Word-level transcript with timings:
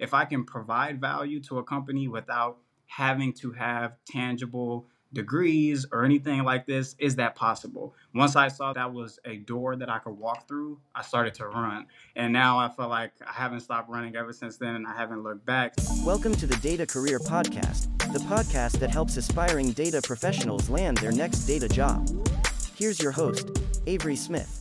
if 0.00 0.14
I 0.14 0.24
can 0.24 0.44
provide 0.44 0.98
value 0.98 1.40
to 1.40 1.58
a 1.58 1.62
company 1.62 2.08
without 2.08 2.56
having 2.86 3.34
to 3.34 3.52
have 3.52 3.92
tangible 4.08 4.86
degrees 5.12 5.86
or 5.92 6.04
anything 6.04 6.42
like 6.42 6.66
this, 6.66 6.96
is 6.98 7.16
that 7.16 7.34
possible? 7.34 7.94
Once 8.14 8.34
I 8.34 8.48
saw 8.48 8.72
that 8.72 8.92
was 8.92 9.18
a 9.26 9.36
door 9.36 9.76
that 9.76 9.90
I 9.90 9.98
could 9.98 10.16
walk 10.16 10.48
through, 10.48 10.80
I 10.94 11.02
started 11.02 11.34
to 11.34 11.48
run. 11.48 11.86
And 12.16 12.32
now 12.32 12.58
I 12.58 12.70
feel 12.70 12.88
like 12.88 13.12
I 13.26 13.32
haven't 13.32 13.60
stopped 13.60 13.90
running 13.90 14.16
ever 14.16 14.32
since 14.32 14.56
then 14.56 14.74
and 14.74 14.86
I 14.86 14.96
haven't 14.96 15.22
looked 15.22 15.44
back. 15.44 15.74
Welcome 16.02 16.34
to 16.36 16.46
the 16.46 16.56
Data 16.56 16.86
Career 16.86 17.18
Podcast, 17.18 17.98
the 18.12 18.20
podcast 18.20 18.78
that 18.78 18.90
helps 18.90 19.18
aspiring 19.18 19.72
data 19.72 20.00
professionals 20.02 20.70
land 20.70 20.96
their 20.96 21.12
next 21.12 21.40
data 21.40 21.68
job. 21.68 22.08
Here's 22.74 23.00
your 23.00 23.12
host, 23.12 23.50
Avery 23.86 24.16
Smith. 24.16 24.59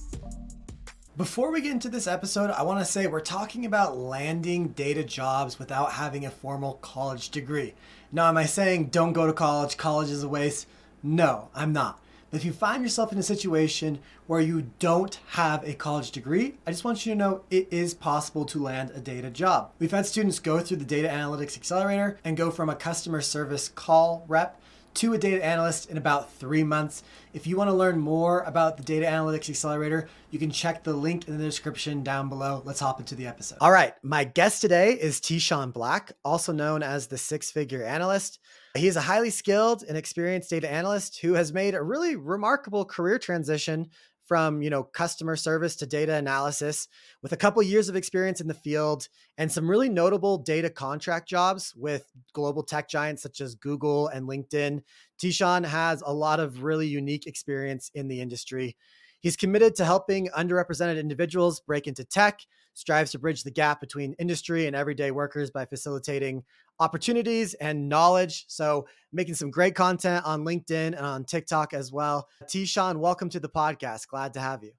Before 1.20 1.52
we 1.52 1.60
get 1.60 1.74
into 1.74 1.90
this 1.90 2.08
episode, 2.08 2.50
I 2.50 2.64
want 2.64 2.80
to 2.80 2.90
say 2.90 3.06
we're 3.06 3.20
talking 3.20 3.66
about 3.66 3.98
landing 3.98 4.70
data 4.70 5.04
jobs 5.04 5.60
without 5.60 5.92
having 5.92 6.24
a 6.24 6.30
formal 6.30 6.76
college 6.76 7.28
degree. 7.28 7.74
Now, 8.10 8.30
am 8.30 8.38
I 8.38 8.46
saying 8.46 8.86
don't 8.86 9.12
go 9.12 9.28
to 9.28 9.34
college, 9.34 9.76
college 9.76 10.10
is 10.10 10.24
a 10.24 10.30
waste? 10.30 10.66
No, 11.04 11.50
I'm 11.54 11.74
not. 11.74 12.00
But 12.32 12.38
if 12.38 12.46
you 12.46 12.54
find 12.54 12.84
yourself 12.84 13.12
in 13.12 13.18
a 13.18 13.24
situation 13.24 14.00
where 14.28 14.40
you 14.40 14.72
don't 14.80 15.20
have 15.32 15.68
a 15.68 15.74
college 15.74 16.12
degree, 16.12 16.56
I 16.66 16.72
just 16.72 16.86
want 16.86 17.06
you 17.06 17.12
to 17.12 17.18
know 17.18 17.42
it 17.50 17.68
is 17.70 17.94
possible 17.94 18.46
to 18.46 18.64
land 18.64 18.92
a 18.92 19.02
data 19.02 19.30
job. 19.30 19.72
We've 19.78 19.92
had 19.92 20.06
students 20.06 20.40
go 20.40 20.62
through 20.62 20.78
the 20.78 20.86
Data 20.86 21.10
Analytics 21.10 21.58
Accelerator 21.58 22.18
and 22.24 22.38
go 22.38 22.50
from 22.50 22.70
a 22.70 22.76
customer 22.76 23.20
service 23.20 23.68
call 23.68 24.24
rep 24.30 24.59
to 24.96 25.14
a 25.14 25.18
data 25.18 25.44
analyst 25.44 25.90
in 25.90 25.98
about 25.98 26.32
three 26.34 26.64
months. 26.64 27.04
If 27.34 27.46
you 27.46 27.58
want 27.58 27.70
to 27.70 27.76
learn 27.76 28.00
more 28.00 28.42
about 28.42 28.78
the 28.78 28.84
Data 28.84 29.06
Analytics 29.06 29.50
Accelerator, 29.50 30.10
you 30.32 30.40
can 30.40 30.52
check 30.52 30.84
the 30.84 30.94
link 30.94 31.28
in 31.28 31.38
the 31.38 31.44
description 31.44 32.04
down 32.04 32.30
below. 32.30 32.62
Let's 32.66 32.80
hop 32.80 33.00
into 33.00 33.16
the 33.16 33.28
episode. 33.28 33.60
All 33.62 33.72
right, 33.72 33.94
my 34.04 34.24
guest 34.24 34.62
today 34.62 34.94
is 34.94 35.20
Teshawn 35.20 35.72
Black, 35.72 36.12
also 36.26 36.52
known 36.52 36.84
as 36.84 37.08
the 37.08 37.18
Six 37.18 37.52
Figure 37.52 37.84
Analyst. 37.84 38.40
He 38.76 38.88
is 38.88 38.96
a 38.96 39.02
highly 39.02 39.30
skilled 39.30 39.84
and 39.88 39.98
experienced 39.98 40.50
data 40.50 40.70
analyst 40.70 41.20
who 41.20 41.34
has 41.34 41.54
made 41.54 41.76
a 41.76 41.82
really 41.82 42.16
remarkable 42.16 42.86
career 42.86 43.20
transition 43.20 43.90
from 44.30 44.62
you 44.62 44.70
know 44.70 44.84
customer 44.84 45.36
service 45.36 45.76
to 45.76 45.86
data 45.86 46.14
analysis 46.14 46.88
with 47.22 47.34
a 47.34 47.38
couple 47.38 47.62
years 47.62 47.90
of 47.90 47.98
experience 47.98 48.40
in 48.40 48.48
the 48.48 48.54
field 48.54 49.10
and 49.38 49.52
some 49.52 49.70
really 49.70 49.90
notable 49.90 50.38
data 50.38 50.70
contract 50.70 51.28
jobs 51.28 51.74
with 51.76 52.10
global 52.32 52.64
tech 52.64 52.88
giants 52.88 53.22
such 53.22 53.42
as 53.42 53.56
google 53.56 54.08
and 54.08 54.30
linkedin 54.30 54.82
Teshawn 55.20 55.66
has 55.66 56.02
a 56.06 56.14
lot 56.14 56.40
of 56.40 56.64
really 56.64 56.88
unique 56.88 57.28
experience 57.28 57.92
in 57.94 58.08
the 58.08 58.22
industry. 58.22 58.78
He's 59.20 59.36
committed 59.36 59.76
to 59.76 59.86
helping 59.86 60.30
underrepresented 60.30 60.98
individuals 60.98 61.60
break 61.60 61.88
into 61.88 62.06
tech 62.06 62.40
strives 62.80 63.12
to 63.12 63.20
bridge 63.20 63.44
the 63.44 63.52
gap 63.52 63.82
between 63.82 64.14
industry 64.14 64.66
and 64.66 64.74
everyday 64.74 65.12
workers 65.12 65.52
by 65.52 65.66
facilitating 65.66 66.44
opportunities 66.80 67.54
and 67.56 67.90
knowledge. 67.90 68.46
So, 68.48 68.88
making 69.12 69.36
some 69.36 69.52
great 69.52 69.76
content 69.76 70.26
on 70.26 70.46
LinkedIn 70.46 70.96
and 70.96 71.06
on 71.06 71.26
TikTok 71.26 71.74
as 71.74 71.92
well. 71.92 72.30
Teshawn, 72.46 72.98
welcome 72.98 73.30
to 73.32 73.40
the 73.40 73.50
podcast. 73.50 74.08
Glad 74.08 74.34
to 74.36 74.40
have 74.40 74.64
you. 74.64 74.72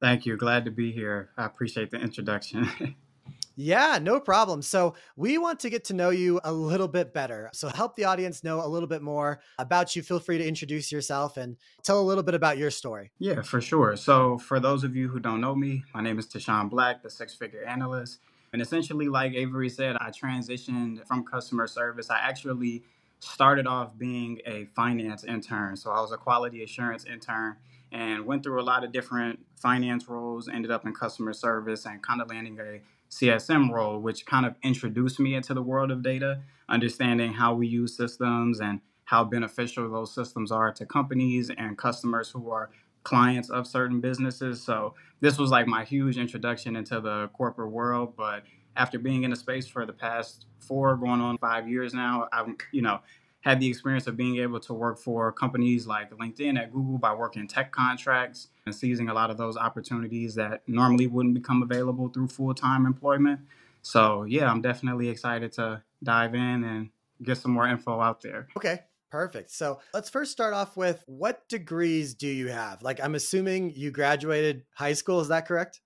Thank 0.00 0.26
you. 0.26 0.36
Glad 0.36 0.64
to 0.64 0.72
be 0.72 0.90
here. 0.90 1.30
I 1.38 1.46
appreciate 1.46 1.92
the 1.92 1.98
introduction. 1.98 2.96
yeah, 3.56 3.98
no 4.00 4.20
problem. 4.20 4.62
So, 4.62 4.94
we 5.16 5.38
want 5.38 5.60
to 5.60 5.70
get 5.70 5.84
to 5.84 5.94
know 5.94 6.10
you 6.10 6.40
a 6.44 6.52
little 6.52 6.88
bit 6.88 7.12
better. 7.12 7.50
So, 7.52 7.68
help 7.68 7.96
the 7.96 8.04
audience 8.04 8.44
know 8.44 8.64
a 8.64 8.68
little 8.68 8.88
bit 8.88 9.02
more 9.02 9.40
about 9.58 9.96
you. 9.96 10.02
Feel 10.02 10.20
free 10.20 10.38
to 10.38 10.46
introduce 10.46 10.92
yourself 10.92 11.36
and 11.36 11.56
tell 11.82 12.00
a 12.00 12.02
little 12.02 12.22
bit 12.22 12.34
about 12.34 12.58
your 12.58 12.70
story. 12.70 13.10
Yeah, 13.18 13.42
for 13.42 13.60
sure. 13.60 13.96
So, 13.96 14.38
for 14.38 14.60
those 14.60 14.84
of 14.84 14.94
you 14.94 15.08
who 15.08 15.18
don't 15.18 15.40
know 15.40 15.54
me, 15.54 15.84
my 15.94 16.02
name 16.02 16.18
is 16.18 16.26
Teshawn 16.26 16.70
Black, 16.70 17.02
the 17.02 17.10
six 17.10 17.34
figure 17.34 17.64
analyst. 17.64 18.20
And 18.52 18.62
essentially, 18.62 19.08
like 19.08 19.34
Avery 19.34 19.68
said, 19.68 19.96
I 20.00 20.10
transitioned 20.10 21.06
from 21.06 21.24
customer 21.24 21.66
service. 21.66 22.10
I 22.10 22.18
actually 22.18 22.84
started 23.20 23.66
off 23.66 23.96
being 23.98 24.40
a 24.46 24.66
finance 24.74 25.24
intern. 25.24 25.76
So 25.76 25.90
I 25.90 26.00
was 26.00 26.12
a 26.12 26.16
quality 26.16 26.62
assurance 26.62 27.04
intern 27.04 27.56
and 27.92 28.26
went 28.26 28.42
through 28.42 28.60
a 28.60 28.64
lot 28.64 28.84
of 28.84 28.92
different 28.92 29.40
finance 29.56 30.08
roles, 30.08 30.48
ended 30.48 30.70
up 30.70 30.86
in 30.86 30.94
customer 30.94 31.32
service 31.32 31.86
and 31.86 32.02
kind 32.02 32.20
of 32.20 32.28
landing 32.28 32.58
a 32.60 32.80
CSM 33.20 33.70
role, 33.70 33.98
which 33.98 34.26
kind 34.26 34.44
of 34.44 34.54
introduced 34.62 35.18
me 35.18 35.34
into 35.34 35.54
the 35.54 35.62
world 35.62 35.90
of 35.90 36.02
data, 36.02 36.42
understanding 36.68 37.32
how 37.32 37.54
we 37.54 37.66
use 37.66 37.96
systems 37.96 38.60
and 38.60 38.80
how 39.04 39.24
beneficial 39.24 39.90
those 39.90 40.14
systems 40.14 40.52
are 40.52 40.72
to 40.72 40.84
companies 40.84 41.50
and 41.56 41.78
customers 41.78 42.30
who 42.30 42.50
are 42.50 42.70
clients 43.04 43.48
of 43.50 43.66
certain 43.66 44.00
businesses. 44.00 44.62
So 44.62 44.94
this 45.20 45.38
was 45.38 45.50
like 45.50 45.66
my 45.66 45.84
huge 45.84 46.18
introduction 46.18 46.76
into 46.76 47.00
the 47.00 47.28
corporate 47.28 47.70
world. 47.70 48.14
But 48.16 48.42
after 48.76 48.98
being 48.98 49.22
in 49.22 49.30
the 49.30 49.36
space 49.36 49.66
for 49.66 49.86
the 49.86 49.92
past 49.92 50.46
four, 50.58 50.96
going 50.96 51.20
on 51.20 51.38
five 51.38 51.68
years 51.68 51.94
now, 51.94 52.28
I'm 52.32 52.58
you 52.72 52.82
know 52.82 53.00
had 53.46 53.60
the 53.60 53.68
experience 53.68 54.08
of 54.08 54.16
being 54.16 54.38
able 54.38 54.58
to 54.58 54.74
work 54.74 54.98
for 54.98 55.30
companies 55.30 55.86
like 55.86 56.10
LinkedIn 56.10 56.58
at 56.58 56.72
Google 56.72 56.98
by 56.98 57.14
working 57.14 57.46
tech 57.46 57.70
contracts 57.70 58.48
and 58.66 58.74
seizing 58.74 59.08
a 59.08 59.14
lot 59.14 59.30
of 59.30 59.36
those 59.36 59.56
opportunities 59.56 60.34
that 60.34 60.62
normally 60.66 61.06
wouldn't 61.06 61.34
become 61.34 61.62
available 61.62 62.08
through 62.08 62.26
full 62.26 62.52
time 62.54 62.86
employment. 62.86 63.38
So 63.82 64.24
yeah, 64.24 64.50
I'm 64.50 64.62
definitely 64.62 65.08
excited 65.08 65.52
to 65.52 65.80
dive 66.02 66.34
in 66.34 66.64
and 66.64 66.90
get 67.22 67.38
some 67.38 67.52
more 67.52 67.68
info 67.68 68.00
out 68.00 68.20
there. 68.20 68.48
Okay. 68.56 68.80
Perfect. 69.12 69.52
So 69.52 69.78
let's 69.94 70.10
first 70.10 70.32
start 70.32 70.52
off 70.52 70.76
with 70.76 71.04
what 71.06 71.48
degrees 71.48 72.14
do 72.14 72.26
you 72.26 72.48
have? 72.48 72.82
Like, 72.82 72.98
I'm 73.00 73.14
assuming 73.14 73.72
you 73.76 73.92
graduated 73.92 74.64
high 74.74 74.94
school. 74.94 75.20
Is 75.20 75.28
that 75.28 75.46
correct? 75.46 75.80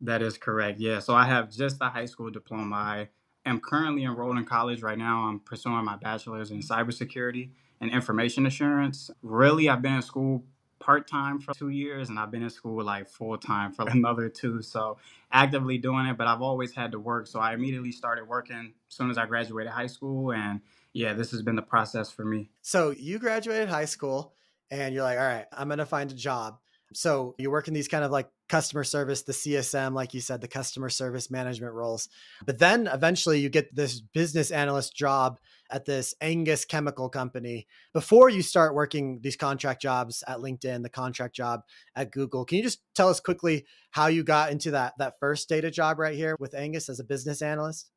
That 0.00 0.22
is 0.22 0.38
correct. 0.38 0.80
Yeah. 0.80 1.00
So 1.00 1.14
I 1.14 1.26
have 1.26 1.52
just 1.52 1.76
a 1.82 1.90
high 1.90 2.06
school 2.06 2.30
diploma. 2.30 2.74
I 2.74 3.08
am 3.44 3.60
currently 3.60 4.04
enrolled 4.04 4.38
in 4.38 4.44
college 4.44 4.82
right 4.82 4.98
now. 4.98 5.24
I'm 5.24 5.40
pursuing 5.40 5.84
my 5.84 5.96
bachelor's 5.96 6.50
in 6.50 6.60
cybersecurity 6.60 7.50
and 7.80 7.90
information 7.90 8.46
assurance. 8.46 9.10
Really, 9.22 9.68
I've 9.68 9.82
been 9.82 9.94
in 9.94 10.02
school 10.02 10.44
part 10.82 11.06
time 11.06 11.38
for 11.38 11.54
two 11.54 11.68
years 11.68 12.08
and 12.08 12.18
I've 12.18 12.30
been 12.30 12.42
in 12.42 12.50
school 12.50 12.82
like 12.84 13.08
full 13.08 13.38
time 13.38 13.72
for 13.72 13.82
another 13.88 14.28
two. 14.28 14.62
So 14.62 14.98
actively 15.30 15.78
doing 15.78 16.06
it, 16.06 16.18
but 16.18 16.26
I've 16.26 16.42
always 16.42 16.74
had 16.74 16.92
to 16.92 16.98
work. 16.98 17.26
So 17.26 17.38
I 17.38 17.54
immediately 17.54 17.92
started 17.92 18.26
working 18.28 18.74
as 18.88 18.94
soon 18.94 19.10
as 19.10 19.16
I 19.16 19.26
graduated 19.26 19.72
high 19.72 19.86
school 19.86 20.32
and 20.32 20.60
yeah, 20.92 21.14
this 21.14 21.30
has 21.30 21.40
been 21.40 21.56
the 21.56 21.62
process 21.62 22.10
for 22.10 22.24
me. 22.24 22.50
So 22.60 22.90
you 22.90 23.18
graduated 23.18 23.68
high 23.68 23.86
school 23.86 24.34
and 24.70 24.92
you're 24.94 25.04
like, 25.04 25.18
all 25.18 25.24
right, 25.24 25.46
I'm 25.52 25.70
to 25.70 25.86
find 25.86 26.10
a 26.10 26.14
job. 26.14 26.58
So 26.92 27.34
you 27.38 27.50
work 27.50 27.68
in 27.68 27.74
these 27.74 27.88
kind 27.88 28.04
of 28.04 28.10
like 28.10 28.28
customer 28.52 28.84
service, 28.84 29.22
the 29.22 29.32
CSM, 29.32 29.94
like 29.94 30.12
you 30.12 30.20
said, 30.20 30.42
the 30.42 30.46
customer 30.46 30.90
service 30.90 31.30
management 31.30 31.72
roles. 31.72 32.10
But 32.44 32.58
then 32.58 32.86
eventually 32.86 33.40
you 33.40 33.48
get 33.48 33.74
this 33.74 33.98
business 33.98 34.50
analyst 34.50 34.94
job 34.94 35.40
at 35.70 35.86
this 35.86 36.14
Angus 36.20 36.66
chemical 36.66 37.08
company 37.08 37.66
before 37.94 38.28
you 38.28 38.42
start 38.42 38.74
working 38.74 39.20
these 39.22 39.36
contract 39.36 39.80
jobs 39.80 40.22
at 40.28 40.36
LinkedIn, 40.36 40.82
the 40.82 40.90
contract 40.90 41.34
job 41.34 41.62
at 41.96 42.12
Google. 42.12 42.44
Can 42.44 42.58
you 42.58 42.64
just 42.64 42.82
tell 42.94 43.08
us 43.08 43.20
quickly 43.20 43.64
how 43.90 44.08
you 44.08 44.22
got 44.22 44.52
into 44.52 44.72
that 44.72 44.92
that 44.98 45.14
first 45.18 45.48
data 45.48 45.70
job 45.70 45.98
right 45.98 46.14
here 46.14 46.36
with 46.38 46.54
Angus 46.54 46.90
as 46.90 47.00
a 47.00 47.04
business 47.04 47.40
analyst? 47.40 47.90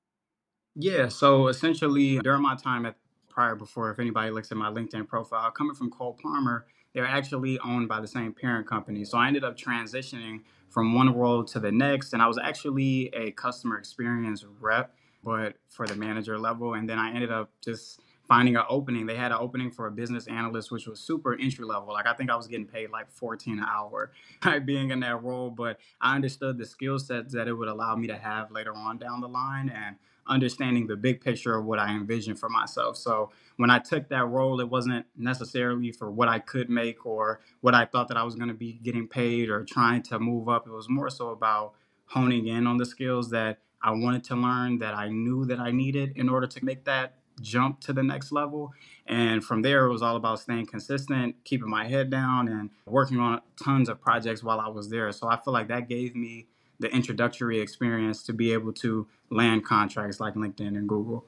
Yeah, 0.74 1.10
so 1.10 1.50
essentially 1.50 2.20
during 2.20 2.42
my 2.42 2.56
time 2.56 2.86
at 2.86 2.96
prior 3.28 3.56
before, 3.56 3.92
if 3.92 4.00
anybody 4.00 4.32
looks 4.32 4.54
at 4.54 4.58
my 4.58 4.70
LinkedIn 4.70 5.06
profile, 5.06 5.52
coming 5.52 5.76
from 5.76 5.92
Cole 5.92 6.18
Parmer, 6.24 6.66
they're 6.96 7.06
actually 7.06 7.60
owned 7.60 7.90
by 7.90 8.00
the 8.00 8.08
same 8.08 8.34
parent 8.34 8.66
company. 8.66 9.04
So 9.04 9.18
I 9.18 9.28
ended 9.28 9.44
up 9.44 9.58
transitioning 9.58 10.40
from 10.70 10.96
one 10.96 11.14
role 11.14 11.44
to 11.44 11.60
the 11.60 11.72
next, 11.72 12.14
and 12.14 12.22
I 12.22 12.28
was 12.28 12.38
actually 12.38 13.10
a 13.14 13.32
customer 13.32 13.78
experience 13.78 14.46
rep, 14.62 14.96
but 15.22 15.56
for 15.68 15.86
the 15.86 15.96
manager 15.96 16.40
level. 16.40 16.74
And 16.74 16.90
then 16.90 16.98
I 16.98 17.14
ended 17.14 17.32
up 17.32 17.52
just 17.62 18.00
finding 18.30 18.56
an 18.56 18.64
opening. 18.70 19.06
They 19.06 19.18
had 19.18 19.34
an 19.34 19.38
opening 19.42 19.72
for 19.72 19.88
a 19.88 19.92
business 19.92 20.28
analyst, 20.28 20.72
which 20.72 20.88
was 20.88 21.02
super 21.02 21.38
entry 21.38 21.66
level. 21.66 21.94
Like 21.94 22.08
I 22.08 22.14
think 22.14 22.30
I 22.30 22.36
was 22.38 22.48
getting 22.48 22.66
paid 22.66 22.92
like 22.92 23.12
14 23.12 23.60
an 23.60 23.66
hour 23.66 24.12
being 24.66 24.92
in 24.92 25.02
that 25.02 25.22
role, 25.22 25.50
but 25.50 25.78
I 26.00 26.16
understood 26.16 26.58
the 26.58 26.66
skill 26.66 26.98
sets 26.98 27.34
that 27.34 27.50
it 27.50 27.54
would 27.54 27.68
allow 27.68 27.98
me 27.98 28.08
to 28.08 28.18
have 28.18 28.52
later 28.52 28.74
on 28.74 29.00
down 29.00 29.20
the 29.20 29.28
line 29.28 29.68
and 29.68 29.98
understanding 30.28 30.88
the 30.88 30.96
big 30.96 31.22
picture 31.22 31.56
of 31.56 31.66
what 31.66 31.80
I 31.80 31.94
envisioned 31.96 32.40
for 32.40 32.50
myself. 32.50 32.98
So 32.98 33.32
when 33.58 33.70
I 33.70 33.80
took 33.80 34.10
that 34.10 34.26
role, 34.26 34.60
it 34.60 34.70
wasn't 34.70 35.06
necessarily 35.16 35.92
for 35.92 36.10
what 36.12 36.28
I 36.28 36.40
could 36.40 36.70
make 36.70 37.06
or 37.06 37.42
what 37.62 37.76
I 37.76 37.86
thought 37.86 38.08
that 38.08 38.18
I 38.18 38.24
was 38.24 38.36
going 38.36 38.48
to 38.48 38.56
be 38.56 38.74
getting 38.74 39.08
paid 39.08 39.50
or 39.50 39.64
trying 39.64 40.04
to 40.04 40.20
move 40.20 40.50
up. 40.50 40.68
It 40.68 40.72
was 40.72 40.90
more 40.90 41.10
so 41.10 41.30
about 41.30 41.74
honing 42.08 42.48
in 42.48 42.68
on 42.68 42.78
the 42.78 42.86
skills 42.86 43.30
that 43.32 43.60
I 43.82 43.92
wanted 43.92 44.24
to 44.26 44.36
learn 44.36 44.80
that 44.80 44.96
I 44.96 45.10
knew 45.10 45.46
that 45.46 45.60
I 45.60 45.72
needed 45.72 46.14
in 46.16 46.30
order 46.30 46.48
to 46.48 46.66
make 46.66 46.86
that 46.86 47.18
jump 47.42 47.82
to 47.82 47.94
the 47.94 48.04
next 48.04 48.32
level. 48.32 48.74
And 49.06 49.44
from 49.44 49.62
there, 49.62 49.86
it 49.86 49.92
was 49.92 50.02
all 50.02 50.16
about 50.16 50.40
staying 50.40 50.68
consistent, 50.68 51.36
keeping 51.44 51.70
my 51.70 51.88
head 51.88 52.10
down, 52.10 52.48
and 52.48 52.70
working 52.86 53.20
on 53.20 53.42
tons 53.62 53.90
of 53.90 54.02
projects 54.02 54.44
while 54.44 54.60
I 54.60 54.70
was 54.70 54.90
there. 54.90 55.12
So 55.12 55.28
I 55.28 55.38
feel 55.38 55.54
like 55.54 55.68
that 55.68 55.88
gave 55.88 56.16
me 56.16 56.48
the 56.80 56.94
introductory 56.94 57.60
experience 57.60 58.24
to 58.24 58.34
be 58.34 58.54
able 58.54 58.74
to 58.74 59.08
land 59.30 59.66
contracts 59.66 60.20
like 60.20 60.36
LinkedIn 60.36 60.78
and 60.78 60.88
Google. 60.88 61.26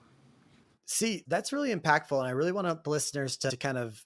See, 0.85 1.23
that's 1.27 1.51
really 1.51 1.73
impactful. 1.73 2.17
And 2.17 2.27
I 2.27 2.31
really 2.31 2.51
want 2.51 2.83
the 2.83 2.89
listeners 2.89 3.37
to 3.37 3.55
kind 3.57 3.77
of 3.77 4.05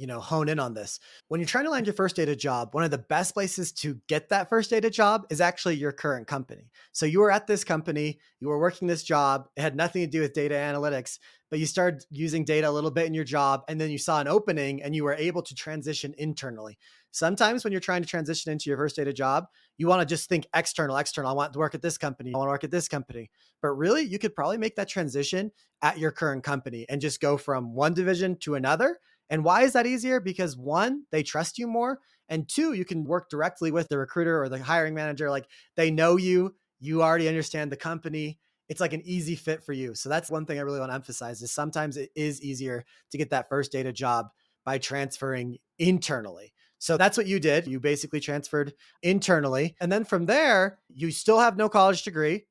you 0.00 0.06
know, 0.06 0.18
hone 0.18 0.48
in 0.48 0.58
on 0.58 0.72
this. 0.72 0.98
When 1.28 1.40
you're 1.40 1.46
trying 1.46 1.66
to 1.66 1.70
land 1.70 1.86
your 1.86 1.92
first 1.92 2.16
data 2.16 2.34
job, 2.34 2.72
one 2.72 2.84
of 2.84 2.90
the 2.90 2.96
best 2.96 3.34
places 3.34 3.70
to 3.72 4.00
get 4.08 4.30
that 4.30 4.48
first 4.48 4.70
data 4.70 4.88
job 4.88 5.26
is 5.28 5.42
actually 5.42 5.76
your 5.76 5.92
current 5.92 6.26
company. 6.26 6.70
So 6.92 7.04
you 7.04 7.20
were 7.20 7.30
at 7.30 7.46
this 7.46 7.64
company, 7.64 8.18
you 8.40 8.48
were 8.48 8.58
working 8.58 8.88
this 8.88 9.02
job, 9.02 9.50
it 9.56 9.60
had 9.60 9.76
nothing 9.76 10.00
to 10.00 10.10
do 10.10 10.22
with 10.22 10.32
data 10.32 10.54
analytics, 10.54 11.18
but 11.50 11.58
you 11.58 11.66
started 11.66 12.02
using 12.08 12.46
data 12.46 12.66
a 12.66 12.72
little 12.72 12.90
bit 12.90 13.08
in 13.08 13.12
your 13.12 13.24
job 13.24 13.62
and 13.68 13.78
then 13.78 13.90
you 13.90 13.98
saw 13.98 14.22
an 14.22 14.26
opening 14.26 14.82
and 14.82 14.96
you 14.96 15.04
were 15.04 15.12
able 15.12 15.42
to 15.42 15.54
transition 15.54 16.14
internally. 16.16 16.78
Sometimes 17.12 17.64
when 17.64 17.72
you're 17.72 17.80
trying 17.80 18.02
to 18.02 18.08
transition 18.08 18.52
into 18.52 18.70
your 18.70 18.78
first 18.78 18.96
data 18.96 19.12
job, 19.12 19.46
you 19.78 19.86
want 19.86 20.00
to 20.00 20.06
just 20.06 20.28
think 20.28 20.46
external, 20.54 20.96
external. 20.96 21.30
I 21.30 21.34
want 21.34 21.52
to 21.52 21.58
work 21.58 21.74
at 21.74 21.82
this 21.82 21.98
company. 21.98 22.32
I 22.34 22.38
want 22.38 22.48
to 22.48 22.52
work 22.52 22.64
at 22.64 22.70
this 22.70 22.88
company. 22.88 23.30
But 23.62 23.70
really, 23.70 24.02
you 24.02 24.18
could 24.18 24.34
probably 24.34 24.58
make 24.58 24.76
that 24.76 24.88
transition 24.88 25.50
at 25.82 25.98
your 25.98 26.10
current 26.10 26.44
company 26.44 26.86
and 26.88 27.00
just 27.00 27.20
go 27.20 27.36
from 27.36 27.74
one 27.74 27.94
division 27.94 28.36
to 28.40 28.54
another. 28.54 28.98
And 29.28 29.44
why 29.44 29.62
is 29.62 29.72
that 29.72 29.86
easier? 29.86 30.20
Because 30.20 30.56
one, 30.56 31.04
they 31.10 31.22
trust 31.22 31.58
you 31.58 31.66
more. 31.66 32.00
And 32.28 32.48
two, 32.48 32.74
you 32.74 32.84
can 32.84 33.04
work 33.04 33.28
directly 33.28 33.72
with 33.72 33.88
the 33.88 33.98
recruiter 33.98 34.40
or 34.40 34.48
the 34.48 34.62
hiring 34.62 34.94
manager. 34.94 35.30
Like 35.30 35.46
they 35.76 35.90
know 35.90 36.16
you, 36.16 36.54
you 36.78 37.02
already 37.02 37.28
understand 37.28 37.72
the 37.72 37.76
company. 37.76 38.38
It's 38.68 38.80
like 38.80 38.92
an 38.92 39.02
easy 39.04 39.34
fit 39.34 39.64
for 39.64 39.72
you. 39.72 39.94
So 39.94 40.08
that's 40.08 40.30
one 40.30 40.46
thing 40.46 40.58
I 40.58 40.62
really 40.62 40.78
want 40.78 40.90
to 40.90 40.94
emphasize 40.94 41.42
is 41.42 41.50
sometimes 41.50 41.96
it 41.96 42.10
is 42.14 42.40
easier 42.40 42.84
to 43.10 43.18
get 43.18 43.30
that 43.30 43.48
first 43.48 43.72
data 43.72 43.92
job 43.92 44.26
by 44.64 44.78
transferring 44.78 45.58
internally. 45.78 46.52
So 46.80 46.96
that's 46.96 47.16
what 47.16 47.26
you 47.26 47.38
did. 47.38 47.66
You 47.66 47.78
basically 47.78 48.20
transferred 48.20 48.72
internally. 49.02 49.76
And 49.80 49.92
then 49.92 50.04
from 50.04 50.26
there, 50.26 50.78
you 50.92 51.10
still 51.10 51.38
have 51.38 51.56
no 51.56 51.68
college 51.68 52.02
degree, 52.02 52.46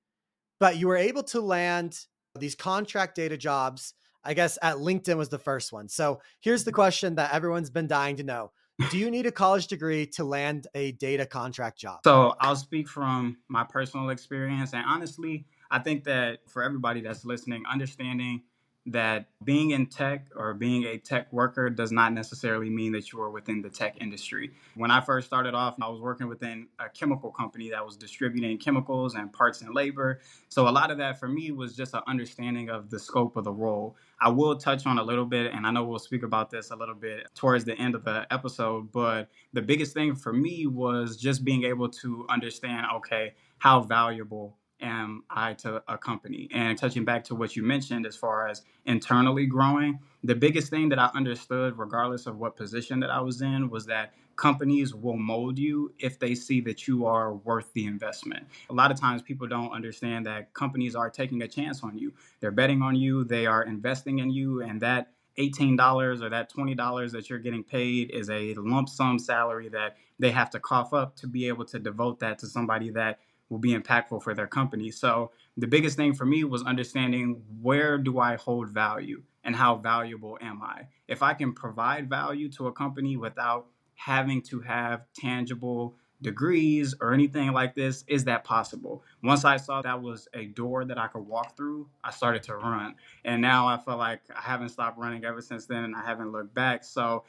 but 0.60 0.78
you 0.78 0.88
were 0.88 0.98
able 0.98 1.24
to 1.24 1.42
land 1.42 2.06
these 2.38 2.56
contract 2.56 3.16
data 3.16 3.36
jobs. 3.36 3.96
I 4.24 4.36
guess 4.36 4.60
at 4.62 4.78
LinkedIn 4.78 5.18
was 5.18 5.30
the 5.30 5.40
first 5.40 5.74
one. 5.74 5.90
So 5.90 6.22
here's 6.42 6.64
the 6.64 6.72
mm-hmm. 6.72 6.76
question 6.76 7.16
that 7.16 7.34
everyone's 7.34 7.72
been 7.72 7.88
dying 7.88 8.18
to 8.18 8.24
know 8.24 8.52
do 8.92 8.98
you 8.98 9.12
need 9.12 9.26
a 9.26 9.32
college 9.32 9.68
degree 9.68 10.06
to 10.06 10.24
land 10.24 10.68
a 10.74 10.94
data 10.94 11.26
contract 11.26 11.78
job? 11.78 12.00
So 12.06 12.36
I'll 12.40 12.56
speak 12.56 12.88
from 12.88 13.38
my 13.50 13.64
personal 13.66 14.10
experience. 14.10 14.74
And 14.74 14.84
honestly, 14.88 15.46
I 15.70 15.80
think 15.80 16.06
that 16.06 16.40
for 16.48 16.64
everybody 16.64 17.02
that's 17.02 17.26
listening, 17.26 17.64
understanding 17.70 18.44
that 18.86 19.28
being 19.44 19.72
in 19.72 19.86
tech 19.86 20.28
or 20.36 20.54
being 20.54 20.86
a 20.86 20.98
tech 20.98 21.32
worker 21.32 21.70
does 21.70 21.92
not 21.92 22.14
necessarily 22.14 22.70
mean 22.70 22.92
that 22.94 23.12
you 23.12 23.22
are 23.22 23.30
within 23.30 23.62
the 23.62 23.70
tech 23.70 23.96
industry. 24.02 24.52
When 24.76 24.90
I 24.90 25.02
first 25.02 25.28
started 25.28 25.54
off, 25.54 25.76
I 25.82 25.88
was 25.90 26.02
working 26.02 26.28
within 26.28 26.68
a 26.80 26.90
chemical 26.90 27.32
company 27.32 27.70
that 27.70 27.86
was 27.86 27.98
distributing 27.98 28.58
chemicals 28.58 29.16
and 29.16 29.32
parts 29.32 29.62
and 29.62 29.76
labor. 29.76 30.22
So 30.48 30.68
a 30.68 30.72
lot 30.72 30.92
of 30.92 30.98
that 30.98 31.20
for 31.20 31.28
me 31.28 31.52
was 31.52 31.76
just 31.76 31.94
an 31.94 32.02
understanding 32.08 32.70
of 32.70 32.90
the 32.90 33.00
scope 33.00 33.38
of 33.38 33.44
the 33.44 33.52
role. 33.52 33.96
I 34.22 34.30
will 34.30 34.56
touch 34.58 34.86
on 34.86 34.98
a 34.98 35.04
little 35.04 35.26
bit, 35.26 35.54
and 35.54 35.68
I 35.68 35.72
know 35.72 35.84
we'll 35.84 36.00
speak 36.00 36.24
about 36.24 36.50
this 36.50 36.72
a 36.72 36.76
little 36.76 36.96
bit 36.96 37.28
towards 37.36 37.66
the 37.66 37.78
end 37.78 37.96
of 37.96 38.04
the 38.04 38.26
episode, 38.32 38.92
but 38.92 39.30
the 39.54 39.62
biggest 39.62 39.94
thing 39.94 40.16
for 40.16 40.34
me 40.34 40.68
was 40.68 41.16
just 41.18 41.46
being 41.46 41.64
able 41.64 41.90
to 41.90 42.26
understand 42.30 42.86
okay, 42.96 43.34
how 43.60 43.82
valuable 43.82 44.58
am 44.82 45.24
I 45.30 45.54
to 45.56 45.84
a 45.88 45.98
company? 45.98 46.50
And 46.54 46.78
touching 46.78 47.06
back 47.06 47.24
to 47.26 47.36
what 47.36 47.56
you 47.56 47.64
mentioned 47.64 48.06
as 48.06 48.16
far 48.16 48.48
as 48.48 48.64
internally 48.86 49.46
growing, 49.46 50.00
the 50.24 50.36
biggest 50.36 50.70
thing 50.70 50.90
that 50.90 51.00
I 51.00 51.10
understood, 51.16 51.78
regardless 51.78 52.26
of 52.26 52.38
what 52.38 52.56
position 52.56 53.00
that 53.02 53.10
I 53.10 53.22
was 53.22 53.42
in, 53.42 53.70
was 53.70 53.86
that 53.86 54.14
companies 54.36 54.96
will 54.96 55.18
mold 55.18 55.60
you 55.60 55.94
if 56.00 56.18
they 56.18 56.34
see 56.34 56.62
that 56.62 56.88
you 56.88 57.06
are 57.06 57.34
worth 57.34 57.74
the 57.74 57.86
investment. 57.86 58.48
A 58.70 58.74
lot 58.74 58.90
of 58.90 59.00
times 59.00 59.22
people 59.22 59.48
don't 59.48 59.72
understand 59.72 60.26
that 60.28 60.54
companies 60.54 60.96
are 60.96 61.10
taking 61.10 61.42
a 61.42 61.48
chance 61.48 61.84
on 61.84 61.98
you. 61.98 62.14
They're 62.40 62.52
betting 62.52 62.82
on 62.82 62.96
you, 62.96 63.26
they 63.26 63.46
are 63.46 63.64
investing 63.64 64.20
in 64.20 64.30
you, 64.30 64.62
and 64.62 64.82
that 64.82 65.12
$18 65.38 66.22
or 66.22 66.30
that 66.30 66.52
$20 66.52 67.12
that 67.12 67.30
you're 67.30 67.40
getting 67.40 67.64
paid 67.64 68.12
is 68.12 68.30
a 68.30 68.54
lump 68.56 68.90
sum 68.90 69.20
salary 69.20 69.70
that 69.70 69.98
they 70.20 70.32
have 70.32 70.50
to 70.52 70.60
cough 70.60 70.94
up 70.94 71.16
to 71.18 71.28
be 71.28 71.48
able 71.48 71.66
to 71.66 71.80
devote 71.80 72.20
that 72.20 72.40
to 72.40 72.48
somebody 72.48 72.90
that 72.92 73.20
will 73.50 73.58
be 73.58 73.76
impactful 73.76 74.24
for 74.24 74.34
their 74.34 74.48
company. 74.48 74.92
So 74.92 75.32
the 75.58 75.68
biggest 75.68 75.98
thing 75.98 76.14
for 76.14 76.26
me 76.26 76.44
was 76.44 76.64
understanding 76.64 77.42
where 77.62 77.98
do 77.98 78.20
I 78.20 78.36
hold 78.36 78.70
value 78.70 79.24
and 79.44 79.56
how 79.56 79.76
valuable 79.76 80.38
am 80.42 80.62
I? 80.62 80.88
If 81.08 81.24
I 81.24 81.34
can 81.34 81.54
provide 81.54 82.10
value 82.10 82.50
to 82.52 82.68
a 82.68 82.72
company 82.72 83.18
without 83.18 83.68
having 83.96 84.42
to 84.44 84.62
have 84.62 85.06
tangible 85.14 85.96
degrees 86.22 86.96
or 87.02 87.14
anything 87.14 87.52
like 87.52 87.76
this, 87.76 88.04
is 88.08 88.26
that 88.26 88.44
possible? 88.44 89.04
Once 89.24 89.46
I 89.46 89.58
saw 89.58 89.82
that 89.82 90.02
was 90.02 90.28
a 90.34 90.46
door 90.46 90.86
that 90.86 90.98
I 90.98 91.08
could 91.08 91.26
walk 91.26 91.56
through, 91.56 91.90
I 92.04 92.12
started 92.12 92.44
to 92.44 92.56
run. 92.56 92.96
And 93.24 93.42
now 93.42 93.68
I 93.68 93.78
feel 93.78 93.98
like 93.98 94.22
I 94.36 94.42
haven't 94.42 94.70
stopped 94.70 94.98
running 94.98 95.24
ever 95.26 95.42
since 95.42 95.66
then 95.66 95.84
and 95.86 95.96
I 95.96 96.06
haven't 96.06 96.32
looked 96.32 96.54
back. 96.54 96.84
So 96.84 97.24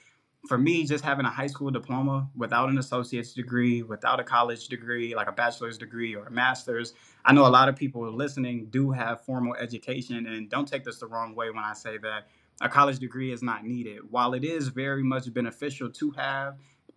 for 0.47 0.57
me, 0.57 0.85
just 0.87 1.05
having 1.05 1.27
a 1.27 1.31
high 1.31 1.47
school 1.47 1.71
diploma 1.71 2.29
without 2.35 2.71
an 2.71 2.79
associate's 2.79 3.35
degree, 3.35 3.83
without 3.83 4.21
a 4.21 4.25
college 4.25 4.69
degree, 4.69 5.15
like 5.15 5.29
a 5.29 5.33
bachelor's 5.33 5.77
degree 5.77 6.15
or 6.15 6.27
a 6.27 6.31
master's, 6.31 6.95
I 7.25 7.33
know 7.33 7.47
a 7.47 7.49
lot 7.49 7.69
of 7.69 7.77
people 7.77 8.11
listening 8.11 8.67
do 8.71 8.91
have 8.91 9.21
formal 9.21 9.55
education. 9.57 10.27
And 10.27 10.49
don't 10.49 10.67
take 10.67 10.85
this 10.85 10.99
the 10.99 11.07
wrong 11.07 11.35
way 11.35 11.51
when 11.51 11.63
I 11.63 11.75
say 11.75 11.99
that 11.99 12.29
a 12.63 12.69
college 12.69 12.99
degree 12.99 13.33
is 13.33 13.43
not 13.43 13.65
needed. 13.65 14.01
While 14.11 14.33
it 14.35 14.45
is 14.45 14.69
very 14.69 15.03
much 15.03 15.33
beneficial 15.33 15.91
to 15.91 16.11
have 16.13 16.57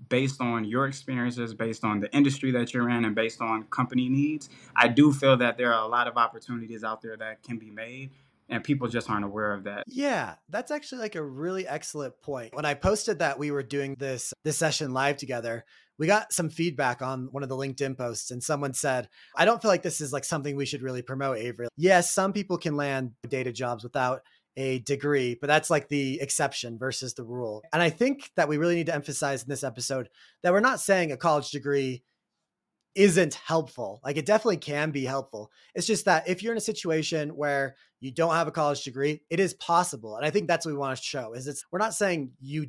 based 0.10 0.42
on 0.42 0.66
your 0.66 0.86
experiences, 0.86 1.54
based 1.54 1.84
on 1.84 2.00
the 2.00 2.14
industry 2.16 2.52
that 2.52 2.74
you're 2.74 2.90
in, 2.90 3.06
and 3.06 3.16
based 3.16 3.42
on 3.42 3.64
company 3.64 4.10
needs, 4.10 4.50
I 4.76 4.88
do 4.88 5.14
feel 5.14 5.38
that 5.38 5.58
there 5.58 5.74
are 5.74 5.84
a 5.84 5.88
lot 5.88 6.08
of 6.08 6.18
opportunities 6.18 6.84
out 6.84 7.02
there 7.02 7.16
that 7.18 7.44
can 7.44 7.58
be 7.58 7.70
made 7.70 8.12
and 8.50 8.64
people 8.64 8.88
just 8.88 9.10
aren't 9.10 9.26
aware 9.26 9.54
of 9.54 9.64
that. 9.66 9.84
Yeah, 9.88 10.36
that's 10.50 10.72
actually 10.72 11.00
like 11.00 11.16
a 11.16 11.24
really 11.24 11.68
excellent 11.68 12.22
point. 12.22 12.56
When 12.56 12.66
I 12.66 12.74
posted 12.74 13.20
that 13.20 13.40
we 13.40 13.52
were 13.52 13.64
doing 13.64 13.96
this 13.98 14.34
this 14.44 14.58
session 14.58 14.94
live 14.94 15.18
together, 15.18 15.66
we 15.98 16.08
got 16.08 16.34
some 16.34 16.50
feedback 16.50 17.02
on 17.02 17.30
one 17.32 17.44
of 17.44 17.50
the 17.50 17.58
LinkedIn 17.58 17.98
posts 17.98 18.32
and 18.32 18.44
someone 18.44 18.74
said, 18.74 19.10
"I 19.36 19.46
don't 19.46 19.62
feel 19.62 19.70
like 19.70 19.84
this 19.84 20.02
is 20.02 20.14
like 20.14 20.26
something 20.26 20.56
we 20.56 20.66
should 20.66 20.82
really 20.82 21.02
promote, 21.02 21.38
Avery." 21.38 21.68
Yes, 21.78 22.12
some 22.12 22.34
people 22.34 22.58
can 22.58 22.76
land 22.76 23.12
data 23.28 23.52
jobs 23.52 23.84
without 23.84 24.22
a 24.56 24.80
degree, 24.80 25.36
but 25.40 25.48
that's 25.48 25.70
like 25.70 25.88
the 25.88 26.22
exception 26.22 26.78
versus 26.78 27.14
the 27.14 27.24
rule. 27.24 27.64
And 27.74 27.82
I 27.82 27.90
think 27.90 28.32
that 28.36 28.48
we 28.48 28.58
really 28.58 28.76
need 28.76 28.86
to 28.88 28.96
emphasize 28.96 29.44
in 29.44 29.50
this 29.50 29.64
episode 29.64 30.10
that 30.44 30.54
we're 30.54 30.60
not 30.60 30.80
saying 30.80 31.12
a 31.12 31.18
college 31.18 31.50
degree 31.52 32.04
isn't 32.96 33.34
helpful. 33.34 34.00
Like 34.04 34.18
it 34.18 34.26
definitely 34.26 34.58
can 34.58 34.92
be 34.92 35.06
helpful. 35.06 35.52
It's 35.74 35.88
just 35.88 36.06
that 36.06 36.28
if 36.28 36.44
you're 36.44 36.54
in 36.54 36.58
a 36.58 36.62
situation 36.62 37.30
where 37.30 37.76
you 38.00 38.12
don't 38.12 38.36
have 38.36 38.48
a 38.48 38.52
college 38.52 38.84
degree, 38.84 39.22
it 39.30 39.40
is 39.40 39.54
possible. 39.56 40.16
And 40.16 40.26
I 40.26 40.30
think 40.30 40.48
that's 40.48 40.66
what 40.66 40.74
we 40.74 40.78
want 40.78 40.98
to 40.98 41.04
show 41.04 41.34
is 41.34 41.48
it's 41.48 41.66
we're 41.72 41.80
not 41.80 41.94
saying 41.94 42.32
you 42.40 42.68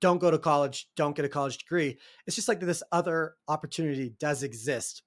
don't 0.00 0.20
go 0.20 0.30
to 0.30 0.38
college, 0.38 0.88
don't 0.96 1.16
get 1.16 1.24
a 1.24 1.28
college 1.28 1.58
degree. 1.58 1.98
It's 2.26 2.36
just 2.36 2.48
like 2.48 2.60
this 2.60 2.82
other 2.92 3.34
opportunity 3.48 4.14
does 4.18 4.42
exist. 4.42 5.02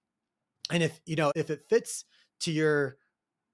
And 0.72 0.84
if, 0.84 1.00
you 1.06 1.16
know, 1.16 1.32
if 1.36 1.50
it 1.50 1.62
fits 1.70 2.06
to 2.42 2.52
your 2.52 2.98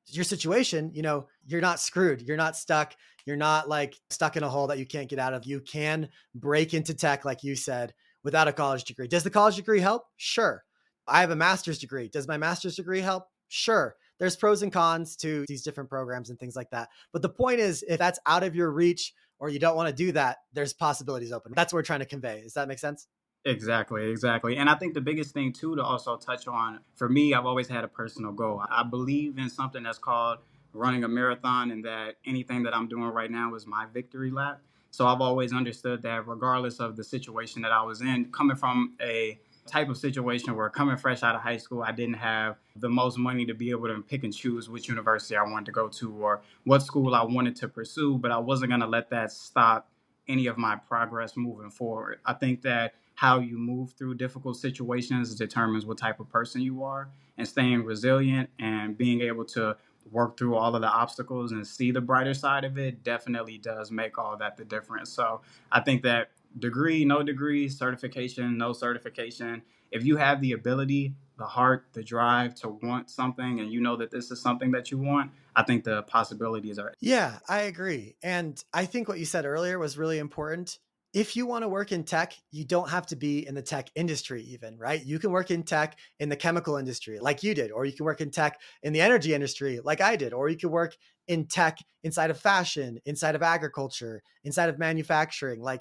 your 0.07 0.23
situation, 0.23 0.91
you 0.93 1.01
know, 1.01 1.27
you're 1.47 1.61
not 1.61 1.79
screwed. 1.79 2.21
You're 2.21 2.37
not 2.37 2.55
stuck. 2.55 2.93
You're 3.25 3.37
not 3.37 3.67
like 3.67 3.95
stuck 4.11 4.37
in 4.37 4.43
a 4.43 4.49
hole 4.49 4.67
that 4.67 4.77
you 4.77 4.85
can't 4.85 5.09
get 5.09 5.17
out 5.17 5.33
of. 5.33 5.45
You 5.45 5.61
can 5.61 6.09
break 6.35 6.75
into 6.75 6.93
tech 6.93 7.25
like 7.25 7.43
you 7.43 7.55
said 7.55 7.93
without 8.23 8.47
a 8.47 8.53
college 8.53 8.83
degree. 8.83 9.07
Does 9.07 9.23
the 9.23 9.31
college 9.31 9.55
degree 9.55 9.79
help? 9.79 10.03
Sure 10.17 10.63
I 11.07 11.21
have 11.21 11.31
a 11.31 11.35
master's 11.35 11.79
degree. 11.79 12.09
Does 12.09 12.27
my 12.27 12.37
master's 12.37 12.75
degree 12.75 13.01
help? 13.01 13.27
Sure. 13.47 13.95
There's 14.17 14.35
pros 14.35 14.61
and 14.61 14.71
cons 14.71 15.15
to 15.17 15.45
these 15.47 15.61
different 15.61 15.89
programs 15.89 16.29
and 16.29 16.39
things 16.39 16.55
like 16.55 16.69
that. 16.71 16.89
But 17.11 17.21
the 17.21 17.29
point 17.29 17.59
is, 17.59 17.83
if 17.87 17.99
that's 17.99 18.19
out 18.25 18.43
of 18.43 18.55
your 18.55 18.71
reach 18.71 19.13
or 19.39 19.49
you 19.49 19.59
don't 19.59 19.75
want 19.75 19.89
to 19.89 19.95
do 19.95 20.11
that, 20.13 20.37
there's 20.53 20.73
possibilities 20.73 21.31
open. 21.31 21.51
That's 21.55 21.73
what 21.73 21.79
we're 21.79 21.83
trying 21.83 21.99
to 21.99 22.05
convey. 22.05 22.41
Does 22.41 22.53
that 22.53 22.67
make 22.67 22.79
sense? 22.79 23.07
Exactly, 23.43 24.09
exactly. 24.09 24.57
And 24.57 24.69
I 24.69 24.75
think 24.75 24.95
the 24.95 25.01
biggest 25.01 25.33
thing, 25.33 25.53
too, 25.53 25.75
to 25.75 25.83
also 25.83 26.17
touch 26.17 26.47
on 26.47 26.79
for 26.95 27.07
me, 27.07 27.33
I've 27.33 27.45
always 27.45 27.67
had 27.67 27.83
a 27.83 27.87
personal 27.87 28.31
goal. 28.31 28.63
I 28.67 28.83
believe 28.83 29.37
in 29.37 29.49
something 29.49 29.83
that's 29.83 29.99
called 29.99 30.39
running 30.73 31.03
a 31.03 31.07
marathon, 31.07 31.71
and 31.71 31.85
that 31.85 32.15
anything 32.25 32.63
that 32.63 32.75
I'm 32.75 32.87
doing 32.87 33.03
right 33.03 33.31
now 33.31 33.53
is 33.55 33.67
my 33.67 33.85
victory 33.93 34.31
lap. 34.31 34.61
So 34.91 35.05
I've 35.07 35.21
always 35.21 35.53
understood 35.53 36.01
that 36.03 36.27
regardless 36.27 36.79
of 36.79 36.95
the 36.95 37.03
situation 37.03 37.61
that 37.61 37.71
I 37.71 37.83
was 37.83 38.01
in, 38.01 38.31
coming 38.31 38.55
from 38.55 38.95
a 39.01 39.39
type 39.67 39.89
of 39.89 39.97
situation 39.97 40.55
where 40.55 40.69
coming 40.69 40.97
fresh 40.97 41.23
out 41.23 41.35
of 41.35 41.41
high 41.41 41.57
school, 41.57 41.81
I 41.81 41.91
didn't 41.91 42.15
have 42.15 42.57
the 42.75 42.89
most 42.89 43.17
money 43.17 43.45
to 43.45 43.53
be 43.53 43.71
able 43.71 43.87
to 43.87 44.01
pick 44.01 44.23
and 44.23 44.33
choose 44.33 44.69
which 44.69 44.87
university 44.87 45.35
I 45.35 45.43
wanted 45.43 45.65
to 45.67 45.71
go 45.71 45.87
to 45.87 46.13
or 46.13 46.41
what 46.65 46.83
school 46.83 47.15
I 47.15 47.23
wanted 47.23 47.55
to 47.57 47.67
pursue, 47.67 48.17
but 48.17 48.31
I 48.31 48.37
wasn't 48.37 48.69
going 48.69 48.81
to 48.81 48.87
let 48.87 49.09
that 49.09 49.31
stop 49.31 49.89
any 50.27 50.47
of 50.47 50.57
my 50.57 50.75
progress 50.75 51.35
moving 51.35 51.69
forward. 51.69 52.19
I 52.25 52.33
think 52.33 52.61
that 52.63 52.93
how 53.15 53.39
you 53.39 53.57
move 53.57 53.93
through 53.93 54.15
difficult 54.15 54.57
situations 54.57 55.33
determines 55.35 55.85
what 55.85 55.97
type 55.97 56.19
of 56.19 56.29
person 56.29 56.61
you 56.61 56.83
are, 56.83 57.09
and 57.37 57.47
staying 57.47 57.83
resilient 57.83 58.49
and 58.59 58.97
being 58.97 59.21
able 59.21 59.45
to 59.45 59.75
work 60.11 60.37
through 60.37 60.55
all 60.55 60.75
of 60.75 60.81
the 60.81 60.87
obstacles 60.87 61.51
and 61.51 61.65
see 61.65 61.91
the 61.91 62.01
brighter 62.01 62.33
side 62.33 62.63
of 62.63 62.77
it 62.77 63.03
definitely 63.03 63.57
does 63.57 63.89
make 63.89 64.17
all 64.17 64.37
that 64.37 64.55
the 64.55 64.63
difference. 64.63 65.11
So 65.11 65.41
I 65.71 65.79
think 65.79 66.03
that 66.03 66.29
degree, 66.59 67.05
no 67.05 67.23
degree, 67.23 67.69
certification, 67.69 68.57
no 68.57 68.73
certification. 68.73 69.61
If 69.91 70.03
you 70.03 70.17
have 70.17 70.41
the 70.41 70.53
ability, 70.53 71.13
the 71.37 71.45
heart, 71.45 71.85
the 71.93 72.03
drive 72.03 72.55
to 72.55 72.69
want 72.69 73.09
something 73.09 73.59
and 73.59 73.71
you 73.71 73.81
know 73.81 73.95
that 73.97 74.11
this 74.11 74.31
is 74.31 74.41
something 74.41 74.71
that 74.71 74.91
you 74.91 74.97
want, 74.97 75.31
I 75.55 75.63
think 75.63 75.83
the 75.83 76.03
possibilities 76.03 76.79
are. 76.79 76.93
Yeah, 76.99 77.39
I 77.47 77.61
agree. 77.61 78.15
And 78.23 78.61
I 78.73 78.85
think 78.85 79.07
what 79.07 79.19
you 79.19 79.25
said 79.25 79.45
earlier 79.45 79.79
was 79.79 79.97
really 79.97 80.19
important 80.19 80.79
if 81.15 81.37
you 81.37 81.45
want 81.45 81.63
to 81.63 81.69
work 81.69 81.93
in 81.93 82.03
tech, 82.03 82.33
you 82.51 82.65
don't 82.65 82.89
have 82.89 83.07
to 83.07 83.15
be 83.15 83.47
in 83.47 83.55
the 83.55 83.61
tech 83.61 83.89
industry, 83.95 84.43
even, 84.43 84.77
right? 84.77 85.01
You 85.03 85.17
can 85.17 85.31
work 85.31 85.49
in 85.49 85.63
tech 85.63 85.97
in 86.19 86.27
the 86.27 86.35
chemical 86.35 86.75
industry, 86.75 87.19
like 87.21 87.41
you 87.41 87.55
did, 87.55 87.71
or 87.71 87.85
you 87.85 87.93
can 87.93 88.05
work 88.05 88.19
in 88.19 88.31
tech 88.31 88.59
in 88.83 88.91
the 88.91 88.99
energy 88.99 89.33
industry, 89.33 89.79
like 89.81 90.01
I 90.01 90.17
did, 90.17 90.33
or 90.33 90.49
you 90.49 90.57
can 90.57 90.71
work 90.71 90.97
in 91.29 91.47
tech 91.47 91.77
inside 92.03 92.31
of 92.31 92.37
fashion, 92.37 92.99
inside 93.05 93.33
of 93.33 93.41
agriculture, 93.41 94.21
inside 94.43 94.67
of 94.67 94.77
manufacturing. 94.77 95.61
Like 95.61 95.79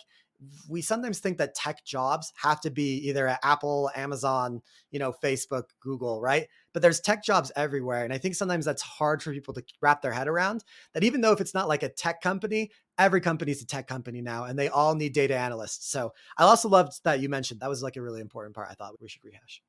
we 0.68 0.82
sometimes 0.82 1.18
think 1.18 1.38
that 1.38 1.54
tech 1.54 1.84
jobs 1.84 2.32
have 2.40 2.60
to 2.62 2.70
be 2.70 2.96
either 3.08 3.28
at 3.28 3.40
Apple, 3.42 3.90
Amazon, 3.94 4.60
you 4.90 4.98
know, 4.98 5.12
Facebook, 5.12 5.64
Google, 5.80 6.20
right? 6.20 6.48
But 6.72 6.82
there's 6.82 7.00
tech 7.00 7.24
jobs 7.24 7.52
everywhere. 7.56 8.04
And 8.04 8.12
I 8.12 8.18
think 8.18 8.34
sometimes 8.34 8.64
that's 8.64 8.82
hard 8.82 9.22
for 9.22 9.32
people 9.32 9.54
to 9.54 9.64
wrap 9.80 10.02
their 10.02 10.12
head 10.12 10.28
around 10.28 10.64
that 10.92 11.04
even 11.04 11.20
though 11.20 11.32
if 11.32 11.40
it's 11.40 11.54
not 11.54 11.68
like 11.68 11.82
a 11.82 11.88
tech 11.88 12.20
company, 12.20 12.70
every 12.98 13.20
company's 13.20 13.62
a 13.62 13.66
tech 13.66 13.86
company 13.86 14.20
now 14.20 14.44
and 14.44 14.58
they 14.58 14.68
all 14.68 14.94
need 14.94 15.12
data 15.12 15.36
analysts. 15.36 15.90
So 15.90 16.12
I 16.38 16.44
also 16.44 16.68
loved 16.68 17.02
that 17.04 17.20
you 17.20 17.28
mentioned 17.28 17.60
that 17.60 17.68
was 17.68 17.82
like 17.82 17.96
a 17.96 18.02
really 18.02 18.20
important 18.20 18.54
part 18.54 18.68
I 18.70 18.74
thought 18.74 19.00
we 19.00 19.08
should 19.08 19.24
rehash. 19.24 19.62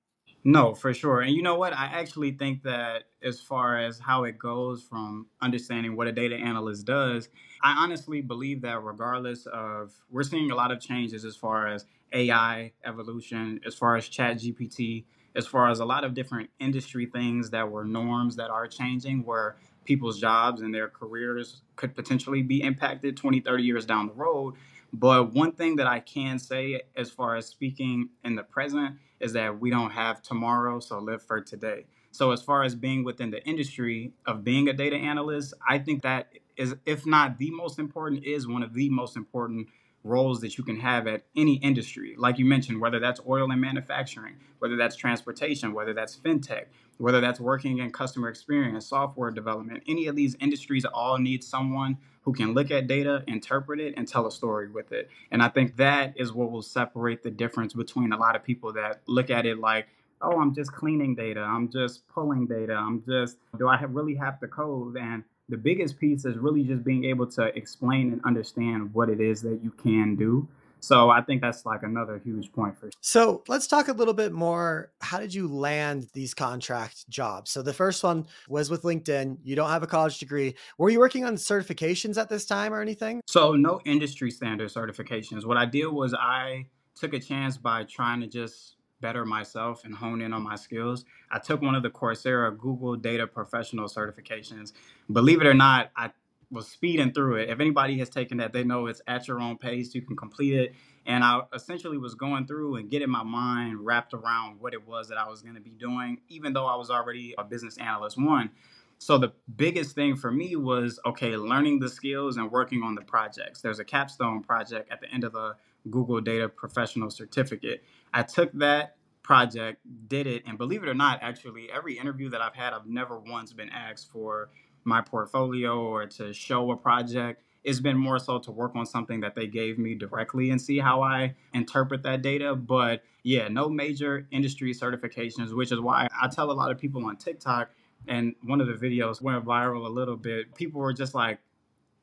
No, 0.46 0.76
for 0.76 0.94
sure. 0.96 1.22
And 1.22 1.36
you 1.36 1.44
know 1.44 1.56
what? 1.58 1.74
I 1.74 1.86
actually 1.88 2.34
think 2.34 2.64
that 2.64 3.06
as 3.24 3.42
far 3.42 3.80
as 3.80 4.00
how 4.00 4.26
it 4.26 4.40
goes 4.40 4.84
from 4.84 5.28
understanding 5.42 5.98
what 5.98 6.08
a 6.08 6.14
data 6.14 6.36
analyst 6.36 6.88
does, 6.88 7.30
I 7.64 7.74
honestly 7.80 8.22
believe 8.24 8.64
that 8.64 8.84
regardless 8.84 9.48
of, 9.48 9.94
we're 10.12 10.24
seeing 10.24 10.52
a 10.52 10.56
lot 10.56 10.72
of 10.74 10.82
changes 10.82 11.26
as 11.26 11.38
far 11.38 11.70
as 11.70 11.86
AI 12.14 12.74
evolution, 12.86 13.62
as 13.68 13.76
far 13.76 13.98
as 13.98 14.10
Chat 14.10 14.40
GPT, 14.40 15.06
as 15.36 15.48
far 15.48 15.70
as 15.72 15.80
a 15.82 15.86
lot 15.86 16.06
of 16.06 16.16
different 16.16 16.50
industry 16.60 17.08
things 17.08 17.52
that 17.52 17.72
were 17.72 17.86
norms 17.86 18.38
that 18.38 18.52
are 18.52 18.68
changing 18.68 19.26
where 19.26 19.58
people's 19.86 20.20
jobs 20.20 20.64
and 20.64 20.76
their 20.76 20.90
careers 20.90 21.64
could 21.78 21.96
potentially 21.96 22.44
be 22.44 22.64
impacted 22.64 23.18
20, 23.18 23.42
30 23.42 23.64
years 23.64 23.86
down 23.88 24.08
the 24.08 24.14
road. 24.16 24.56
But 24.94 25.34
one 25.36 25.54
thing 25.54 25.78
that 25.78 25.88
I 25.88 26.02
can 26.02 26.40
say 26.40 26.84
as 26.98 27.12
far 27.12 27.38
as 27.38 27.48
speaking 27.48 28.10
in 28.26 28.36
the 28.38 28.44
present 28.44 28.98
is 29.20 29.34
that 29.34 29.60
we 29.60 29.70
don't 29.70 29.92
have 29.92 30.22
tomorrow, 30.22 30.80
so 30.80 31.00
live 31.00 31.24
for 31.24 31.42
today. 31.42 31.86
So 32.12 32.32
as 32.32 32.42
far 32.42 32.64
as 32.64 32.76
being 32.76 33.04
within 33.04 33.32
the 33.32 33.44
industry 33.46 34.14
of 34.26 34.44
being 34.44 34.70
a 34.70 34.74
data 34.74 34.96
analyst, 34.96 35.54
I 35.68 35.80
think 35.80 36.04
that 36.04 36.30
is 36.56 36.76
if 36.86 37.06
not 37.06 37.38
the 37.38 37.52
most 37.52 37.80
important 37.80 38.24
is 38.24 38.48
one 38.48 38.64
of 38.64 38.74
the 38.74 38.90
most 38.90 39.18
important 39.18 39.68
roles 40.06 40.40
that 40.42 40.58
you 40.58 40.64
can 40.64 40.80
have 40.80 41.08
at 41.08 41.24
any 41.36 41.56
industry. 41.56 42.16
Like 42.18 42.38
you 42.38 42.46
mentioned, 42.46 42.80
whether 42.80 43.00
that's 43.00 43.20
oil 43.28 43.52
and 43.52 43.60
manufacturing, 43.60 44.36
whether 44.60 44.78
that's 44.78 44.96
transportation, 44.96 45.74
whether 45.74 45.94
that's 45.94 46.16
fintech, 46.16 46.66
whether 46.98 47.20
that's 47.20 47.40
working 47.40 47.80
in 47.80 47.92
customer 47.92 48.30
experience, 48.30 48.86
software 48.86 49.32
development, 49.32 49.84
any 49.88 50.08
of 50.08 50.16
these 50.16 50.36
industries 50.40 50.86
all 50.86 51.18
need 51.18 51.44
someone 51.44 51.98
who 52.22 52.34
can 52.34 52.54
look 52.54 52.72
at 52.72 52.88
data, 52.88 53.24
interpret 53.28 53.80
it, 53.80 53.94
and 53.98 54.08
tell 54.08 54.26
a 54.28 54.32
story 54.32 54.70
with 54.70 54.92
it. 54.92 55.10
And 55.32 55.44
I 55.44 55.50
think 55.50 55.76
that 55.78 56.14
is 56.16 56.32
what 56.32 56.52
will 56.52 56.62
separate 56.62 57.24
the 57.24 57.32
difference 57.32 57.74
between 57.74 58.14
a 58.14 58.18
lot 58.18 58.36
of 58.36 58.44
people 58.44 58.74
that 58.74 59.02
look 59.08 59.30
at 59.30 59.46
it 59.46 59.60
like, 59.60 59.88
oh, 60.22 60.40
I'm 60.40 60.54
just 60.56 60.72
cleaning 60.72 61.16
data, 61.16 61.42
I'm 61.42 61.70
just 61.70 62.08
pulling 62.08 62.48
data, 62.48 62.74
I'm 62.74 63.04
just, 63.04 63.38
do 63.58 63.68
I 63.68 63.82
really 63.84 64.16
have 64.16 64.40
to 64.40 64.48
code? 64.48 64.98
And 64.98 65.24
the 65.50 65.58
biggest 65.58 66.00
piece 66.00 66.26
is 66.26 66.38
really 66.38 66.64
just 66.64 66.84
being 66.84 67.06
able 67.06 67.28
to 67.28 67.56
explain 67.58 68.12
and 68.14 68.22
understand 68.26 68.94
what 68.94 69.10
it 69.10 69.22
is 69.22 69.42
that 69.42 69.60
you 69.64 69.72
can 69.72 70.16
do. 70.16 70.48
So 70.80 71.10
I 71.10 71.22
think 71.22 71.42
that's 71.42 71.66
like 71.66 71.82
another 71.82 72.22
huge 72.24 72.52
point 72.54 72.78
for. 72.78 72.92
So 73.02 73.44
let's 73.48 73.66
talk 73.66 73.88
a 73.88 73.92
little 73.92 74.14
bit 74.14 74.32
more. 74.32 74.92
How 75.02 75.20
did 75.20 75.34
you 75.34 75.48
land 75.48 76.08
these 76.14 76.36
contract 76.36 77.10
jobs? 77.10 77.50
So 77.50 77.64
the 77.64 77.74
first 77.74 78.04
one 78.04 78.28
was 78.48 78.70
with 78.70 78.84
LinkedIn. 78.84 79.38
You 79.44 79.56
don't 79.56 79.70
have 79.70 79.82
a 79.82 79.88
college 79.88 80.20
degree. 80.20 80.56
Were 80.78 80.92
you 80.92 81.00
working 81.00 81.26
on 81.26 81.38
certifications 81.38 82.20
at 82.20 82.30
this 82.30 82.46
time 82.46 82.72
or 82.72 82.82
anything? 82.82 83.22
So 83.26 83.54
no 83.54 83.82
industry 83.86 84.30
standard 84.30 84.70
certifications. 84.70 85.44
What 85.44 85.58
I 85.58 85.66
did 85.66 85.88
was 85.88 86.14
I 86.14 86.68
took 86.94 87.14
a 87.14 87.20
chance 87.20 87.58
by 87.58 87.84
trying 87.86 88.22
to 88.22 88.28
just 88.28 88.76
better 89.02 89.26
myself 89.26 89.84
and 89.84 89.96
hone 89.96 90.22
in 90.22 90.34
on 90.34 90.42
my 90.42 90.56
skills. 90.56 91.06
I 91.32 91.40
took 91.40 91.62
one 91.62 91.76
of 91.76 91.84
the 91.84 91.90
Coursera 91.90 92.58
Google 92.58 92.96
Data 92.96 93.28
Professional 93.28 93.88
certifications. 93.88 94.74
Believe 95.12 95.42
it 95.42 95.48
or 95.48 95.54
not, 95.54 95.92
I 95.96 96.12
was 96.52 96.68
speeding 96.68 97.12
through 97.12 97.36
it. 97.36 97.50
If 97.50 97.60
anybody 97.60 97.98
has 98.00 98.10
taken 98.10 98.38
that, 98.38 98.54
they 98.54 98.64
know 98.64 98.88
it's 98.88 99.02
at 99.08 99.28
your 99.28 99.40
own 99.40 99.58
pace. 99.58 99.94
You 99.94 100.02
can 100.02 100.16
complete 100.16 100.54
it. 100.54 100.74
And 101.06 101.24
I 101.24 101.42
essentially 101.54 101.98
was 101.98 102.16
going 102.16 102.48
through 102.48 102.78
and 102.78 102.90
getting 102.90 103.10
my 103.10 103.24
mind 103.24 103.86
wrapped 103.86 104.14
around 104.14 104.60
what 104.60 104.74
it 104.74 104.88
was 104.88 105.10
that 105.10 105.18
I 105.18 105.28
was 105.30 105.42
going 105.42 105.56
to 105.56 105.62
be 105.62 105.72
doing, 105.72 106.20
even 106.30 106.54
though 106.54 106.66
I 106.66 106.76
was 106.76 106.90
already 106.90 107.36
a 107.38 107.44
business 107.44 107.78
analyst 107.78 108.20
one. 108.20 108.50
So 108.98 109.18
the 109.18 109.34
biggest 109.56 109.94
thing 109.94 110.16
for 110.16 110.32
me 110.32 110.56
was 110.56 111.00
okay, 111.06 111.36
learning 111.36 111.80
the 111.80 111.90
skills 111.90 112.38
and 112.38 112.50
working 112.50 112.82
on 112.82 112.96
the 112.96 113.02
projects. 113.02 113.62
There's 113.62 113.80
a 113.80 113.84
capstone 113.84 114.42
project 114.42 114.92
at 114.92 115.02
the 115.02 115.12
end 115.12 115.24
of 115.24 115.34
the 115.34 115.56
Google 115.90 116.22
Data 116.22 116.50
Professional 116.50 117.10
Certificate. 117.10 117.84
I 118.14 118.24
took 118.24 118.52
that 118.54 118.96
project, 119.24 119.82
did 120.08 120.28
it, 120.28 120.44
and 120.46 120.58
believe 120.58 120.84
it 120.84 120.90
or 120.90 120.94
not, 120.94 121.20
actually, 121.22 121.70
every 121.74 121.98
interview 121.98 122.30
that 122.30 122.42
I've 122.42 122.56
had, 122.56 122.74
I've 122.74 122.86
never 122.86 123.20
once 123.20 123.54
been 123.54 123.70
asked 123.70 124.12
for 124.12 124.50
my 124.84 125.02
portfolio 125.02 125.80
or 125.80 126.06
to 126.06 126.32
show 126.32 126.72
a 126.72 126.78
project. 126.78 127.42
It's 127.64 127.80
been 127.80 127.98
more 127.98 128.20
so 128.20 128.38
to 128.38 128.52
work 128.52 128.76
on 128.76 128.86
something 128.86 129.22
that 129.22 129.34
they 129.34 129.48
gave 129.48 129.80
me 129.80 129.96
directly 129.96 130.52
and 130.52 130.62
see 130.62 130.78
how 130.78 131.02
I 131.02 131.34
interpret 131.56 132.04
that 132.04 132.22
data. 132.22 132.56
But 132.56 133.02
yeah, 133.24 133.48
no 133.48 133.68
major 133.68 134.28
industry 134.30 134.72
certifications, 134.76 135.56
which 135.56 135.72
is 135.72 135.80
why 135.80 136.08
I 136.22 136.28
tell 136.28 136.52
a 136.52 136.54
lot 136.54 136.70
of 136.70 136.78
people 136.78 137.04
on 137.06 137.18
TikTok, 137.18 137.72
and 138.08 138.36
one 138.44 138.62
of 138.62 138.68
the 138.68 138.74
videos 138.74 139.20
went 139.20 139.44
viral 139.44 139.88
a 139.88 139.90
little 139.90 140.18
bit. 140.18 140.54
People 140.54 140.82
were 140.82 140.94
just 140.94 141.16
like, 141.16 141.40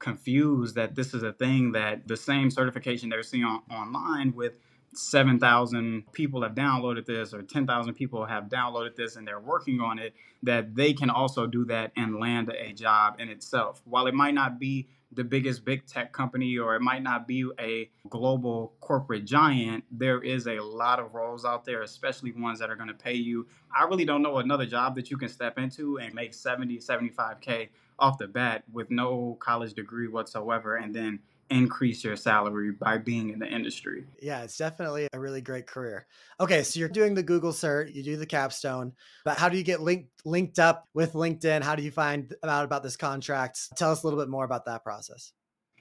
confused 0.03 0.75
that 0.75 0.95
this 0.95 1.15
is 1.15 1.23
a 1.23 1.33
thing 1.33 1.73
that 1.73 2.07
the 2.07 2.17
same 2.17 2.51
certification 2.51 3.09
they're 3.09 3.23
seeing 3.23 3.45
on, 3.45 3.63
online 3.71 4.35
with 4.35 4.59
7,000 4.95 6.13
people 6.13 6.43
have 6.43 6.53
downloaded 6.55 7.07
this 7.07 7.33
or 7.33 7.41
10,000 7.43 7.95
people 7.95 8.27
have 8.27 8.45
downloaded 8.45 8.95
this 8.95 9.17
and 9.17 9.27
they're 9.27 9.41
working 9.41 9.81
on 9.81 9.99
it, 9.99 10.13
that 10.43 10.75
they 10.75 10.93
can 10.93 11.09
also 11.09 11.47
do 11.47 11.65
that 11.65 11.93
and 11.97 12.21
land 12.21 12.51
a 12.51 12.73
job 12.73 13.15
in 13.19 13.31
itself. 13.31 13.81
While 13.87 14.07
it 14.07 14.15
might 14.15 14.35
not 14.35 14.59
be 14.59 14.89
the 15.15 15.25
biggest 15.25 15.65
big 15.65 15.87
tech 15.87 16.13
company 16.13 16.59
or 16.59 16.75
it 16.75 16.81
might 16.81 17.03
not 17.03 17.27
be 17.27 17.49
a 17.59 17.91
global 18.09 18.75
corporate 18.81 19.25
giant, 19.25 19.85
there 19.91 20.23
is 20.23 20.47
a 20.47 20.59
lot 20.61 20.99
of 20.99 21.15
roles 21.15 21.45
out 21.45 21.65
there, 21.65 21.83
especially 21.83 22.33
ones 22.33 22.59
that 22.59 22.71
are 22.71 22.77
going 22.77 22.89
to 22.89 22.95
pay 22.95 23.15
you. 23.15 23.47
I 23.75 23.85
really 23.85 24.05
don't 24.05 24.23
know 24.23 24.39
another 24.39 24.67
job 24.67 24.97
that 24.97 25.11
you 25.11 25.17
can 25.17 25.29
step 25.29 25.59
into 25.59 25.99
and 25.99 26.15
make 26.15 26.35
70, 26.35 26.79
75K 26.79 27.69
off 27.99 28.19
the 28.19 28.27
bat 28.27 28.65
with 28.73 28.91
no 28.91 29.37
college 29.41 29.75
degree 29.75 30.09
whatsoever 30.09 30.77
and 30.77 30.95
then 30.95 31.21
increase 31.51 32.03
your 32.03 32.17
salary 32.17 32.73
by 32.73 32.97
being 32.99 33.31
in 33.31 33.39
the 33.39 33.47
industry. 33.47 34.05
Yeah, 34.21 34.43
it's 34.43 34.57
definitely 34.57 35.07
a 35.13 35.21
really 35.21 35.43
great 35.43 35.67
career. 35.67 36.07
Okay, 36.41 36.63
so 36.63 36.81
you're 36.81 36.89
doing 36.89 37.15
the 37.15 37.23
Google 37.23 37.53
cert, 37.53 37.95
you 37.95 38.03
do 38.03 38.17
the 38.17 38.27
capstone, 38.27 38.93
but 39.25 39.39
how 39.39 39.49
do 39.49 39.59
you 39.59 39.63
get 39.63 39.81
linked 39.81 40.11
linked 40.25 40.59
up 40.59 40.89
with 40.95 41.13
LinkedIn? 41.13 41.63
How 41.63 41.75
do 41.75 41.83
you 41.83 41.91
find 41.91 42.35
out 42.43 42.65
about 42.65 42.83
this 42.83 42.97
contract? 42.97 43.77
Tell 43.77 43.93
us 43.93 44.03
a 44.03 44.07
little 44.07 44.19
bit 44.19 44.31
more 44.31 44.45
about 44.45 44.65
that 44.65 44.83
process. 44.83 45.33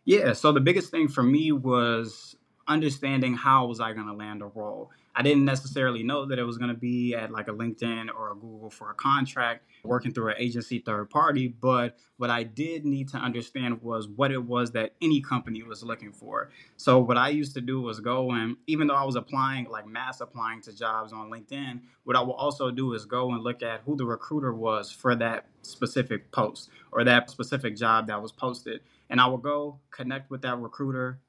Yeah, 0.04 0.34
so 0.34 0.52
the 0.52 0.60
biggest 0.60 0.92
thing 0.92 1.08
for 1.08 1.24
me 1.24 1.52
was 1.52 2.36
understanding 2.68 3.36
how 3.36 3.66
was 3.68 3.80
I 3.80 3.94
going 3.94 4.08
to 4.08 4.14
land 4.14 4.42
a 4.42 4.46
role. 4.46 4.90
I 5.16 5.24
didn't 5.24 5.46
necessarily 5.46 6.04
know 6.04 6.26
that 6.26 6.40
it 6.40 6.44
was 6.44 6.58
going 6.58 6.70
to 6.70 6.80
be 6.80 7.14
at 7.14 7.32
like 7.32 7.48
a 7.48 7.52
LinkedIn 7.52 8.08
or 8.16 8.32
a 8.32 8.36
Google 8.36 8.70
for 8.70 8.92
a 8.92 8.94
contract 8.94 9.66
working 9.84 10.14
through 10.14 10.30
an 10.30 10.36
agency 10.38 10.80
third 10.80 11.10
party. 11.10 11.48
But 11.48 11.98
what 12.18 12.30
I 12.30 12.44
did 12.44 12.86
need 12.86 13.10
to 13.10 13.18
understand 13.18 13.82
was 13.82 14.08
what 14.08 14.32
it 14.32 14.44
was 14.44 14.72
that 14.72 14.94
any 15.02 15.22
company 15.22 15.64
was 15.64 15.84
looking 15.84 16.14
for. 16.14 16.52
So 16.78 17.00
what 17.00 17.18
I 17.18 17.30
used 17.30 17.54
to 17.56 17.62
do 17.62 17.82
was 17.82 18.00
go 18.00 18.32
and 18.32 18.56
even 18.68 18.88
though 18.88 18.96
I 18.96 19.04
was 19.04 19.16
applying, 19.16 19.70
like 19.70 19.88
mass 19.88 20.22
applying 20.22 20.62
to 20.62 20.76
jobs 20.76 21.12
on 21.12 21.30
LinkedIn, 21.30 21.82
what 22.04 22.16
I 22.16 22.22
will 22.22 22.34
also 22.34 22.72
do 22.72 22.94
is 22.94 23.06
go 23.06 23.32
and 23.32 23.44
look 23.44 23.62
at 23.62 23.82
who 23.86 23.98
the 23.98 24.06
recruiter 24.06 24.54
was 24.54 24.92
for 24.92 25.16
that 25.16 25.48
specific 25.62 26.32
post 26.32 26.70
or 26.92 27.04
that 27.04 27.30
specific 27.30 27.76
job 27.76 28.08
that 28.08 28.22
was 28.22 28.32
posted. 28.32 28.82
And 29.10 29.20
I 29.20 29.28
will 29.28 29.38
go 29.38 29.80
connect 29.92 30.30
with 30.30 30.42
that 30.44 30.58
recruiter, 30.58 31.20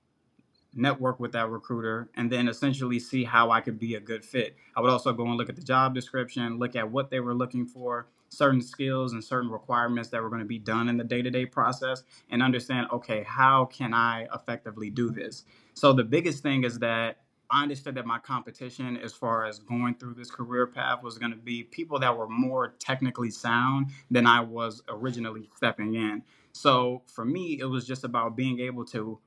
network 0.75 1.21
with 1.21 1.33
that 1.33 1.51
recruiter 1.51 2.09
and 2.15 2.31
then 2.31 2.49
essentially 2.49 2.99
see 2.99 3.25
how 3.25 3.51
I 3.51 3.61
could 3.61 3.79
be 3.79 3.95
a 3.95 4.01
good 4.01 4.25
fit. 4.25 4.57
I 4.77 4.81
would 4.81 4.91
also 4.91 5.13
go 5.13 5.27
and 5.27 5.37
look 5.37 5.49
at 5.49 5.57
the 5.57 5.63
job 5.63 5.95
description, 5.95 6.59
look 6.59 6.77
at 6.77 6.91
what 6.91 7.11
they 7.11 7.21
were 7.21 7.35
looking 7.35 7.67
for, 7.67 8.07
certain 8.29 8.63
skills 8.63 9.13
and 9.13 9.23
certain 9.23 9.51
requirements 9.51 10.09
that 10.09 10.23
were 10.23 10.31
going 10.31 10.41
to 10.41 10.47
be 10.47 10.59
done 10.59 10.89
in 10.89 10.97
the 10.97 11.05
day-to-day 11.05 11.47
process 11.47 12.05
and 12.31 12.43
understand 12.43 12.87
okay, 12.93 13.23
how 13.23 13.67
can 13.67 13.93
I 13.93 14.27
effectively 14.35 14.91
do 14.91 15.11
this? 15.11 15.45
So 15.75 15.93
the 15.93 16.05
biggest 16.05 16.43
thing 16.43 16.65
is 16.65 16.79
that 16.79 17.19
I 17.51 17.63
understood 17.63 17.95
that 17.97 18.07
my 18.07 18.19
competition 18.19 18.97
as 18.97 19.13
far 19.13 19.45
as 19.45 19.59
going 19.59 19.97
through 19.97 20.15
this 20.15 20.31
career 20.31 20.67
path 20.67 21.03
was 21.03 21.19
going 21.19 21.33
to 21.33 21.37
be 21.37 21.65
people 21.65 21.99
that 21.99 22.17
were 22.17 22.29
more 22.29 22.75
technically 22.79 23.31
sound 23.31 23.89
than 24.11 24.27
I 24.27 24.41
was 24.41 24.83
originally 24.89 25.51
stepping 25.55 25.95
in. 25.95 26.23
So 26.53 27.03
for 27.07 27.27
me, 27.27 27.59
it 27.61 27.67
was 27.67 27.87
just 27.87 28.05
about 28.05 28.37
being 28.37 28.61
able 28.61 28.87
to 28.87 29.19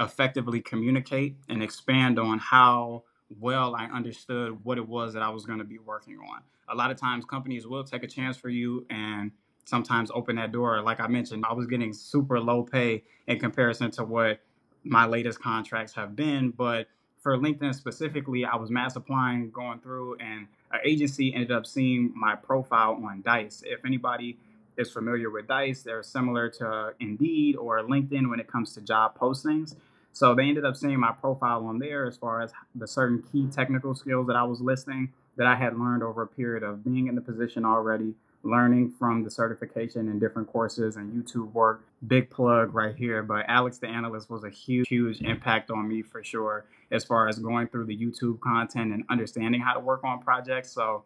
effectively 0.00 0.60
communicate 0.60 1.36
and 1.48 1.62
expand 1.62 2.18
on 2.18 2.38
how 2.38 3.04
well 3.40 3.74
I 3.74 3.86
understood 3.86 4.64
what 4.64 4.78
it 4.78 4.88
was 4.88 5.12
that 5.14 5.22
I 5.22 5.28
was 5.28 5.44
going 5.44 5.58
to 5.58 5.64
be 5.64 5.78
working 5.78 6.18
on. 6.18 6.40
A 6.68 6.74
lot 6.74 6.90
of 6.90 6.96
times 6.96 7.24
companies 7.24 7.66
will 7.66 7.84
take 7.84 8.02
a 8.02 8.06
chance 8.06 8.36
for 8.36 8.48
you 8.48 8.86
and 8.90 9.32
sometimes 9.64 10.10
open 10.14 10.36
that 10.36 10.52
door. 10.52 10.80
Like 10.82 11.00
I 11.00 11.06
mentioned, 11.08 11.44
I 11.48 11.52
was 11.52 11.66
getting 11.66 11.92
super 11.92 12.40
low 12.40 12.62
pay 12.62 13.04
in 13.26 13.38
comparison 13.38 13.90
to 13.92 14.04
what 14.04 14.40
my 14.84 15.06
latest 15.06 15.40
contracts 15.40 15.92
have 15.94 16.16
been. 16.16 16.50
But 16.50 16.88
for 17.18 17.36
LinkedIn 17.36 17.74
specifically, 17.74 18.44
I 18.44 18.56
was 18.56 18.70
mass 18.70 18.96
applying, 18.96 19.50
going 19.50 19.80
through, 19.80 20.16
and 20.20 20.46
an 20.70 20.80
agency 20.84 21.34
ended 21.34 21.50
up 21.50 21.66
seeing 21.66 22.12
my 22.14 22.34
profile 22.34 23.00
on 23.04 23.22
Dice. 23.22 23.62
If 23.66 23.84
anybody 23.84 24.38
is 24.76 24.90
familiar 24.90 25.28
with 25.30 25.48
Dice, 25.48 25.82
they're 25.82 26.02
similar 26.02 26.48
to 26.50 26.94
Indeed 27.00 27.56
or 27.56 27.80
LinkedIn 27.80 28.30
when 28.30 28.40
it 28.40 28.46
comes 28.46 28.72
to 28.74 28.80
job 28.80 29.18
postings. 29.18 29.74
So 30.18 30.34
they 30.34 30.48
ended 30.48 30.64
up 30.64 30.74
seeing 30.74 30.98
my 30.98 31.12
profile 31.12 31.64
on 31.66 31.78
there 31.78 32.04
as 32.04 32.16
far 32.16 32.42
as 32.42 32.50
the 32.74 32.88
certain 32.88 33.22
key 33.30 33.46
technical 33.46 33.94
skills 33.94 34.26
that 34.26 34.34
I 34.34 34.42
was 34.42 34.60
listing 34.60 35.12
that 35.36 35.46
I 35.46 35.54
had 35.54 35.78
learned 35.78 36.02
over 36.02 36.22
a 36.22 36.26
period 36.26 36.64
of 36.64 36.82
being 36.82 37.06
in 37.06 37.14
the 37.14 37.20
position 37.20 37.64
already, 37.64 38.14
learning 38.42 38.94
from 38.98 39.22
the 39.22 39.30
certification 39.30 40.08
and 40.08 40.18
different 40.18 40.48
courses 40.48 40.96
and 40.96 41.12
YouTube 41.12 41.52
work. 41.52 41.84
Big 42.04 42.30
plug 42.30 42.74
right 42.74 42.96
here. 42.96 43.22
But 43.22 43.44
Alex 43.46 43.78
the 43.78 43.86
Analyst 43.86 44.28
was 44.28 44.42
a 44.42 44.50
huge, 44.50 44.88
huge 44.88 45.20
impact 45.20 45.70
on 45.70 45.86
me 45.86 46.02
for 46.02 46.24
sure 46.24 46.64
as 46.90 47.04
far 47.04 47.28
as 47.28 47.38
going 47.38 47.68
through 47.68 47.84
the 47.84 47.96
YouTube 47.96 48.40
content 48.40 48.92
and 48.92 49.04
understanding 49.08 49.60
how 49.60 49.74
to 49.74 49.78
work 49.78 50.02
on 50.02 50.18
projects. 50.20 50.72
So 50.72 51.04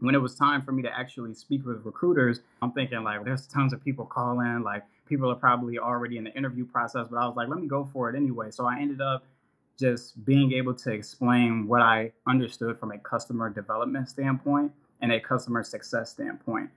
when 0.00 0.14
it 0.14 0.20
was 0.20 0.34
time 0.34 0.60
for 0.60 0.72
me 0.72 0.82
to 0.82 0.94
actually 0.94 1.32
speak 1.32 1.64
with 1.64 1.80
recruiters, 1.82 2.40
I'm 2.60 2.72
thinking 2.72 3.02
like 3.04 3.24
there's 3.24 3.46
tons 3.46 3.72
of 3.72 3.82
people 3.82 4.04
calling, 4.04 4.62
like 4.62 4.82
people 5.06 5.30
are 5.30 5.36
probably 5.36 5.78
already 5.78 6.18
in 6.18 6.24
the 6.24 6.34
interview 6.34 6.64
process, 6.64 7.06
but 7.10 7.16
I 7.16 7.26
was 7.26 7.36
like, 7.36 7.48
let 7.48 7.58
me 7.58 7.66
go 7.66 7.88
for 7.92 8.10
it 8.10 8.16
anyway. 8.16 8.50
So 8.50 8.66
I 8.66 8.78
ended 8.80 9.00
up 9.00 9.24
just 9.78 10.24
being 10.24 10.52
able 10.52 10.74
to 10.74 10.92
explain 10.92 11.66
what 11.66 11.82
I 11.82 12.12
understood 12.26 12.78
from 12.78 12.92
a 12.92 12.98
customer 12.98 13.50
development 13.50 14.08
standpoint 14.08 14.72
and 15.00 15.12
a 15.12 15.20
customer 15.20 15.62
success 15.62 16.10
standpoint. 16.10 16.70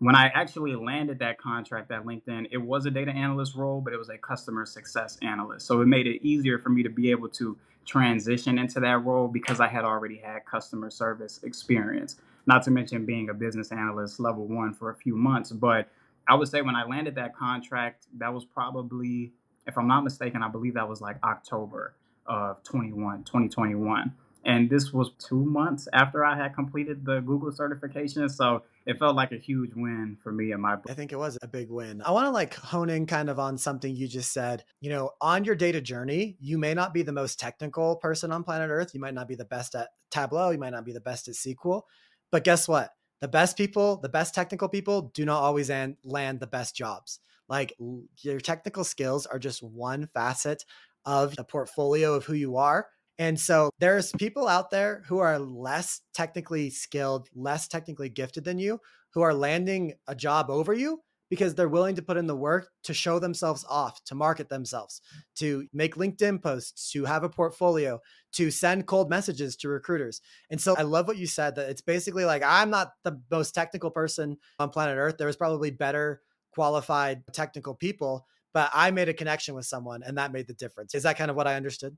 When 0.00 0.16
I 0.16 0.26
actually 0.28 0.74
landed 0.74 1.18
that 1.18 1.38
contract 1.38 1.90
at 1.90 2.04
LinkedIn, 2.04 2.48
it 2.50 2.56
was 2.56 2.86
a 2.86 2.90
data 2.90 3.10
analyst 3.10 3.54
role, 3.54 3.80
but 3.80 3.92
it 3.92 3.98
was 3.98 4.08
a 4.08 4.16
customer 4.16 4.64
success 4.64 5.18
analyst. 5.22 5.66
So 5.66 5.80
it 5.82 5.86
made 5.86 6.06
it 6.06 6.26
easier 6.26 6.58
for 6.58 6.70
me 6.70 6.82
to 6.82 6.88
be 6.88 7.10
able 7.10 7.28
to 7.30 7.56
transition 7.84 8.58
into 8.58 8.80
that 8.80 9.04
role 9.04 9.28
because 9.28 9.60
I 9.60 9.68
had 9.68 9.84
already 9.84 10.16
had 10.16 10.46
customer 10.46 10.90
service 10.90 11.40
experience. 11.42 12.16
Not 12.46 12.62
to 12.64 12.70
mention 12.70 13.04
being 13.04 13.28
a 13.28 13.34
business 13.34 13.72
analyst 13.72 14.18
level 14.20 14.46
one 14.46 14.72
for 14.72 14.90
a 14.90 14.94
few 14.94 15.16
months. 15.16 15.52
But 15.52 15.88
I 16.30 16.34
would 16.34 16.46
say 16.46 16.62
when 16.62 16.76
I 16.76 16.84
landed 16.84 17.16
that 17.16 17.36
contract, 17.36 18.06
that 18.18 18.32
was 18.32 18.44
probably, 18.44 19.32
if 19.66 19.76
I'm 19.76 19.88
not 19.88 20.04
mistaken, 20.04 20.44
I 20.44 20.48
believe 20.48 20.74
that 20.74 20.88
was 20.88 21.00
like 21.00 21.16
October 21.24 21.96
of 22.24 22.62
21, 22.62 23.24
2021. 23.24 24.12
And 24.44 24.70
this 24.70 24.92
was 24.92 25.10
two 25.18 25.44
months 25.44 25.88
after 25.92 26.24
I 26.24 26.36
had 26.36 26.54
completed 26.54 27.04
the 27.04 27.20
Google 27.20 27.50
certification. 27.50 28.28
So 28.28 28.62
it 28.86 28.98
felt 29.00 29.16
like 29.16 29.32
a 29.32 29.38
huge 29.38 29.72
win 29.74 30.18
for 30.22 30.30
me 30.30 30.52
and 30.52 30.62
my. 30.62 30.76
I 30.88 30.94
think 30.94 31.10
it 31.10 31.18
was 31.18 31.36
a 31.42 31.48
big 31.48 31.68
win. 31.68 32.00
I 32.00 32.12
want 32.12 32.26
to 32.26 32.30
like 32.30 32.54
hone 32.54 32.90
in 32.90 33.06
kind 33.06 33.28
of 33.28 33.40
on 33.40 33.58
something 33.58 33.94
you 33.94 34.06
just 34.06 34.32
said. 34.32 34.62
You 34.80 34.90
know, 34.90 35.10
on 35.20 35.44
your 35.44 35.56
data 35.56 35.80
journey, 35.80 36.36
you 36.40 36.58
may 36.58 36.74
not 36.74 36.94
be 36.94 37.02
the 37.02 37.12
most 37.12 37.40
technical 37.40 37.96
person 37.96 38.30
on 38.30 38.44
planet 38.44 38.70
Earth. 38.70 38.94
You 38.94 39.00
might 39.00 39.14
not 39.14 39.26
be 39.26 39.34
the 39.34 39.44
best 39.44 39.74
at 39.74 39.88
Tableau. 40.12 40.50
You 40.50 40.58
might 40.58 40.70
not 40.70 40.84
be 40.84 40.92
the 40.92 41.00
best 41.00 41.26
at 41.26 41.34
SQL. 41.34 41.82
But 42.30 42.44
guess 42.44 42.68
what? 42.68 42.90
The 43.20 43.28
best 43.28 43.56
people, 43.56 43.96
the 43.98 44.08
best 44.08 44.34
technical 44.34 44.68
people 44.68 45.10
do 45.14 45.24
not 45.24 45.42
always 45.42 45.70
land 45.70 46.40
the 46.40 46.46
best 46.46 46.74
jobs. 46.74 47.20
Like 47.48 47.74
your 48.22 48.40
technical 48.40 48.84
skills 48.84 49.26
are 49.26 49.38
just 49.38 49.62
one 49.62 50.08
facet 50.14 50.64
of 51.04 51.36
the 51.36 51.44
portfolio 51.44 52.14
of 52.14 52.24
who 52.24 52.34
you 52.34 52.56
are. 52.56 52.88
And 53.18 53.38
so 53.38 53.70
there's 53.78 54.12
people 54.12 54.48
out 54.48 54.70
there 54.70 55.02
who 55.06 55.18
are 55.18 55.38
less 55.38 56.00
technically 56.14 56.70
skilled, 56.70 57.28
less 57.34 57.68
technically 57.68 58.08
gifted 58.08 58.44
than 58.44 58.58
you, 58.58 58.80
who 59.12 59.20
are 59.20 59.34
landing 59.34 59.94
a 60.06 60.14
job 60.14 60.48
over 60.48 60.72
you 60.72 61.02
because 61.30 61.54
they're 61.54 61.68
willing 61.68 61.94
to 61.94 62.02
put 62.02 62.18
in 62.18 62.26
the 62.26 62.36
work 62.36 62.68
to 62.82 62.92
show 62.92 63.18
themselves 63.18 63.64
off, 63.70 64.04
to 64.04 64.14
market 64.14 64.48
themselves, 64.48 65.00
to 65.36 65.66
make 65.72 65.94
LinkedIn 65.94 66.42
posts, 66.42 66.90
to 66.92 67.04
have 67.06 67.24
a 67.24 67.28
portfolio, 67.28 67.98
to 68.32 68.50
send 68.50 68.86
cold 68.86 69.08
messages 69.08 69.56
to 69.56 69.68
recruiters. 69.68 70.20
And 70.50 70.60
so 70.60 70.74
I 70.76 70.82
love 70.82 71.08
what 71.08 71.16
you 71.16 71.26
said 71.26 71.54
that 71.54 71.70
it's 71.70 71.80
basically 71.80 72.26
like 72.26 72.42
I'm 72.44 72.68
not 72.68 72.92
the 73.04 73.22
most 73.30 73.54
technical 73.54 73.90
person 73.90 74.36
on 74.58 74.68
planet 74.68 74.98
Earth. 74.98 75.16
There 75.16 75.26
was 75.26 75.36
probably 75.36 75.70
better 75.70 76.20
qualified 76.52 77.22
technical 77.32 77.74
people 77.74 78.26
but 78.52 78.70
I 78.72 78.90
made 78.90 79.08
a 79.08 79.14
connection 79.14 79.54
with 79.54 79.66
someone 79.66 80.02
and 80.02 80.18
that 80.18 80.32
made 80.32 80.46
the 80.46 80.54
difference. 80.54 80.94
Is 80.94 81.04
that 81.04 81.16
kind 81.16 81.30
of 81.30 81.36
what 81.36 81.46
I 81.46 81.54
understood? 81.54 81.96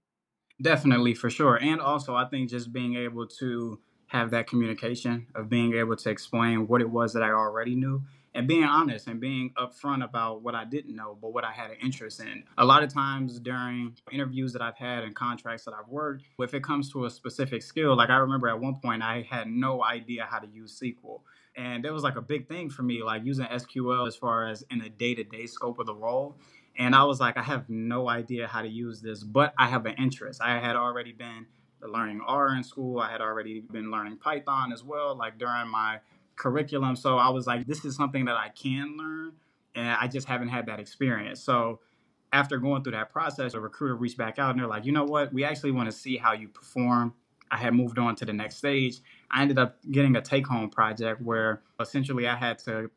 Definitely, 0.61 1.15
for 1.15 1.31
sure. 1.31 1.57
And 1.57 1.81
also, 1.81 2.15
I 2.15 2.27
think 2.27 2.51
just 2.51 2.73
being 2.73 2.97
able 2.97 3.27
to 3.39 3.81
have 4.07 4.31
that 4.31 4.47
communication 4.47 5.27
of 5.35 5.49
being 5.49 5.75
able 5.75 5.97
to 5.97 6.11
explain 6.11 6.69
what 6.69 6.81
it 6.83 6.91
was 6.91 7.15
that 7.15 7.23
I 7.23 7.31
already 7.31 7.75
knew 7.75 8.03
and 8.35 8.49
being 8.49 8.65
honest 8.65 9.07
and 9.07 9.21
being 9.21 9.53
upfront 9.59 10.05
about 10.05 10.43
what 10.43 10.55
I 10.55 10.65
didn't 10.65 10.97
know, 10.97 11.17
but 11.21 11.33
what 11.33 11.45
I 11.45 11.53
had 11.53 11.71
an 11.71 11.77
interest 11.83 12.21
in. 12.21 12.45
A 12.57 12.65
lot 12.65 12.83
of 12.83 12.93
times 12.93 13.39
during 13.39 13.97
interviews 14.11 14.53
that 14.55 14.63
I've 14.63 14.77
had 14.77 15.05
and 15.05 15.15
contracts 15.15 15.65
that 15.65 15.75
I've 15.75 15.89
worked, 15.89 16.25
if 16.39 16.55
it 16.55 16.63
comes 16.63 16.91
to 16.93 17.05
a 17.05 17.11
specific 17.11 17.63
skill, 17.63 17.97
like 17.97 18.11
I 18.11 18.17
remember 18.17 18.49
at 18.49 18.61
one 18.61 18.77
point 18.77 19.03
I 19.03 19.27
had 19.29 19.49
no 19.49 19.85
idea 19.85 20.27
how 20.29 20.39
to 20.39 20.47
use 20.47 20.81
SQL. 20.81 21.21
And 21.55 21.85
that 21.85 21.93
was 21.93 22.03
like 22.03 22.17
a 22.17 22.23
big 22.23 22.49
thing 22.49 22.71
for 22.71 22.83
me, 22.83 23.03
like 23.03 23.25
using 23.25 23.45
SQL 23.45 24.09
as 24.09 24.17
far 24.17 24.49
as 24.49 24.65
in 24.71 24.79
the 24.79 24.89
day 24.89 25.15
to 25.15 25.25
day 25.25 25.47
scope 25.47 25.79
of 25.79 25.87
the 25.87 25.95
role. 25.95 26.37
And 26.79 26.95
I 26.95 27.05
was 27.05 27.21
like, 27.21 27.37
I 27.37 27.43
have 27.43 27.69
no 27.69 28.09
idea 28.09 28.47
how 28.47 28.63
to 28.63 28.69
use 28.69 29.03
this, 29.03 29.23
but 29.23 29.53
I 29.59 29.69
have 29.69 29.85
an 29.85 29.97
interest. 29.99 30.41
I 30.43 30.59
had 30.59 30.75
already 30.75 31.13
been 31.13 31.47
learning 31.83 32.23
R 32.27 32.55
in 32.55 32.65
school. 32.65 33.01
I 33.01 33.11
had 33.11 33.21
already 33.21 33.61
been 33.61 33.91
learning 33.91 34.17
Python 34.17 34.73
as 34.73 34.83
well, 34.83 35.15
like 35.15 35.39
during 35.39 35.69
my 35.69 35.99
curriculum. 36.43 36.97
So 36.97 37.19
I 37.19 37.29
was 37.29 37.47
like, 37.47 37.67
this 37.67 37.85
is 37.85 37.95
something 37.95 38.25
that 38.25 38.37
I 38.37 38.49
can 38.49 38.97
learn. 38.97 39.33
And 39.75 39.89
I 39.89 40.09
just 40.09 40.27
haven't 40.27 40.49
had 40.49 40.67
that 40.67 40.81
experience. 40.81 41.41
So 41.41 41.81
after 42.33 42.59
going 42.59 42.83
through 42.83 42.93
that 42.93 43.11
process, 43.11 43.55
a 43.55 43.61
recruiter 43.61 43.95
reached 43.95 44.19
back 44.19 44.39
out 44.39 44.51
and 44.51 44.59
they're 44.59 44.67
like, 44.67 44.85
you 44.85 44.93
know 44.93 45.05
what? 45.05 45.33
We 45.33 45.45
actually 45.45 45.71
want 45.71 45.91
to 45.91 45.97
see 45.97 46.17
how 46.17 46.33
you 46.33 46.49
perform. 46.49 47.15
I 47.51 47.59
had 47.59 47.75
moved 47.75 47.99
on 47.99 48.17
to 48.17 48.25
the 48.25 48.33
next 48.33 48.57
stage. 48.57 49.01
I 49.31 49.43
ended 49.43 49.59
up 49.59 49.79
getting 49.91 50.17
a 50.17 50.21
take 50.21 50.47
home 50.47 50.69
project 50.69 51.23
where 51.23 51.63
essentially 51.79 52.27
I 52.27 52.35
had 52.35 52.59
to 52.61 52.91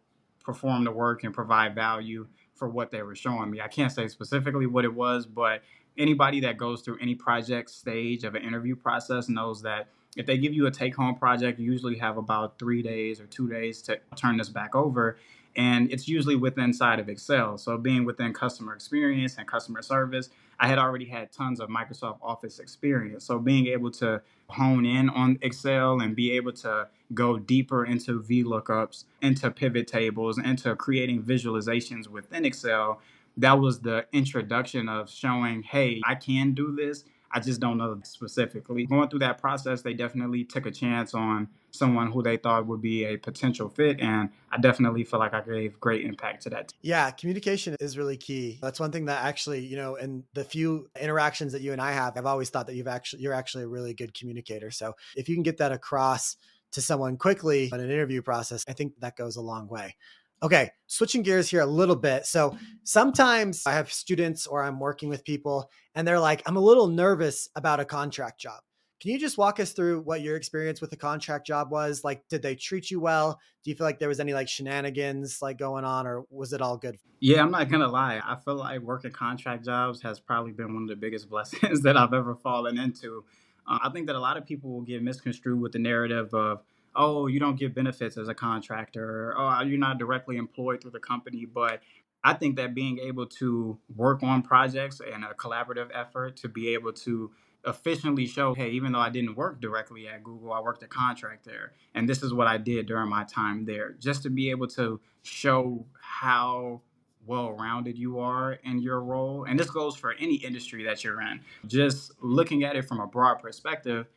perform 0.43 0.84
the 0.84 0.91
work 0.91 1.23
and 1.23 1.34
provide 1.34 1.75
value 1.75 2.27
for 2.55 2.67
what 2.67 2.89
they 2.89 3.03
were 3.03 3.15
showing 3.15 3.51
me. 3.51 3.62
I 3.62 3.67
can't 3.67 3.91
say 3.91 4.08
specifically 4.08 4.65
what 4.65 4.86
it 4.86 4.93
was, 4.93 5.25
but 5.25 5.62
anybody 5.97 6.39
that 6.41 6.58
goes 6.58 6.81
through 6.81 6.97
any 6.99 7.15
project 7.15 7.69
stage 7.69 8.23
of 8.23 8.34
an 8.34 8.43
interview 8.43 8.75
process 8.75 9.29
knows 9.29 9.62
that 9.62 9.89
if 10.15 10.25
they 10.25 10.38
give 10.38 10.54
you 10.54 10.65
a 10.67 10.71
take 10.71 10.95
home 10.95 11.15
project, 11.15 11.60
you 11.60 11.71
usually 11.71 11.97
have 11.97 12.17
about 12.17 12.58
three 12.60 12.82
days 12.82 13.19
or 13.19 13.25
two 13.25 13.49
days 13.49 13.82
to 13.84 13.99
turn 14.15 14.38
this 14.38 14.49
back 14.49 14.75
over 14.75 15.17
and 15.56 15.91
it's 15.91 16.08
usually 16.08 16.36
within 16.36 16.73
side 16.73 16.99
of 16.99 17.08
Excel. 17.08 17.58
So 17.58 17.78
being 17.78 18.04
within 18.06 18.34
customer 18.34 18.73
experience 18.73 19.38
and 19.38 19.47
customer 19.47 19.82
service, 19.82 20.30
I 20.60 20.67
had 20.67 20.78
already 20.78 21.06
had 21.06 21.32
tons 21.32 21.60
of 21.60 21.69
Microsoft 21.69 22.17
Office 22.21 22.60
experience. 22.60 23.25
So 23.25 23.39
being 23.39 23.67
able 23.67 23.91
to 23.91 24.21
hone 24.49 24.86
in 24.86 25.10
on 25.10 25.38
Excel 25.41 26.01
and 26.01 26.15
be 26.15 26.32
able 26.32 26.51
to 26.54 26.88
go 27.13 27.38
deeper 27.38 27.86
into 27.86 28.21
VLOOKUPs, 28.21 29.06
into 29.21 29.51
pivot 29.51 29.88
tables, 29.88 30.38
into 30.38 30.75
creating 30.75 31.23
visualizations 31.23 32.08
within 32.08 32.45
Excel, 32.45 32.99
that 33.38 33.60
was 33.60 33.80
the 33.80 34.06
introduction 34.13 34.88
of 34.88 35.10
showing, 35.10 35.63
hey, 35.63 36.01
I 36.06 36.15
can 36.15 36.54
do 36.54 36.73
this 36.73 37.04
I 37.31 37.39
just 37.39 37.59
don't 37.59 37.77
know 37.77 37.99
specifically. 38.03 38.85
Going 38.85 39.09
through 39.09 39.19
that 39.19 39.39
process, 39.39 39.81
they 39.81 39.93
definitely 39.93 40.43
took 40.43 40.65
a 40.65 40.71
chance 40.71 41.13
on 41.13 41.49
someone 41.71 42.11
who 42.11 42.23
they 42.23 42.38
thought 42.38 42.65
would 42.67 42.81
be 42.81 43.03
a 43.05 43.17
potential 43.17 43.67
fit. 43.69 43.99
And 43.99 44.29
I 44.51 44.57
definitely 44.57 45.03
feel 45.03 45.19
like 45.19 45.33
I 45.33 45.41
gave 45.41 45.79
great 45.79 46.05
impact 46.05 46.43
to 46.43 46.49
that. 46.51 46.73
Yeah, 46.81 47.11
communication 47.11 47.75
is 47.79 47.97
really 47.97 48.17
key. 48.17 48.59
That's 48.61 48.79
one 48.79 48.91
thing 48.91 49.05
that 49.05 49.23
actually, 49.25 49.65
you 49.65 49.75
know, 49.75 49.95
in 49.95 50.23
the 50.33 50.43
few 50.43 50.89
interactions 50.99 51.51
that 51.53 51.61
you 51.61 51.73
and 51.73 51.81
I 51.81 51.91
have, 51.91 52.17
I've 52.17 52.25
always 52.25 52.49
thought 52.49 52.67
that 52.67 52.75
you've 52.75 52.88
actually, 52.88 53.23
you're 53.23 53.33
actually 53.33 53.65
a 53.65 53.67
really 53.67 53.93
good 53.93 54.13
communicator. 54.13 54.71
So 54.71 54.93
if 55.15 55.27
you 55.27 55.35
can 55.35 55.43
get 55.43 55.57
that 55.57 55.71
across 55.71 56.38
to 56.71 56.81
someone 56.81 57.17
quickly 57.17 57.69
in 57.71 57.79
an 57.79 57.91
interview 57.91 58.21
process, 58.21 58.63
I 58.67 58.73
think 58.73 58.99
that 58.99 59.15
goes 59.15 59.35
a 59.35 59.41
long 59.41 59.67
way. 59.67 59.95
Okay, 60.43 60.69
switching 60.88 61.24
gears 61.24 61.50
here 61.50 61.62
a 61.62 61.65
little 61.65 61.95
bit. 61.95 62.26
So 62.26 62.58
sometimes 62.84 63.63
I 63.65 63.74
have 63.74 63.91
students 63.91 64.45
or 64.48 64.63
I'm 64.63 64.80
working 64.80 65.10
with 65.10 65.24
people 65.24 65.69
and 65.95 66.08
they're 66.08 66.19
like, 66.19 66.43
I'm 66.45 66.58
a 66.58 66.62
little 66.62 66.88
nervous 66.88 67.50
about 67.56 67.80
a 67.80 67.86
contract 67.86 68.39
job. 68.39 68.60
Can 69.02 69.12
you 69.12 69.19
just 69.19 69.38
walk 69.38 69.60
us 69.60 69.71
through 69.71 70.02
what 70.02 70.21
your 70.21 70.36
experience 70.36 70.82
with 70.82 70.89
the 70.89 70.98
contract 70.98 71.45
job 71.45 71.69
was? 71.69 72.04
Like, 72.04 72.28
did 72.30 72.41
they 72.41 72.56
treat 72.56 72.89
you 72.89 73.00
well? 73.00 73.39
Do 73.63 73.69
you 73.69 73.76
feel 73.76 73.86
like 73.86 74.00
there 74.00 74.10
was 74.10 74.19
any 74.19 74.34
like 74.34 74.48
shenanigans 74.48 75.41
like 75.41 75.58
going 75.58 75.84
on 75.84 76.08
or 76.08 76.26
was 76.30 76.54
it 76.54 76.62
all 76.62 76.78
good? 76.78 76.98
Yeah, 77.19 77.41
I'm 77.41 77.52
not 77.52 77.69
gonna 77.69 77.88
lie. 77.88 78.21
I 78.26 78.36
feel 78.36 78.56
like 78.56 78.80
working 78.82 79.12
contract 79.12 79.65
jobs 79.65 80.02
has 80.02 80.19
probably 80.19 80.54
been 80.54 80.74
one 80.74 80.84
of 80.84 80.89
the 80.89 80.95
biggest 80.95 81.30
blessings 81.32 81.82
that 81.82 81.98
I've 81.98 82.13
ever 82.13 82.36
fallen 82.36 82.78
into. 82.78 83.24
Uh, 83.67 83.80
I 83.84 83.89
think 83.89 84.08
that 84.08 84.15
a 84.15 84.19
lot 84.19 84.38
of 84.38 84.45
people 84.45 84.71
will 84.71 84.82
get 84.82 85.02
misconstrued 85.04 85.60
with 85.60 85.71
the 85.71 85.80
narrative 85.80 86.34
of, 86.34 86.62
oh, 86.95 87.27
you 87.27 87.39
don't 87.39 87.60
get 87.60 87.75
benefits 87.75 88.17
as 88.17 88.27
a 88.27 88.34
contractor, 88.34 89.29
or, 89.29 89.36
oh, 89.38 89.47
uh, 89.47 89.63
you're 89.63 89.77
not 89.77 89.97
directly 89.97 90.38
employed 90.38 90.81
through 90.81 90.91
the 90.91 90.99
company. 90.99 91.45
But 91.45 91.81
I 92.23 92.34
think 92.34 92.55
that 92.55 92.73
being 92.73 92.99
able 92.99 93.27
to 93.27 93.77
work 93.95 94.23
on 94.23 94.41
projects 94.41 94.99
and 94.99 95.23
a 95.23 95.34
collaborative 95.34 95.89
effort 95.93 96.38
to 96.38 96.49
be 96.49 96.73
able 96.73 96.93
to 96.93 97.31
efficiently 97.67 98.27
show, 98.27 98.53
hey, 98.53 98.69
even 98.71 98.91
though 98.91 98.99
I 98.99 99.10
didn't 99.10 99.36
work 99.36 99.60
directly 99.60 100.08
at 100.08 100.23
Google, 100.23 100.53
I 100.53 100.60
worked 100.60 100.84
a 100.84 100.88
contract 100.88 101.45
there. 101.45 101.73
And 101.93 102.08
this 102.08 102.23
is 102.23 102.34
what 102.34 102.47
I 102.47 102.58
did 102.58 102.86
during 102.86 103.10
my 103.10 103.23
time 103.23 103.65
there. 103.65 103.95
Just 103.99 104.23
to 104.23 104.29
be 104.29 104.49
able 104.49 104.67
to 104.69 104.99
show 105.23 105.86
how 105.99 106.81
well 107.25 107.53
rounded 107.53 107.97
you 107.97 108.19
are 108.19 108.53
in 108.63 108.79
your 108.79 109.01
role. 109.01 109.45
And 109.45 109.60
this 109.60 109.69
goes 109.69 109.95
for 109.95 110.13
any 110.13 110.36
industry 110.36 110.84
that 110.84 111.03
you're 111.03 111.21
in. 111.21 111.41
Just 111.65 112.12
looking 112.21 112.63
at 112.63 112.75
it 112.75 112.88
from 112.88 112.99
a 112.99 113.08
broad 113.08 113.36
perspective, 113.36 114.08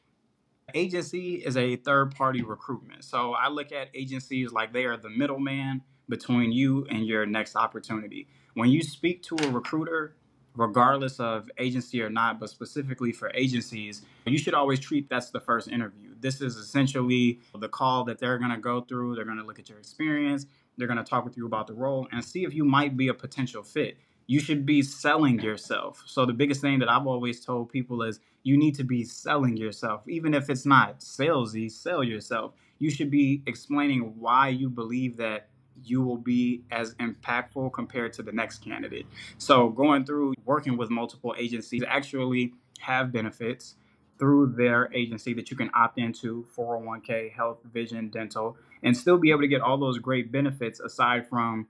agency 0.74 1.36
is 1.36 1.56
a 1.56 1.76
third 1.76 2.14
party 2.14 2.42
recruitment. 2.42 3.04
So 3.04 3.32
I 3.32 3.48
look 3.48 3.72
at 3.72 3.88
agencies 3.94 4.52
like 4.52 4.72
they 4.72 4.84
are 4.84 4.96
the 4.96 5.10
middleman 5.10 5.82
between 6.08 6.52
you 6.52 6.86
and 6.90 7.06
your 7.06 7.26
next 7.26 7.56
opportunity. 7.56 8.28
When 8.54 8.70
you 8.70 8.82
speak 8.82 9.22
to 9.24 9.36
a 9.36 9.50
recruiter, 9.50 10.16
regardless 10.56 11.20
of 11.20 11.48
agency 11.58 12.02
or 12.02 12.10
not, 12.10 12.40
but 12.40 12.50
specifically 12.50 13.12
for 13.12 13.30
agencies, 13.34 14.02
you 14.26 14.38
should 14.38 14.54
always 14.54 14.80
treat 14.80 15.08
that's 15.08 15.30
the 15.30 15.40
first 15.40 15.68
interview. 15.68 16.10
This 16.20 16.40
is 16.40 16.56
essentially 16.56 17.40
the 17.58 17.68
call 17.68 18.04
that 18.04 18.18
they're 18.18 18.38
going 18.38 18.50
to 18.50 18.58
go 18.58 18.80
through. 18.80 19.14
They're 19.14 19.24
going 19.24 19.38
to 19.38 19.44
look 19.44 19.58
at 19.58 19.68
your 19.68 19.78
experience. 19.78 20.46
They're 20.76 20.88
going 20.88 20.98
to 20.98 21.04
talk 21.04 21.24
with 21.24 21.36
you 21.36 21.46
about 21.46 21.66
the 21.66 21.74
role 21.74 22.08
and 22.12 22.24
see 22.24 22.44
if 22.44 22.54
you 22.54 22.64
might 22.64 22.96
be 22.96 23.08
a 23.08 23.14
potential 23.14 23.62
fit. 23.62 23.98
You 24.30 24.40
should 24.40 24.66
be 24.66 24.82
selling 24.82 25.40
yourself. 25.40 26.02
So, 26.04 26.26
the 26.26 26.34
biggest 26.34 26.60
thing 26.60 26.80
that 26.80 26.90
I've 26.90 27.06
always 27.06 27.42
told 27.42 27.70
people 27.70 28.02
is 28.02 28.20
you 28.42 28.58
need 28.58 28.74
to 28.74 28.84
be 28.84 29.02
selling 29.02 29.56
yourself. 29.56 30.06
Even 30.06 30.34
if 30.34 30.50
it's 30.50 30.66
not 30.66 31.00
salesy, 31.00 31.70
sell 31.70 32.04
yourself. 32.04 32.52
You 32.78 32.90
should 32.90 33.10
be 33.10 33.42
explaining 33.46 34.00
why 34.18 34.48
you 34.48 34.68
believe 34.68 35.16
that 35.16 35.48
you 35.82 36.02
will 36.02 36.18
be 36.18 36.62
as 36.70 36.94
impactful 36.96 37.72
compared 37.72 38.12
to 38.14 38.22
the 38.22 38.30
next 38.30 38.58
candidate. 38.58 39.06
So, 39.38 39.70
going 39.70 40.04
through 40.04 40.34
working 40.44 40.76
with 40.76 40.90
multiple 40.90 41.34
agencies 41.38 41.82
actually 41.88 42.52
have 42.80 43.10
benefits 43.10 43.76
through 44.18 44.54
their 44.58 44.92
agency 44.92 45.32
that 45.32 45.50
you 45.50 45.56
can 45.56 45.70
opt 45.74 45.98
into 45.98 46.46
401k, 46.54 47.32
health, 47.32 47.60
vision, 47.72 48.10
dental, 48.10 48.58
and 48.82 48.94
still 48.94 49.16
be 49.16 49.30
able 49.30 49.40
to 49.40 49.48
get 49.48 49.62
all 49.62 49.78
those 49.78 49.98
great 49.98 50.30
benefits 50.30 50.80
aside 50.80 51.26
from 51.26 51.66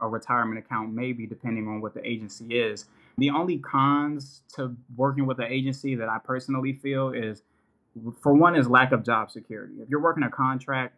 a 0.00 0.08
retirement 0.08 0.58
account, 0.58 0.92
maybe 0.92 1.26
depending 1.26 1.68
on 1.68 1.80
what 1.80 1.94
the 1.94 2.06
agency 2.06 2.46
is. 2.58 2.86
The 3.18 3.30
only 3.30 3.58
cons 3.58 4.42
to 4.54 4.76
working 4.96 5.26
with 5.26 5.38
an 5.38 5.46
agency 5.46 5.94
that 5.94 6.08
I 6.08 6.18
personally 6.18 6.72
feel 6.72 7.10
is 7.10 7.42
for 8.20 8.34
one 8.34 8.56
is 8.56 8.68
lack 8.68 8.92
of 8.92 9.04
job 9.04 9.30
security. 9.30 9.74
If 9.80 9.88
you're 9.88 10.00
working 10.00 10.22
a 10.22 10.30
contract, 10.30 10.94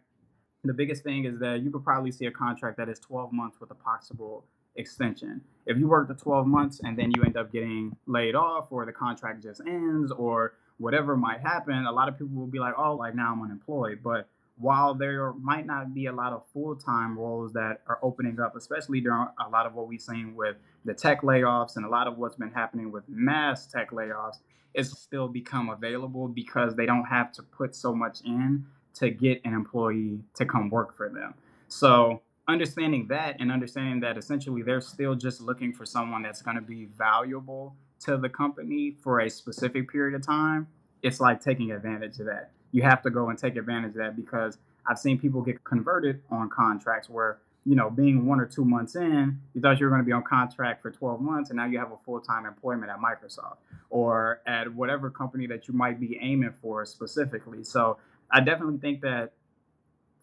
the 0.63 0.73
biggest 0.73 1.03
thing 1.03 1.25
is 1.25 1.39
that 1.39 1.61
you 1.61 1.71
could 1.71 1.83
probably 1.83 2.11
see 2.11 2.25
a 2.25 2.31
contract 2.31 2.77
that 2.77 2.87
is 2.87 2.99
12 2.99 3.33
months 3.33 3.59
with 3.59 3.71
a 3.71 3.75
possible 3.75 4.45
extension. 4.75 5.41
If 5.65 5.77
you 5.77 5.87
work 5.87 6.07
the 6.07 6.13
12 6.13 6.47
months 6.47 6.81
and 6.83 6.97
then 6.97 7.11
you 7.15 7.23
end 7.23 7.37
up 7.37 7.51
getting 7.51 7.95
laid 8.07 8.35
off 8.35 8.67
or 8.71 8.85
the 8.85 8.93
contract 8.93 9.43
just 9.43 9.61
ends 9.67 10.11
or 10.11 10.53
whatever 10.77 11.15
might 11.17 11.41
happen, 11.41 11.85
a 11.85 11.91
lot 11.91 12.07
of 12.07 12.17
people 12.17 12.35
will 12.35 12.47
be 12.47 12.59
like, 12.59 12.73
oh, 12.77 12.95
like 12.95 13.15
now 13.15 13.33
I'm 13.33 13.41
unemployed. 13.41 13.99
But 14.03 14.27
while 14.57 14.93
there 14.93 15.33
might 15.33 15.65
not 15.65 15.93
be 15.93 16.05
a 16.05 16.13
lot 16.13 16.33
of 16.33 16.43
full 16.53 16.75
time 16.75 17.17
roles 17.17 17.53
that 17.53 17.81
are 17.87 17.99
opening 18.01 18.39
up, 18.39 18.55
especially 18.55 19.01
during 19.01 19.27
a 19.45 19.49
lot 19.49 19.65
of 19.65 19.73
what 19.73 19.87
we've 19.87 20.01
seen 20.01 20.35
with 20.35 20.55
the 20.85 20.93
tech 20.93 21.21
layoffs 21.21 21.75
and 21.75 21.85
a 21.85 21.89
lot 21.89 22.07
of 22.07 22.17
what's 22.17 22.35
been 22.35 22.51
happening 22.51 22.91
with 22.91 23.03
mass 23.07 23.67
tech 23.67 23.91
layoffs, 23.91 24.37
it's 24.73 24.97
still 24.97 25.27
become 25.27 25.69
available 25.69 26.27
because 26.27 26.75
they 26.75 26.85
don't 26.85 27.05
have 27.05 27.31
to 27.31 27.43
put 27.43 27.75
so 27.75 27.93
much 27.93 28.21
in 28.25 28.65
to 28.95 29.09
get 29.09 29.41
an 29.43 29.53
employee 29.53 30.19
to 30.35 30.45
come 30.45 30.69
work 30.69 30.95
for 30.95 31.09
them. 31.09 31.33
So 31.67 32.21
understanding 32.47 33.07
that 33.07 33.37
and 33.39 33.51
understanding 33.51 33.99
that 34.01 34.17
essentially 34.17 34.61
they're 34.61 34.81
still 34.81 35.15
just 35.15 35.41
looking 35.41 35.73
for 35.73 35.85
someone 35.85 36.21
that's 36.21 36.41
going 36.41 36.55
to 36.55 36.61
be 36.61 36.85
valuable 36.85 37.75
to 38.01 38.17
the 38.17 38.29
company 38.29 38.95
for 39.01 39.21
a 39.21 39.29
specific 39.29 39.89
period 39.89 40.15
of 40.15 40.25
time, 40.25 40.67
it's 41.01 41.19
like 41.19 41.41
taking 41.41 41.71
advantage 41.71 42.19
of 42.19 42.25
that. 42.25 42.51
You 42.73 42.81
have 42.81 43.01
to 43.03 43.09
go 43.09 43.29
and 43.29 43.39
take 43.39 43.55
advantage 43.55 43.91
of 43.91 43.97
that 43.97 44.17
because 44.17 44.57
I've 44.85 44.99
seen 44.99 45.17
people 45.17 45.41
get 45.41 45.63
converted 45.63 46.21
on 46.29 46.49
contracts 46.49 47.09
where, 47.09 47.39
you 47.63 47.75
know, 47.75 47.89
being 47.89 48.25
one 48.25 48.41
or 48.41 48.45
two 48.45 48.65
months 48.65 48.97
in, 48.97 49.39
you 49.53 49.61
thought 49.61 49.79
you 49.79 49.85
were 49.85 49.89
going 49.89 50.01
to 50.01 50.05
be 50.05 50.11
on 50.11 50.23
contract 50.23 50.81
for 50.81 50.91
12 50.91 51.21
months 51.21 51.49
and 51.49 51.57
now 51.57 51.65
you 51.65 51.79
have 51.79 51.93
a 51.93 51.97
full 52.03 52.19
time 52.19 52.45
employment 52.45 52.91
at 52.91 52.97
Microsoft 52.99 53.57
or 53.89 54.41
at 54.45 54.73
whatever 54.73 55.09
company 55.09 55.47
that 55.47 55.69
you 55.69 55.73
might 55.73 56.01
be 56.01 56.19
aiming 56.21 56.53
for 56.61 56.83
specifically. 56.83 57.63
So 57.63 57.97
I 58.29 58.41
definitely 58.41 58.79
think 58.79 59.01
that 59.01 59.31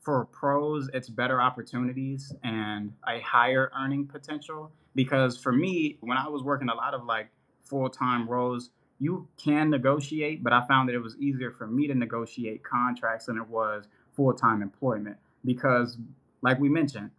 for 0.00 0.24
pros, 0.26 0.88
it's 0.92 1.08
better 1.08 1.40
opportunities 1.40 2.34
and 2.42 2.92
a 3.06 3.20
higher 3.20 3.70
earning 3.78 4.06
potential. 4.06 4.72
Because 4.94 5.38
for 5.38 5.52
me, 5.52 5.98
when 6.00 6.18
I 6.18 6.28
was 6.28 6.42
working 6.42 6.68
a 6.68 6.74
lot 6.74 6.94
of 6.94 7.04
like 7.04 7.28
full 7.62 7.88
time 7.88 8.28
roles, 8.28 8.70
you 9.00 9.26
can 9.42 9.70
negotiate, 9.70 10.44
but 10.44 10.52
I 10.52 10.64
found 10.66 10.88
that 10.88 10.94
it 10.94 11.00
was 11.00 11.16
easier 11.16 11.50
for 11.50 11.66
me 11.66 11.88
to 11.88 11.94
negotiate 11.94 12.62
contracts 12.62 13.26
than 13.26 13.38
it 13.38 13.48
was 13.48 13.88
full 14.14 14.34
time 14.34 14.62
employment. 14.62 15.16
Because, 15.44 15.96
like 16.42 16.60
we 16.60 16.68
mentioned, 16.68 17.10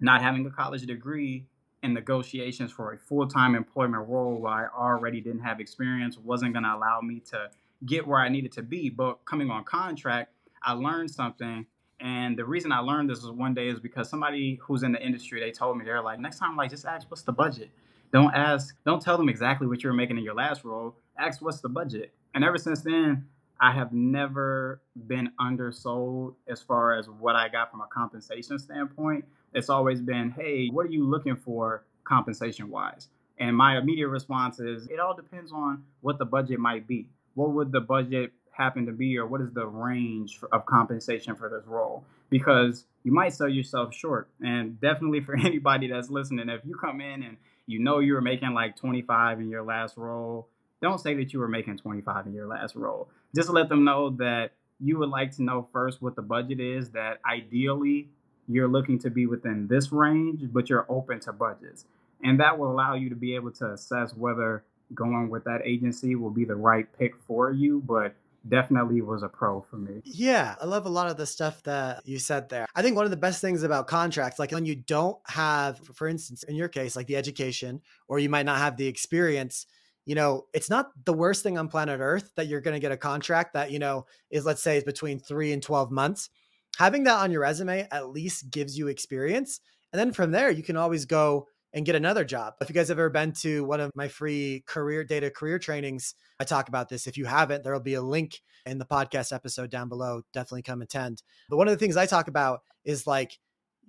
not 0.00 0.22
having 0.22 0.46
a 0.46 0.50
college 0.50 0.86
degree 0.86 1.44
and 1.82 1.92
negotiations 1.92 2.70
for 2.70 2.92
a 2.92 2.98
full 2.98 3.26
time 3.26 3.54
employment 3.54 4.08
role 4.08 4.36
where 4.40 4.52
I 4.52 4.66
already 4.68 5.20
didn't 5.20 5.42
have 5.42 5.60
experience 5.60 6.16
wasn't 6.16 6.52
going 6.52 6.64
to 6.64 6.74
allow 6.74 7.00
me 7.00 7.20
to 7.30 7.50
get 7.84 8.06
where 8.06 8.20
I 8.20 8.28
needed 8.28 8.52
to 8.52 8.62
be. 8.62 8.88
But 8.88 9.24
coming 9.24 9.50
on 9.50 9.64
contract, 9.64 10.32
I 10.62 10.72
learned 10.72 11.10
something. 11.10 11.66
And 12.00 12.38
the 12.38 12.44
reason 12.44 12.70
I 12.70 12.78
learned 12.78 13.10
this 13.10 13.22
was 13.22 13.32
one 13.32 13.54
day 13.54 13.68
is 13.68 13.80
because 13.80 14.08
somebody 14.08 14.60
who's 14.62 14.84
in 14.84 14.92
the 14.92 15.04
industry, 15.04 15.40
they 15.40 15.50
told 15.50 15.76
me, 15.78 15.84
they're 15.84 16.02
like, 16.02 16.20
next 16.20 16.38
time, 16.38 16.56
like, 16.56 16.70
just 16.70 16.86
ask 16.86 17.10
what's 17.10 17.22
the 17.22 17.32
budget. 17.32 17.70
Don't 18.12 18.32
ask, 18.34 18.74
don't 18.86 19.02
tell 19.02 19.16
them 19.16 19.28
exactly 19.28 19.66
what 19.66 19.82
you 19.82 19.90
were 19.90 19.94
making 19.96 20.16
in 20.16 20.24
your 20.24 20.34
last 20.34 20.64
role. 20.64 20.94
Ask 21.18 21.42
what's 21.42 21.60
the 21.60 21.68
budget. 21.68 22.12
And 22.34 22.44
ever 22.44 22.58
since 22.58 22.82
then, 22.82 23.26
I 23.60 23.72
have 23.72 23.92
never 23.92 24.80
been 25.06 25.30
undersold 25.40 26.34
as 26.46 26.62
far 26.62 26.94
as 26.94 27.08
what 27.08 27.34
I 27.34 27.48
got 27.48 27.70
from 27.70 27.80
a 27.80 27.86
compensation 27.92 28.58
standpoint. 28.58 29.24
It's 29.52 29.68
always 29.68 30.00
been, 30.00 30.30
hey, 30.30 30.68
what 30.68 30.86
are 30.86 30.90
you 30.90 31.04
looking 31.04 31.36
for 31.36 31.84
compensation 32.04 32.70
wise? 32.70 33.08
And 33.38 33.56
my 33.56 33.78
immediate 33.78 34.08
response 34.08 34.60
is, 34.60 34.86
it 34.88 35.00
all 35.00 35.14
depends 35.14 35.52
on 35.52 35.84
what 36.00 36.18
the 36.18 36.24
budget 36.24 36.58
might 36.60 36.86
be 36.86 37.08
what 37.38 37.52
would 37.52 37.70
the 37.70 37.80
budget 37.80 38.32
happen 38.50 38.84
to 38.86 38.92
be 38.92 39.16
or 39.16 39.24
what 39.24 39.40
is 39.40 39.52
the 39.52 39.64
range 39.64 40.40
of 40.50 40.66
compensation 40.66 41.36
for 41.36 41.48
this 41.48 41.64
role 41.66 42.02
because 42.28 42.84
you 43.04 43.12
might 43.12 43.32
sell 43.32 43.48
yourself 43.48 43.94
short 43.94 44.28
and 44.44 44.80
definitely 44.80 45.20
for 45.20 45.36
anybody 45.46 45.88
that's 45.88 46.10
listening 46.10 46.48
if 46.48 46.60
you 46.64 46.74
come 46.76 47.00
in 47.00 47.22
and 47.22 47.36
you 47.66 47.78
know 47.78 48.00
you 48.00 48.12
were 48.12 48.20
making 48.20 48.52
like 48.52 48.74
25 48.74 49.38
in 49.38 49.48
your 49.48 49.62
last 49.62 49.96
role 49.96 50.48
don't 50.80 51.00
say 51.00 51.14
that 51.14 51.32
you 51.32 51.38
were 51.38 51.48
making 51.48 51.76
25 51.76 52.26
in 52.26 52.34
your 52.34 52.46
last 52.46 52.74
role 52.74 53.08
just 53.34 53.50
let 53.50 53.68
them 53.68 53.84
know 53.84 54.10
that 54.10 54.52
you 54.80 54.98
would 54.98 55.08
like 55.08 55.34
to 55.34 55.42
know 55.42 55.68
first 55.72 56.00
what 56.00 56.14
the 56.16 56.22
budget 56.22 56.60
is 56.60 56.90
that 56.90 57.18
ideally 57.28 58.08
you're 58.46 58.68
looking 58.68 58.98
to 58.98 59.10
be 59.10 59.26
within 59.26 59.66
this 59.68 59.92
range 59.92 60.42
but 60.52 60.68
you're 60.68 60.86
open 60.88 61.20
to 61.20 61.32
budgets 61.32 61.84
and 62.22 62.40
that 62.40 62.58
will 62.58 62.70
allow 62.70 62.94
you 62.94 63.08
to 63.08 63.16
be 63.16 63.34
able 63.34 63.50
to 63.52 63.72
assess 63.72 64.14
whether 64.14 64.64
going 64.94 65.28
with 65.28 65.44
that 65.44 65.60
agency 65.64 66.14
will 66.14 66.30
be 66.30 66.44
the 66.44 66.54
right 66.54 66.86
pick 66.98 67.14
for 67.26 67.50
you, 67.50 67.82
but 67.86 68.14
definitely 68.48 69.02
was 69.02 69.22
a 69.22 69.28
pro 69.28 69.60
for 69.60 69.76
me. 69.76 70.00
Yeah, 70.04 70.54
I 70.60 70.64
love 70.64 70.86
a 70.86 70.90
lot 70.90 71.10
of 71.10 71.16
the 71.16 71.26
stuff 71.26 71.62
that 71.64 72.06
you 72.06 72.18
said 72.18 72.48
there. 72.48 72.66
I 72.74 72.82
think 72.82 72.96
one 72.96 73.04
of 73.04 73.10
the 73.10 73.16
best 73.16 73.40
things 73.40 73.62
about 73.62 73.86
contracts, 73.86 74.38
like 74.38 74.52
when 74.52 74.64
you 74.64 74.76
don't 74.76 75.18
have, 75.26 75.78
for 75.94 76.08
instance, 76.08 76.42
in 76.44 76.54
your 76.54 76.68
case, 76.68 76.96
like 76.96 77.06
the 77.06 77.16
education, 77.16 77.82
or 78.06 78.18
you 78.18 78.28
might 78.28 78.46
not 78.46 78.58
have 78.58 78.76
the 78.76 78.86
experience, 78.86 79.66
you 80.08 80.14
know, 80.14 80.46
it's 80.54 80.70
not 80.70 80.88
the 81.04 81.12
worst 81.12 81.42
thing 81.42 81.58
on 81.58 81.68
planet 81.68 82.00
Earth 82.00 82.32
that 82.36 82.46
you're 82.46 82.62
going 82.62 82.72
to 82.72 82.80
get 82.80 82.92
a 82.92 82.96
contract 82.96 83.52
that, 83.52 83.70
you 83.70 83.78
know, 83.78 84.06
is 84.30 84.46
let's 84.46 84.62
say 84.62 84.78
is 84.78 84.84
between 84.84 85.20
three 85.20 85.52
and 85.52 85.62
12 85.62 85.90
months. 85.90 86.30
Having 86.78 87.04
that 87.04 87.18
on 87.18 87.30
your 87.30 87.42
resume 87.42 87.86
at 87.92 88.08
least 88.08 88.48
gives 88.50 88.78
you 88.78 88.88
experience. 88.88 89.60
And 89.92 90.00
then 90.00 90.14
from 90.14 90.30
there, 90.30 90.50
you 90.50 90.62
can 90.62 90.78
always 90.78 91.04
go 91.04 91.46
and 91.74 91.84
get 91.84 91.94
another 91.94 92.24
job. 92.24 92.54
If 92.58 92.70
you 92.70 92.74
guys 92.74 92.88
have 92.88 92.98
ever 92.98 93.10
been 93.10 93.32
to 93.42 93.66
one 93.66 93.80
of 93.80 93.90
my 93.94 94.08
free 94.08 94.64
career 94.66 95.04
data 95.04 95.30
career 95.30 95.58
trainings, 95.58 96.14
I 96.40 96.44
talk 96.44 96.68
about 96.70 96.88
this. 96.88 97.06
If 97.06 97.18
you 97.18 97.26
haven't, 97.26 97.62
there'll 97.62 97.78
be 97.78 97.92
a 97.92 98.00
link 98.00 98.40
in 98.64 98.78
the 98.78 98.86
podcast 98.86 99.34
episode 99.34 99.70
down 99.70 99.90
below. 99.90 100.22
Definitely 100.32 100.62
come 100.62 100.80
attend. 100.80 101.22
But 101.50 101.58
one 101.58 101.68
of 101.68 101.72
the 101.72 101.78
things 101.78 101.98
I 101.98 102.06
talk 102.06 102.28
about 102.28 102.60
is 102.82 103.06
like 103.06 103.38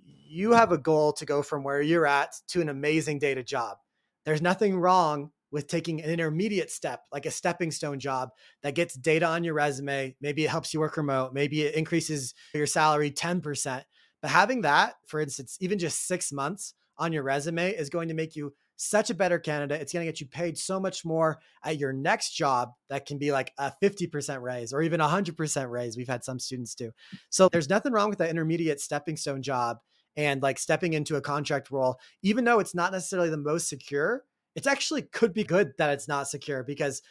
you 0.04 0.52
have 0.52 0.70
a 0.70 0.76
goal 0.76 1.14
to 1.14 1.24
go 1.24 1.40
from 1.40 1.64
where 1.64 1.80
you're 1.80 2.06
at 2.06 2.34
to 2.48 2.60
an 2.60 2.68
amazing 2.68 3.20
data 3.20 3.42
job. 3.42 3.78
There's 4.26 4.42
nothing 4.42 4.78
wrong 4.78 5.30
with 5.50 5.66
taking 5.66 6.02
an 6.02 6.10
intermediate 6.10 6.70
step, 6.70 7.02
like 7.12 7.26
a 7.26 7.30
stepping 7.30 7.70
stone 7.70 7.98
job 7.98 8.30
that 8.62 8.74
gets 8.74 8.94
data 8.94 9.26
on 9.26 9.44
your 9.44 9.54
resume. 9.54 10.14
Maybe 10.20 10.44
it 10.44 10.50
helps 10.50 10.72
you 10.72 10.80
work 10.80 10.96
remote. 10.96 11.32
Maybe 11.32 11.62
it 11.62 11.74
increases 11.74 12.34
your 12.54 12.66
salary 12.66 13.10
10%. 13.10 13.82
But 14.22 14.30
having 14.30 14.62
that, 14.62 14.94
for 15.06 15.20
instance, 15.20 15.56
even 15.60 15.78
just 15.78 16.06
six 16.06 16.32
months 16.32 16.74
on 16.98 17.12
your 17.12 17.22
resume 17.22 17.70
is 17.70 17.88
going 17.88 18.08
to 18.08 18.14
make 18.14 18.36
you 18.36 18.52
such 18.76 19.10
a 19.10 19.14
better 19.14 19.38
candidate. 19.38 19.80
It's 19.80 19.92
going 19.92 20.06
to 20.06 20.10
get 20.10 20.20
you 20.20 20.26
paid 20.26 20.56
so 20.56 20.80
much 20.80 21.04
more 21.04 21.38
at 21.62 21.78
your 21.78 21.92
next 21.92 22.32
job 22.32 22.72
that 22.88 23.04
can 23.04 23.18
be 23.18 23.30
like 23.30 23.52
a 23.58 23.72
50% 23.82 24.40
raise 24.40 24.72
or 24.72 24.80
even 24.80 25.02
a 25.02 25.06
100% 25.06 25.70
raise. 25.70 25.96
We've 25.96 26.08
had 26.08 26.24
some 26.24 26.38
students 26.38 26.74
do. 26.74 26.90
So 27.28 27.48
there's 27.50 27.68
nothing 27.68 27.92
wrong 27.92 28.08
with 28.08 28.18
that 28.18 28.30
intermediate 28.30 28.80
stepping 28.80 29.18
stone 29.18 29.42
job 29.42 29.78
and 30.16 30.42
like 30.42 30.58
stepping 30.58 30.94
into 30.94 31.16
a 31.16 31.20
contract 31.20 31.70
role, 31.70 31.98
even 32.22 32.44
though 32.44 32.58
it's 32.58 32.74
not 32.74 32.92
necessarily 32.92 33.28
the 33.28 33.36
most 33.36 33.68
secure. 33.68 34.24
It's 34.54 34.66
actually 34.66 35.02
could 35.02 35.32
be 35.32 35.44
good 35.44 35.72
that 35.78 35.90
it's 35.90 36.08
not 36.08 36.28
secure 36.28 36.62
because 36.62 37.02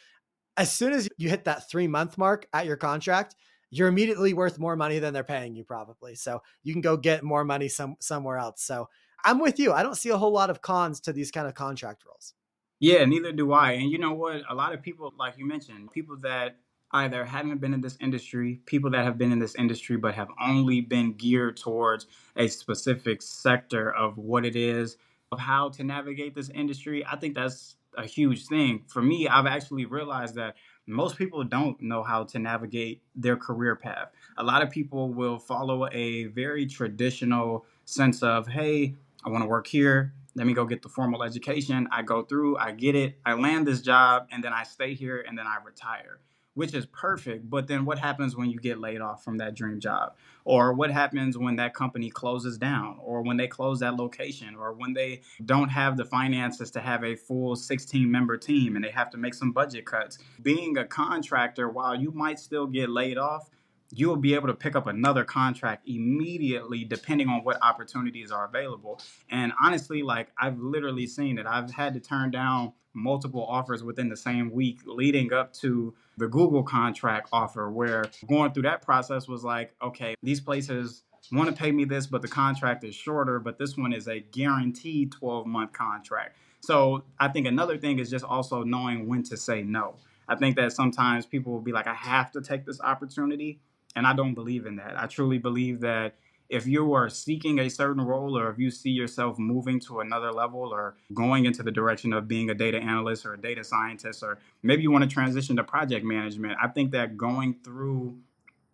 as 0.56 0.70
soon 0.70 0.92
as 0.92 1.08
you 1.16 1.28
hit 1.28 1.44
that 1.44 1.70
three 1.70 1.86
month 1.86 2.18
mark 2.18 2.46
at 2.52 2.66
your 2.66 2.76
contract, 2.76 3.34
you're 3.70 3.88
immediately 3.88 4.34
worth 4.34 4.58
more 4.58 4.76
money 4.76 4.98
than 4.98 5.14
they're 5.14 5.24
paying 5.24 5.54
you 5.54 5.64
probably. 5.64 6.14
So 6.14 6.42
you 6.62 6.72
can 6.72 6.82
go 6.82 6.96
get 6.96 7.22
more 7.22 7.44
money 7.44 7.68
some 7.68 7.96
somewhere 8.00 8.36
else. 8.36 8.62
So 8.62 8.88
I'm 9.24 9.38
with 9.38 9.58
you. 9.58 9.72
I 9.72 9.82
don't 9.82 9.96
see 9.96 10.10
a 10.10 10.16
whole 10.16 10.32
lot 10.32 10.50
of 10.50 10.62
cons 10.62 11.00
to 11.02 11.12
these 11.12 11.30
kind 11.30 11.46
of 11.46 11.54
contract 11.54 12.04
roles. 12.06 12.34
Yeah, 12.80 13.04
neither 13.04 13.32
do 13.32 13.52
I. 13.52 13.72
And 13.72 13.90
you 13.90 13.98
know 13.98 14.14
what? 14.14 14.42
A 14.48 14.54
lot 14.54 14.72
of 14.72 14.82
people, 14.82 15.12
like 15.18 15.36
you 15.36 15.46
mentioned, 15.46 15.92
people 15.92 16.16
that 16.22 16.56
either 16.92 17.24
haven't 17.24 17.60
been 17.60 17.74
in 17.74 17.80
this 17.80 17.96
industry, 18.00 18.60
people 18.66 18.90
that 18.90 19.04
have 19.04 19.18
been 19.18 19.30
in 19.30 19.38
this 19.38 19.54
industry 19.54 19.96
but 19.96 20.14
have 20.14 20.28
only 20.42 20.80
been 20.80 21.12
geared 21.12 21.56
towards 21.56 22.06
a 22.36 22.48
specific 22.48 23.22
sector 23.22 23.94
of 23.94 24.18
what 24.18 24.44
it 24.44 24.56
is, 24.56 24.96
of 25.32 25.38
how 25.38 25.68
to 25.68 25.84
navigate 25.84 26.34
this 26.34 26.50
industry. 26.50 27.06
I 27.06 27.14
think 27.14 27.36
that's 27.36 27.76
a 27.96 28.04
huge 28.04 28.46
thing. 28.46 28.82
For 28.88 29.00
me, 29.00 29.28
I've 29.28 29.46
actually 29.46 29.84
realized 29.84 30.34
that 30.34 30.56
most 30.88 31.16
people 31.16 31.44
don't 31.44 31.80
know 31.80 32.02
how 32.02 32.24
to 32.24 32.38
navigate 32.40 33.02
their 33.14 33.36
career 33.36 33.76
path. 33.76 34.10
A 34.38 34.42
lot 34.42 34.60
of 34.60 34.70
people 34.70 35.12
will 35.12 35.38
follow 35.38 35.88
a 35.92 36.24
very 36.24 36.66
traditional 36.66 37.64
sense 37.84 38.24
of, 38.24 38.48
hey, 38.48 38.96
I 39.24 39.28
want 39.28 39.44
to 39.44 39.48
work 39.48 39.68
here. 39.68 40.14
Let 40.34 40.48
me 40.48 40.52
go 40.52 40.64
get 40.64 40.82
the 40.82 40.88
formal 40.88 41.22
education. 41.22 41.88
I 41.92 42.02
go 42.02 42.22
through, 42.22 42.56
I 42.56 42.72
get 42.72 42.96
it, 42.96 43.18
I 43.24 43.34
land 43.34 43.68
this 43.68 43.82
job, 43.82 44.26
and 44.32 44.42
then 44.42 44.52
I 44.52 44.64
stay 44.64 44.94
here 44.94 45.24
and 45.28 45.38
then 45.38 45.46
I 45.46 45.58
retire 45.64 46.18
which 46.54 46.74
is 46.74 46.86
perfect. 46.86 47.48
But 47.48 47.66
then 47.66 47.84
what 47.84 47.98
happens 47.98 48.36
when 48.36 48.50
you 48.50 48.58
get 48.58 48.80
laid 48.80 49.00
off 49.00 49.24
from 49.24 49.38
that 49.38 49.54
dream 49.54 49.80
job? 49.80 50.14
Or 50.44 50.72
what 50.72 50.90
happens 50.90 51.38
when 51.38 51.56
that 51.56 51.74
company 51.74 52.10
closes 52.10 52.58
down? 52.58 52.98
Or 53.00 53.22
when 53.22 53.36
they 53.36 53.46
close 53.46 53.80
that 53.80 53.96
location? 53.96 54.56
Or 54.56 54.72
when 54.72 54.92
they 54.92 55.22
don't 55.44 55.68
have 55.68 55.96
the 55.96 56.04
finances 56.04 56.70
to 56.72 56.80
have 56.80 57.04
a 57.04 57.14
full 57.14 57.56
16 57.56 58.10
member 58.10 58.36
team 58.36 58.76
and 58.76 58.84
they 58.84 58.90
have 58.90 59.10
to 59.10 59.18
make 59.18 59.34
some 59.34 59.52
budget 59.52 59.86
cuts? 59.86 60.18
Being 60.42 60.76
a 60.76 60.84
contractor, 60.84 61.68
while 61.68 61.94
you 61.94 62.10
might 62.10 62.38
still 62.38 62.66
get 62.66 62.90
laid 62.90 63.18
off, 63.18 63.50
you 63.92 64.08
will 64.08 64.16
be 64.16 64.34
able 64.34 64.46
to 64.46 64.54
pick 64.54 64.76
up 64.76 64.86
another 64.86 65.24
contract 65.24 65.88
immediately 65.88 66.84
depending 66.84 67.28
on 67.28 67.42
what 67.42 67.60
opportunities 67.62 68.30
are 68.30 68.46
available. 68.46 69.00
And 69.30 69.52
honestly, 69.60 70.02
like 70.02 70.28
I've 70.38 70.58
literally 70.58 71.06
seen 71.06 71.38
it. 71.38 71.46
I've 71.46 71.72
had 71.72 71.94
to 71.94 72.00
turn 72.00 72.30
down 72.30 72.72
multiple 72.94 73.44
offers 73.44 73.82
within 73.82 74.08
the 74.08 74.16
same 74.16 74.50
week 74.50 74.80
leading 74.84 75.32
up 75.32 75.52
to 75.52 75.94
the 76.20 76.28
Google 76.28 76.62
contract 76.62 77.28
offer, 77.32 77.70
where 77.70 78.04
going 78.28 78.52
through 78.52 78.62
that 78.62 78.82
process 78.82 79.26
was 79.26 79.42
like, 79.42 79.74
okay, 79.82 80.14
these 80.22 80.40
places 80.40 81.02
want 81.32 81.48
to 81.48 81.54
pay 81.54 81.72
me 81.72 81.84
this, 81.84 82.06
but 82.06 82.22
the 82.22 82.28
contract 82.28 82.84
is 82.84 82.94
shorter, 82.94 83.38
but 83.40 83.58
this 83.58 83.76
one 83.76 83.92
is 83.92 84.06
a 84.08 84.20
guaranteed 84.20 85.12
12 85.12 85.46
month 85.46 85.72
contract. 85.72 86.36
So 86.60 87.02
I 87.18 87.28
think 87.28 87.46
another 87.46 87.78
thing 87.78 87.98
is 87.98 88.10
just 88.10 88.24
also 88.24 88.62
knowing 88.62 89.08
when 89.08 89.22
to 89.24 89.36
say 89.36 89.62
no. 89.62 89.96
I 90.28 90.36
think 90.36 90.56
that 90.56 90.72
sometimes 90.72 91.26
people 91.26 91.52
will 91.52 91.60
be 91.60 91.72
like, 91.72 91.86
I 91.86 91.94
have 91.94 92.30
to 92.32 92.40
take 92.40 92.64
this 92.64 92.80
opportunity. 92.80 93.58
And 93.96 94.06
I 94.06 94.12
don't 94.12 94.34
believe 94.34 94.66
in 94.66 94.76
that. 94.76 94.96
I 94.96 95.06
truly 95.06 95.38
believe 95.38 95.80
that 95.80 96.14
if 96.50 96.66
you 96.66 96.92
are 96.92 97.08
seeking 97.08 97.60
a 97.60 97.70
certain 97.70 98.02
role 98.02 98.36
or 98.36 98.50
if 98.50 98.58
you 98.58 98.70
see 98.70 98.90
yourself 98.90 99.38
moving 99.38 99.80
to 99.80 100.00
another 100.00 100.32
level 100.32 100.60
or 100.60 100.96
going 101.14 101.46
into 101.46 101.62
the 101.62 101.70
direction 101.70 102.12
of 102.12 102.28
being 102.28 102.50
a 102.50 102.54
data 102.54 102.78
analyst 102.78 103.24
or 103.24 103.34
a 103.34 103.40
data 103.40 103.64
scientist 103.64 104.22
or 104.22 104.38
maybe 104.62 104.82
you 104.82 104.90
want 104.90 105.04
to 105.04 105.08
transition 105.08 105.56
to 105.56 105.64
project 105.64 106.04
management 106.04 106.58
i 106.62 106.68
think 106.68 106.90
that 106.90 107.16
going 107.16 107.54
through 107.64 108.18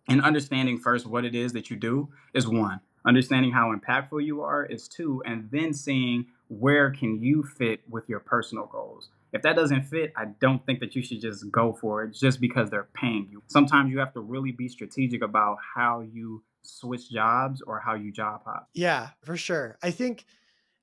and 0.07 0.21
understanding 0.21 0.79
first 0.79 1.05
what 1.05 1.25
it 1.25 1.35
is 1.35 1.53
that 1.53 1.69
you 1.69 1.75
do 1.75 2.09
is 2.33 2.47
one. 2.47 2.79
Understanding 3.05 3.51
how 3.51 3.73
impactful 3.73 4.25
you 4.25 4.41
are 4.41 4.65
is 4.65 4.87
two 4.87 5.21
and 5.25 5.49
then 5.51 5.73
seeing 5.73 6.27
where 6.49 6.91
can 6.91 7.21
you 7.21 7.43
fit 7.43 7.81
with 7.89 8.07
your 8.09 8.19
personal 8.19 8.65
goals. 8.65 9.09
If 9.33 9.41
that 9.41 9.55
doesn't 9.55 9.83
fit 9.83 10.13
i 10.15 10.25
don't 10.25 10.65
think 10.65 10.79
that 10.79 10.95
you 10.95 11.01
should 11.01 11.21
just 11.21 11.51
go 11.51 11.73
for 11.73 12.03
it 12.03 12.13
just 12.13 12.39
because 12.39 12.69
they're 12.69 12.87
paying 12.93 13.27
you. 13.29 13.43
Sometimes 13.47 13.91
you 13.91 13.99
have 13.99 14.13
to 14.13 14.21
really 14.21 14.51
be 14.51 14.67
strategic 14.67 15.21
about 15.21 15.57
how 15.75 16.01
you 16.01 16.43
switch 16.67 17.09
jobs 17.09 17.61
or 17.61 17.79
how 17.79 17.95
you 17.95 18.11
job 18.11 18.41
hop. 18.45 18.67
Yeah, 18.73 19.09
for 19.23 19.37
sure. 19.37 19.77
I 19.81 19.91
think 19.91 20.25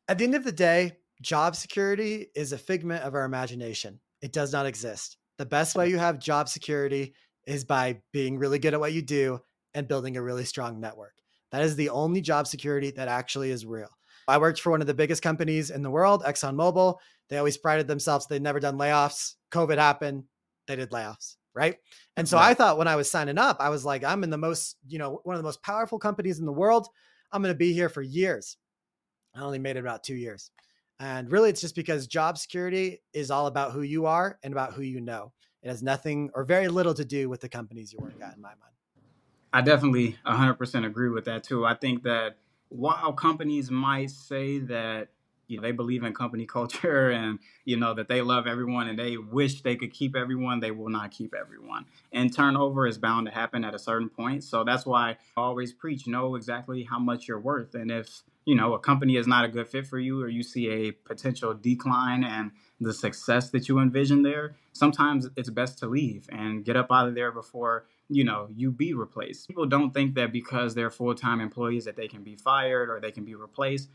at 0.08 0.18
the 0.18 0.24
end 0.24 0.34
of 0.34 0.44
the 0.44 0.52
day, 0.52 0.92
job 1.22 1.56
security 1.56 2.26
is 2.34 2.52
a 2.52 2.58
figment 2.58 3.04
of 3.04 3.14
our 3.14 3.24
imagination. 3.24 4.00
It 4.20 4.32
does 4.32 4.52
not 4.52 4.66
exist. 4.66 5.16
The 5.38 5.46
best 5.46 5.76
way 5.76 5.88
you 5.88 5.98
have 5.98 6.18
job 6.18 6.48
security 6.48 7.14
is 7.46 7.64
by 7.64 8.00
being 8.12 8.38
really 8.38 8.58
good 8.58 8.74
at 8.74 8.80
what 8.80 8.92
you 8.92 9.02
do 9.02 9.40
and 9.74 9.88
building 9.88 10.16
a 10.16 10.22
really 10.22 10.44
strong 10.44 10.80
network. 10.80 11.14
That 11.52 11.62
is 11.62 11.76
the 11.76 11.90
only 11.90 12.20
job 12.20 12.46
security 12.46 12.90
that 12.92 13.08
actually 13.08 13.50
is 13.50 13.66
real. 13.66 13.90
I 14.26 14.38
worked 14.38 14.60
for 14.60 14.70
one 14.70 14.80
of 14.80 14.86
the 14.86 14.94
biggest 14.94 15.22
companies 15.22 15.70
in 15.70 15.82
the 15.82 15.90
world, 15.90 16.22
ExxonMobil. 16.24 16.96
They 17.28 17.38
always 17.38 17.58
prided 17.58 17.86
themselves 17.86 18.26
they'd 18.26 18.42
never 18.42 18.60
done 18.60 18.78
layoffs. 18.78 19.34
COVID 19.52 19.76
happened, 19.76 20.24
they 20.66 20.76
did 20.76 20.90
layoffs 20.90 21.36
right? 21.54 21.76
And 22.16 22.28
so 22.28 22.36
right. 22.36 22.50
I 22.50 22.54
thought 22.54 22.78
when 22.78 22.88
I 22.88 22.96
was 22.96 23.10
signing 23.10 23.38
up, 23.38 23.58
I 23.60 23.68
was 23.68 23.84
like, 23.84 24.04
I'm 24.04 24.24
in 24.24 24.30
the 24.30 24.38
most, 24.38 24.76
you 24.86 24.98
know, 24.98 25.20
one 25.24 25.36
of 25.36 25.42
the 25.42 25.46
most 25.46 25.62
powerful 25.62 25.98
companies 25.98 26.38
in 26.38 26.46
the 26.46 26.52
world. 26.52 26.88
I'm 27.32 27.42
going 27.42 27.54
to 27.54 27.58
be 27.58 27.72
here 27.72 27.88
for 27.88 28.02
years. 28.02 28.56
I 29.34 29.42
only 29.42 29.58
made 29.58 29.76
it 29.76 29.80
about 29.80 30.04
two 30.04 30.14
years. 30.14 30.50
And 31.00 31.30
really, 31.30 31.50
it's 31.50 31.60
just 31.60 31.74
because 31.74 32.06
job 32.06 32.38
security 32.38 33.02
is 33.12 33.30
all 33.30 33.46
about 33.46 33.72
who 33.72 33.82
you 33.82 34.06
are 34.06 34.38
and 34.42 34.52
about 34.52 34.74
who 34.74 34.82
you 34.82 35.00
know. 35.00 35.32
It 35.62 35.68
has 35.68 35.82
nothing 35.82 36.30
or 36.34 36.44
very 36.44 36.68
little 36.68 36.94
to 36.94 37.04
do 37.04 37.28
with 37.28 37.40
the 37.40 37.48
companies 37.48 37.92
you 37.92 37.98
work 38.00 38.14
at, 38.22 38.36
in 38.36 38.42
my 38.42 38.50
mind. 38.50 38.60
I 39.52 39.60
definitely 39.60 40.16
100% 40.26 40.84
agree 40.84 41.08
with 41.08 41.24
that 41.24 41.42
too. 41.44 41.64
I 41.64 41.74
think 41.74 42.02
that 42.02 42.36
while 42.68 43.12
companies 43.12 43.70
might 43.70 44.10
say 44.10 44.58
that 44.58 45.08
you 45.54 45.60
know, 45.60 45.62
they 45.62 45.72
believe 45.72 46.02
in 46.02 46.12
company 46.12 46.46
culture 46.58 47.10
and 47.10 47.38
you 47.64 47.76
know 47.76 47.94
that 47.94 48.08
they 48.08 48.20
love 48.22 48.46
everyone 48.46 48.88
and 48.88 48.98
they 48.98 49.16
wish 49.16 49.62
they 49.62 49.76
could 49.76 49.92
keep 49.92 50.16
everyone 50.16 50.60
they 50.60 50.70
will 50.70 50.90
not 50.90 51.10
keep 51.10 51.34
everyone. 51.34 51.86
And 52.12 52.34
turnover 52.34 52.86
is 52.86 52.98
bound 52.98 53.26
to 53.26 53.32
happen 53.32 53.64
at 53.64 53.74
a 53.74 53.78
certain 53.78 54.08
point. 54.08 54.44
So 54.44 54.64
that's 54.64 54.84
why 54.84 55.16
i 55.36 55.40
always 55.40 55.72
preach 55.72 56.06
know 56.06 56.34
exactly 56.34 56.84
how 56.84 56.98
much 56.98 57.28
you're 57.28 57.40
worth. 57.40 57.74
And 57.74 57.90
if 57.90 58.22
you 58.44 58.54
know 58.54 58.74
a 58.74 58.78
company 58.78 59.16
is 59.16 59.26
not 59.26 59.44
a 59.44 59.48
good 59.48 59.68
fit 59.68 59.86
for 59.86 59.98
you 59.98 60.20
or 60.22 60.28
you 60.28 60.42
see 60.42 60.68
a 60.68 60.92
potential 60.92 61.54
decline 61.54 62.24
and 62.24 62.50
the 62.80 62.92
success 62.92 63.50
that 63.50 63.68
you 63.68 63.78
envision 63.78 64.22
there 64.22 64.56
sometimes 64.72 65.28
it's 65.36 65.48
best 65.48 65.78
to 65.78 65.86
leave 65.86 66.28
and 66.30 66.64
get 66.64 66.76
up 66.76 66.88
out 66.90 67.08
of 67.08 67.14
there 67.14 67.32
before 67.32 67.86
you 68.08 68.24
know 68.24 68.48
you 68.54 68.70
be 68.70 68.92
replaced. 68.92 69.48
People 69.48 69.66
don't 69.66 69.92
think 69.92 70.14
that 70.14 70.32
because 70.32 70.74
they're 70.74 70.90
full-time 70.90 71.40
employees 71.40 71.84
that 71.84 71.96
they 71.96 72.08
can 72.08 72.22
be 72.22 72.36
fired 72.36 72.90
or 72.90 73.00
they 73.00 73.10
can 73.10 73.24
be 73.24 73.34
replaced 73.34 73.88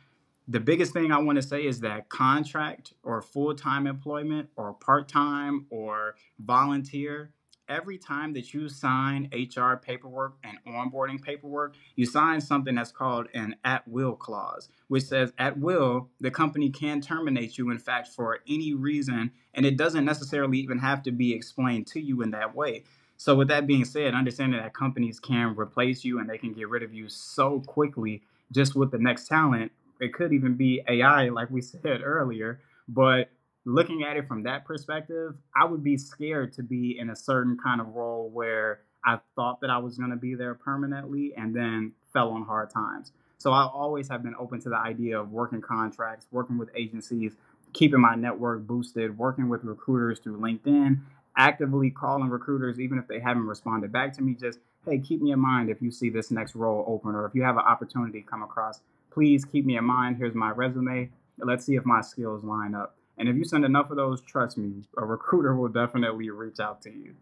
the 0.50 0.60
biggest 0.60 0.94
thing 0.94 1.12
I 1.12 1.20
want 1.20 1.36
to 1.36 1.44
say 1.44 1.64
is 1.64 1.80
that 1.82 2.10
contract 2.10 2.94
or 3.04 3.22
full 3.22 3.54
time 3.54 3.86
employment 3.86 4.50
or 4.56 4.74
part 4.74 5.08
time 5.08 5.68
or 5.70 6.16
volunteer, 6.40 7.32
every 7.68 8.00
time 8.00 8.34
that 8.34 8.52
you 8.52 8.68
sign 8.68 9.30
HR 9.32 9.76
paperwork 9.76 10.38
and 10.44 10.58
onboarding 10.68 11.22
paperwork, 11.22 11.76
you 11.96 12.08
sign 12.08 12.42
something 12.42 12.74
that's 12.74 12.92
called 12.92 13.28
an 13.36 13.58
at 13.64 13.88
will 13.88 14.16
clause, 14.16 14.70
which 14.88 15.04
says 15.04 15.32
at 15.38 15.60
will, 15.60 16.10
the 16.20 16.32
company 16.32 16.72
can 16.72 17.00
terminate 17.00 17.60
you, 17.60 17.70
in 17.70 17.78
fact, 17.78 18.08
for 18.08 18.40
any 18.50 18.74
reason. 18.74 19.30
And 19.54 19.68
it 19.68 19.78
doesn't 19.78 20.04
necessarily 20.04 20.58
even 20.58 20.80
have 20.80 21.04
to 21.04 21.12
be 21.12 21.32
explained 21.32 21.86
to 21.88 22.00
you 22.00 22.24
in 22.24 22.32
that 22.32 22.56
way. 22.56 22.86
So, 23.18 23.36
with 23.36 23.50
that 23.50 23.68
being 23.68 23.86
said, 23.86 24.16
understanding 24.16 24.60
that 24.60 24.74
companies 24.74 25.20
can 25.20 25.56
replace 25.56 26.04
you 26.04 26.20
and 26.20 26.28
they 26.28 26.38
can 26.40 26.54
get 26.54 26.70
rid 26.70 26.82
of 26.82 26.94
you 26.94 27.08
so 27.08 27.60
quickly 27.60 28.24
just 28.52 28.76
with 28.76 28.90
the 28.90 28.98
next 28.98 29.28
talent 29.28 29.72
it 30.00 30.14
could 30.14 30.34
even 30.34 30.56
be 30.56 30.82
AI, 30.88 31.30
like 31.30 31.50
we 31.50 31.62
said 31.62 32.02
earlier. 32.04 32.60
But 32.88 33.30
looking 33.66 34.04
at 34.04 34.18
it 34.18 34.28
from 34.28 34.44
that 34.44 34.66
perspective, 34.66 35.36
I 35.56 35.66
would 35.66 35.84
be 35.84 35.98
scared 35.98 36.54
to 36.54 36.64
be 36.64 36.98
in 36.98 37.10
a 37.10 37.16
certain 37.16 37.58
kind 37.62 37.82
of 37.82 37.88
role 37.96 38.30
where 38.30 38.82
I 39.06 39.20
thought 39.36 39.62
that 39.62 39.70
I 39.70 39.78
was 39.78 39.98
going 39.98 40.10
to 40.10 40.16
be 40.16 40.36
there 40.36 40.56
permanently 40.56 41.34
and 41.36 41.56
then 41.56 41.94
fell 42.12 42.30
on 42.30 42.44
hard 42.44 42.70
times. 42.70 43.12
So 43.38 43.52
I 43.52 43.64
always 43.64 44.10
have 44.10 44.22
been 44.22 44.36
open 44.38 44.60
to 44.62 44.70
the 44.70 44.78
idea 44.78 45.20
of 45.20 45.32
working 45.32 45.62
contracts, 45.62 46.28
working 46.32 46.58
with 46.58 46.70
agencies, 46.76 47.34
keeping 47.72 48.02
my 48.02 48.16
network 48.16 48.68
boosted, 48.68 49.18
working 49.18 49.48
with 49.48 49.64
recruiters 49.64 50.20
through 50.20 50.40
LinkedIn, 50.40 51.00
actively 51.38 51.90
calling 51.90 52.30
recruiters, 52.30 52.80
even 52.80 52.98
if 52.98 53.08
they 53.08 53.20
haven't 53.20 53.46
responded 53.46 53.94
back 53.94 54.14
to 54.14 54.22
me, 54.22 54.34
just, 54.34 54.60
hey, 54.86 55.00
keep 55.00 55.22
me 55.22 55.32
in 55.32 55.40
mind 55.40 55.70
if 55.70 55.82
you 55.82 55.90
see 55.90 56.10
this 56.10 56.32
next 56.32 56.56
role 56.56 56.84
open 56.88 57.16
or 57.16 57.26
if 57.26 57.34
you 57.34 57.44
have 57.44 57.56
an 57.56 57.64
opportunity 57.64 58.26
come 58.28 58.44
across 58.44 58.82
please 59.12 59.45
keep 59.45 59.65
me 59.65 59.78
in 59.78 59.86
mind. 59.86 60.17
Here's 60.17 60.36
my 60.36 60.52
resume. 60.52 61.10
Let's 61.38 61.65
see 61.65 61.76
if 61.76 61.86
my 61.86 62.02
skills 62.02 62.43
line 62.43 62.76
up. 62.76 62.95
And 63.17 63.28
if 63.28 63.36
you 63.36 63.43
send 63.43 63.65
enough 63.65 63.89
of 63.91 63.98
those, 63.98 64.22
trust 64.22 64.58
me, 64.58 64.84
a 64.98 65.06
recruiter 65.06 65.56
will 65.56 65.67
definitely 65.67 66.30
reach 66.30 66.60
out 66.60 66.82
to 66.84 66.89
you. 66.89 67.15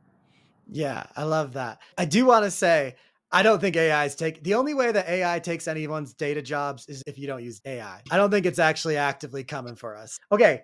Yeah, 0.69 1.06
I 1.15 1.23
love 1.23 1.54
that. 1.54 1.80
I 1.97 2.06
do 2.06 2.26
want 2.26 2.45
to 2.45 2.52
say, 2.52 2.95
I 3.32 3.41
don't 3.43 3.60
think 3.60 3.76
AI 3.76 4.06
is 4.06 4.15
take 4.15 4.43
the 4.43 4.54
only 4.54 4.73
way 4.73 4.91
that 4.91 5.08
AI 5.08 5.39
takes 5.39 5.67
anyone's 5.67 6.13
data 6.13 6.41
jobs 6.41 6.86
is 6.88 7.04
if 7.08 7.17
you 7.17 7.28
don't 7.28 7.43
use 7.43 7.62
AI. 7.65 8.02
I 8.10 8.17
don't 8.17 8.32
think 8.32 8.45
it's 8.45 8.60
actually 8.60 8.97
actively 8.97 9.43
coming 9.43 9.76
for 9.76 9.95
us. 9.95 10.19
Okay, 10.32 10.62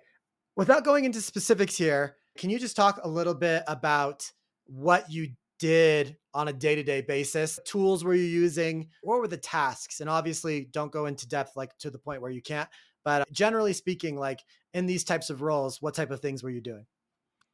without 0.56 0.84
going 0.84 1.04
into 1.04 1.20
specifics 1.20 1.76
here, 1.76 2.16
can 2.38 2.50
you 2.50 2.58
just 2.58 2.76
talk 2.76 3.00
a 3.02 3.08
little 3.08 3.34
bit 3.34 3.64
about 3.66 4.30
what 4.66 5.10
you 5.10 5.28
did 5.64 6.18
on 6.34 6.48
a 6.48 6.52
day 6.52 6.74
to 6.74 6.82
day 6.82 7.00
basis? 7.00 7.58
Tools 7.64 8.04
were 8.04 8.14
you 8.14 8.24
using? 8.24 8.90
What 9.02 9.18
were 9.18 9.28
the 9.28 9.38
tasks? 9.38 10.00
And 10.00 10.10
obviously, 10.10 10.68
don't 10.70 10.92
go 10.92 11.06
into 11.06 11.26
depth 11.26 11.56
like 11.56 11.74
to 11.78 11.88
the 11.88 11.98
point 11.98 12.20
where 12.20 12.30
you 12.30 12.42
can't. 12.42 12.68
But 13.02 13.22
uh, 13.22 13.24
generally 13.32 13.72
speaking, 13.72 14.18
like 14.18 14.40
in 14.74 14.84
these 14.84 15.04
types 15.04 15.30
of 15.30 15.40
roles, 15.40 15.80
what 15.80 15.94
type 15.94 16.10
of 16.10 16.20
things 16.20 16.42
were 16.42 16.50
you 16.50 16.60
doing? 16.60 16.84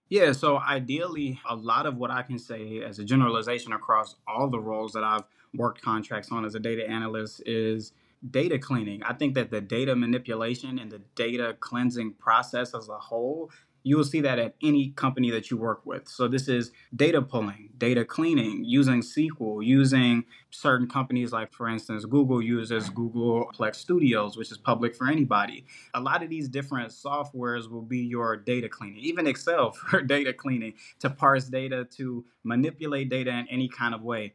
Yeah, 0.09 0.33
so 0.33 0.59
ideally, 0.59 1.39
a 1.49 1.55
lot 1.55 1.87
of 1.87 1.99
what 1.99 2.11
I 2.11 2.23
can 2.23 2.37
say 2.37 2.83
as 2.83 2.99
a 2.99 3.05
generalization 3.05 3.73
across 3.73 4.17
all 4.27 4.49
the 4.49 4.59
roles 4.59 4.93
that 4.95 5.05
I've 5.05 5.23
worked 5.55 5.81
contracts 5.81 6.33
on 6.33 6.45
as 6.45 6.57
a 6.57 6.61
data 6.61 6.85
analyst 6.91 7.45
is 7.47 7.93
data 8.29 8.59
cleaning. 8.59 9.05
I 9.05 9.13
think 9.13 9.35
that 9.35 9.53
the 9.53 9.61
data 9.61 9.95
manipulation 9.95 10.81
and 10.81 10.91
the 10.91 11.01
data 11.15 11.57
cleansing 11.61 12.15
process 12.15 12.75
as 12.75 12.89
a 12.89 12.99
whole 12.99 13.53
you 13.83 13.97
will 13.97 14.05
see 14.05 14.21
that 14.21 14.39
at 14.39 14.55
any 14.63 14.91
company 14.91 15.31
that 15.31 15.51
you 15.51 15.57
work 15.57 15.85
with. 15.87 16.09
So 16.09 16.29
this 16.29 16.49
is 16.49 16.71
data 16.95 17.23
pulling, 17.23 17.71
data 17.79 18.05
cleaning, 18.05 18.65
using 18.65 19.01
SQL, 19.01 19.65
using 19.65 20.25
certain 20.51 20.89
companies 20.89 21.33
like 21.33 21.53
for 21.53 21.69
instance 21.69 22.05
Google 22.05 22.43
uses 22.43 22.91
Google 22.91 23.51
Plex 23.57 23.77
Studios, 23.77 24.37
which 24.37 24.51
is 24.51 24.59
public 24.59 24.95
for 24.95 25.09
anybody. 25.09 25.65
A 25.95 26.01
lot 26.01 26.23
of 26.23 26.29
these 26.29 26.49
different 26.49 26.91
softwares 26.91 27.71
will 27.71 27.83
be 27.83 27.99
your 27.99 28.37
data 28.37 28.69
cleaning, 28.69 29.01
even 29.01 29.27
Excel 29.27 29.71
for 29.73 30.03
data 30.03 30.33
cleaning 30.33 30.75
to 31.01 31.11
parse 31.11 31.47
data 31.47 31.87
to 31.97 32.25
manipulate 32.45 33.09
data 33.09 33.31
in 33.31 33.47
any 33.51 33.69
kind 33.69 33.95
of 33.95 34.03
way. 34.03 34.35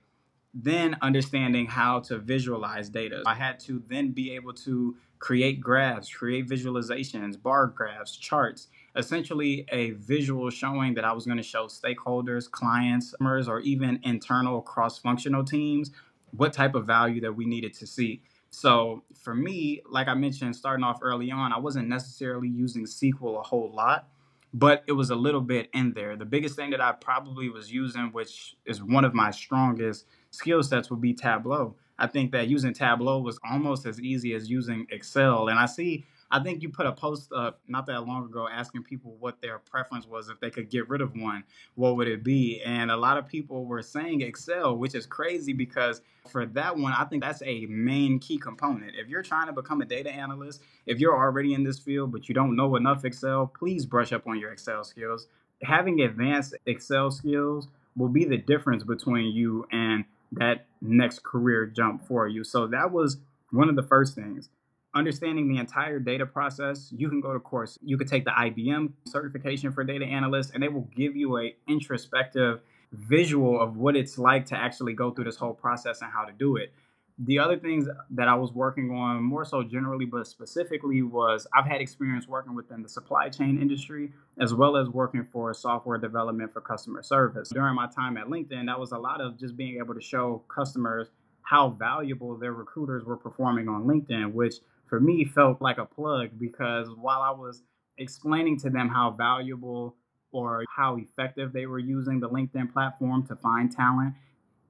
Then 0.53 0.95
understanding 1.01 1.65
how 1.65 1.99
to 2.01 2.17
visualize 2.17 2.89
data. 2.89 3.23
I 3.25 3.34
had 3.34 3.60
to 3.62 3.84
then 3.89 4.12
be 4.12 4.31
able 4.36 4.53
to 4.53 4.95
create 5.19 5.60
graphs, 5.60 6.10
create 6.13 6.47
visualizations, 6.47 7.41
bar 7.41 7.67
graphs, 7.67 8.15
charts, 8.15 8.67
essentially 8.95 9.65
a 9.71 9.91
visual 9.91 10.49
showing 10.49 10.93
that 10.95 11.05
I 11.05 11.12
was 11.12 11.25
going 11.25 11.38
to 11.38 11.43
show 11.43 11.67
stakeholders, 11.67 12.49
clients, 12.49 13.13
or 13.21 13.60
even 13.60 13.99
internal 14.03 14.62
cross 14.62 14.99
functional 14.99 15.43
teams 15.43 15.91
what 16.31 16.53
type 16.53 16.75
of 16.75 16.86
value 16.86 17.21
that 17.21 17.34
we 17.34 17.45
needed 17.45 17.73
to 17.75 17.88
see. 17.88 18.21
So 18.49 19.03
for 19.21 19.36
me, 19.36 19.81
like 19.89 20.08
I 20.08 20.13
mentioned, 20.13 20.55
starting 20.55 20.84
off 20.84 20.99
early 21.01 21.31
on, 21.31 21.51
I 21.51 21.60
wasn't 21.60 21.88
necessarily 21.89 22.47
using 22.47 22.86
SQL 22.86 23.39
a 23.39 23.43
whole 23.43 23.73
lot, 23.73 24.08
but 24.53 24.84
it 24.88 24.93
was 24.93 25.10
a 25.10 25.15
little 25.15 25.41
bit 25.41 25.69
in 25.73 25.91
there. 25.93 26.15
The 26.15 26.25
biggest 26.25 26.55
thing 26.55 26.69
that 26.71 26.79
I 26.79 26.93
probably 26.93 27.49
was 27.49 27.71
using, 27.71 28.12
which 28.13 28.55
is 28.65 28.81
one 28.81 29.03
of 29.03 29.13
my 29.13 29.31
strongest 29.31 30.05
skill 30.31 30.63
sets, 30.63 30.89
would 30.89 31.01
be 31.01 31.13
Tableau. 31.13 31.75
I 31.97 32.08
think 32.08 32.31
that 32.31 32.47
using 32.47 32.73
Tableau 32.73 33.19
was 33.19 33.39
almost 33.49 33.86
as 33.86 33.99
easy 33.99 34.34
as 34.34 34.49
using 34.49 34.88
Excel. 34.89 35.49
And 35.49 35.60
I 35.60 35.65
see, 35.65 36.05
I 36.32 36.40
think 36.40 36.62
you 36.62 36.70
put 36.70 36.86
a 36.86 36.92
post 36.92 37.32
up 37.32 37.60
not 37.68 37.86
that 37.88 38.08
long 38.08 38.26
ago 38.26 38.48
asking 38.52 38.84
people 38.84 39.16
what 39.20 39.42
their 39.42 39.60
preference 39.60 40.08
was 40.08 40.30
if 40.30 40.40
they 40.40 40.50
could 40.50 40.70
get 40.70 40.90
rid 40.90 41.02
of 41.02 41.16
one, 41.16 41.44
what 41.76 41.96
would 41.96 42.08
it 42.08 42.24
be? 42.24 42.62
And 42.66 42.90
a 42.90 42.98
lot 42.98 43.18
of 43.18 43.28
people 43.28 43.66
were 43.66 43.82
saying 43.82 44.22
Excel, 44.22 44.76
which 44.76 44.96
is 44.96 45.06
crazy 45.06 45.54
because 45.54 46.02
for 46.30 46.46
that 46.48 46.78
one, 46.78 46.94
I 46.94 47.06
think 47.06 47.24
that's 47.24 47.44
a 47.44 47.68
main 47.68 48.20
key 48.20 48.38
component. 48.38 48.94
If 48.96 49.08
you're 49.08 49.22
trying 49.22 49.48
to 49.48 49.54
become 49.54 49.82
a 49.82 49.86
data 49.86 50.12
analyst, 50.12 50.62
if 50.86 51.00
you're 51.00 51.16
already 51.16 51.54
in 51.54 51.64
this 51.64 51.80
field 51.80 52.12
but 52.12 52.28
you 52.28 52.36
don't 52.36 52.56
know 52.56 52.76
enough 52.76 53.06
Excel, 53.06 53.48
please 53.48 53.86
brush 53.86 54.12
up 54.12 54.28
on 54.28 54.40
your 54.40 54.52
Excel 54.52 54.84
skills. 54.84 55.28
Having 55.62 56.02
advanced 56.02 56.56
Excel 56.66 57.12
skills 57.12 57.68
will 57.96 58.10
be 58.10 58.26
the 58.26 58.38
difference 58.38 58.84
between 58.84 59.34
you 59.34 59.68
and 59.72 60.06
that 60.32 60.66
next 60.82 61.24
career 61.24 61.66
jump 61.66 62.06
for 62.06 62.28
you. 62.28 62.44
So 62.44 62.68
that 62.68 62.92
was 62.92 63.18
one 63.52 63.70
of 63.70 63.76
the 63.76 63.84
first 63.84 64.16
things. 64.16 64.50
Understanding 64.95 65.49
the 65.49 65.58
entire 65.58 65.99
data 65.99 66.25
process, 66.25 66.89
you 66.95 67.10
can 67.10 67.19
go 67.19 67.34
to 67.34 67.39
course. 67.39 67.77
You 67.81 67.97
could 67.97 68.08
take 68.08 68.23
the 68.23 68.31
IBM 68.31 68.93
certification 69.05 69.71
for 69.71 69.84
data 69.84 70.05
analyst, 70.05 70.51
and 70.53 70.63
they 70.63 70.69
will 70.69 70.89
give 70.95 71.15
you 71.15 71.38
a 71.38 71.55
introspective 71.67 72.62
visual 72.93 73.60
of 73.60 73.75
what 73.75 73.97
it's 73.97 74.17
like 74.17 74.45
to 74.45 74.58
actually 74.58 74.93
go 74.93 75.12
through 75.12 75.25
this 75.25 75.36
whole 75.36 75.53
process 75.53 76.01
and 76.01 76.10
how 76.12 76.23
to 76.23 76.31
do 76.31 76.55
it 76.55 76.71
the 77.19 77.39
other 77.39 77.58
things 77.58 77.88
that 78.10 78.27
I 78.27 78.36
was 78.36 78.51
working 78.51 78.91
on 78.91 79.23
more 79.23 79.45
so 79.45 79.63
generally, 79.63 80.05
but 80.05 80.27
specifically 80.27 81.01
was 81.01 81.47
I've 81.53 81.65
had 81.65 81.79
experience 81.79 82.27
working 82.27 82.55
within 82.55 82.81
the 82.81 82.89
supply 82.89 83.29
chain 83.29 83.62
industry 83.62 84.12
as 84.39 84.53
well 84.53 84.75
as 84.75 84.89
working 84.89 85.25
for 85.31 85.53
software 85.53 85.97
development 85.97 86.51
for 86.51 86.60
customer 86.60 87.01
service. 87.01 87.49
During 87.49 87.75
my 87.75 87.88
time 87.88 88.17
at 88.17 88.27
LinkedIn, 88.27 88.65
that 88.65 88.79
was 88.79 88.91
a 88.91 88.97
lot 88.97 89.21
of 89.21 89.39
just 89.39 89.55
being 89.55 89.77
able 89.77 89.93
to 89.93 90.01
show 90.01 90.43
customers 90.53 91.08
how 91.41 91.69
valuable 91.69 92.36
their 92.38 92.53
recruiters 92.53 93.05
were 93.05 93.17
performing 93.17 93.69
on 93.69 93.84
LinkedIn, 93.84 94.34
which 94.34 94.55
for 94.88 95.00
me 95.00 95.26
felt 95.26 95.62
like 95.62 95.78
a 95.78 95.86
plug 95.86 96.30
because 96.39 96.88
while 96.95 97.21
I 97.21 97.32
was 97.32 97.63
explaining 97.98 98.60
to 98.60 98.69
them 98.69 98.89
how 98.89 99.12
valuable 99.12 99.95
or 100.32 100.63
how 100.76 100.98
effective 100.98 101.54
they 101.54 101.65
were 101.65 101.80
using 101.80 102.19
the 102.19 102.30
LinkedIn 102.30 102.71
platform 102.74 103.26
to 103.28 103.36
find 103.36 103.71
talent, 103.71 104.13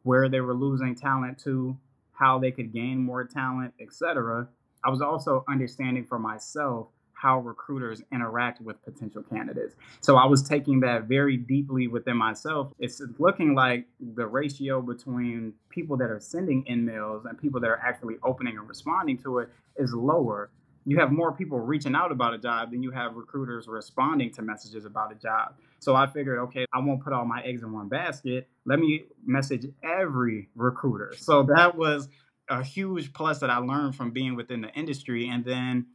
where 0.04 0.30
they 0.30 0.42
were 0.42 0.54
losing 0.54 0.96
talent 0.96 1.40
to, 1.40 1.76
how 2.14 2.38
they 2.40 2.52
could 2.52 2.72
gain 2.72 3.00
more 3.00 3.24
talent, 3.24 3.74
etc. 3.82 4.48
I 4.84 4.90
was 4.90 5.02
also 5.02 5.44
understanding 5.50 6.06
for 6.06 6.20
myself 6.20 6.88
how 7.26 7.40
recruiters 7.40 8.04
interact 8.12 8.62
with 8.62 8.80
potential 8.86 9.24
candidates. 9.24 9.76
So 10.00 10.16
I 10.16 10.28
was 10.28 10.44
taking 10.44 10.80
that 10.82 11.06
very 11.06 11.38
deeply 11.38 11.88
within 11.88 12.18
myself. 12.18 12.72
It's 12.78 13.02
looking 13.18 13.56
like 13.56 13.88
the 14.00 14.28
ratio 14.28 14.80
between 14.80 15.54
people 15.70 15.98
that 15.98 16.12
are 16.12 16.20
sending 16.20 16.64
emails 16.66 17.26
and 17.26 17.36
people 17.36 17.60
that 17.62 17.68
are 17.68 17.80
actually 17.84 18.18
opening 18.24 18.60
and 18.60 18.70
responding 18.70 19.18
to 19.24 19.40
it 19.40 19.50
is 19.76 19.92
lower 19.92 20.52
you 20.88 21.00
have 21.00 21.12
more 21.12 21.32
people 21.32 21.60
reaching 21.60 21.96
out 21.96 22.12
about 22.12 22.36
a 22.36 22.38
job 22.38 22.70
than 22.70 22.84
you 22.84 22.92
have 22.92 23.16
recruiters 23.16 23.68
responding 23.68 24.32
to 24.34 24.44
messages 24.44 24.86
about 24.86 25.12
a 25.12 25.16
job. 25.16 25.56
So 25.80 25.96
I 25.96 26.06
figured, 26.06 26.38
okay, 26.38 26.68
I 26.72 26.78
won't 26.78 27.04
put 27.04 27.12
all 27.12 27.26
my 27.26 27.42
eggs 27.42 27.64
in 27.64 27.74
one 27.74 27.90
basket. 27.90 28.48
Let 28.68 28.78
me 28.78 29.06
message 29.26 29.66
every 29.84 30.50
recruiter. 30.56 31.16
So 31.18 31.42
that 31.56 31.76
was 31.76 32.08
a 32.50 32.64
huge 32.64 33.14
plus 33.14 33.40
that 33.40 33.50
I 33.50 33.58
learned 33.58 33.96
from 33.96 34.12
being 34.12 34.36
within 34.36 34.62
the 34.62 34.70
industry. 34.74 35.28
And 35.28 35.44
then 35.44 35.88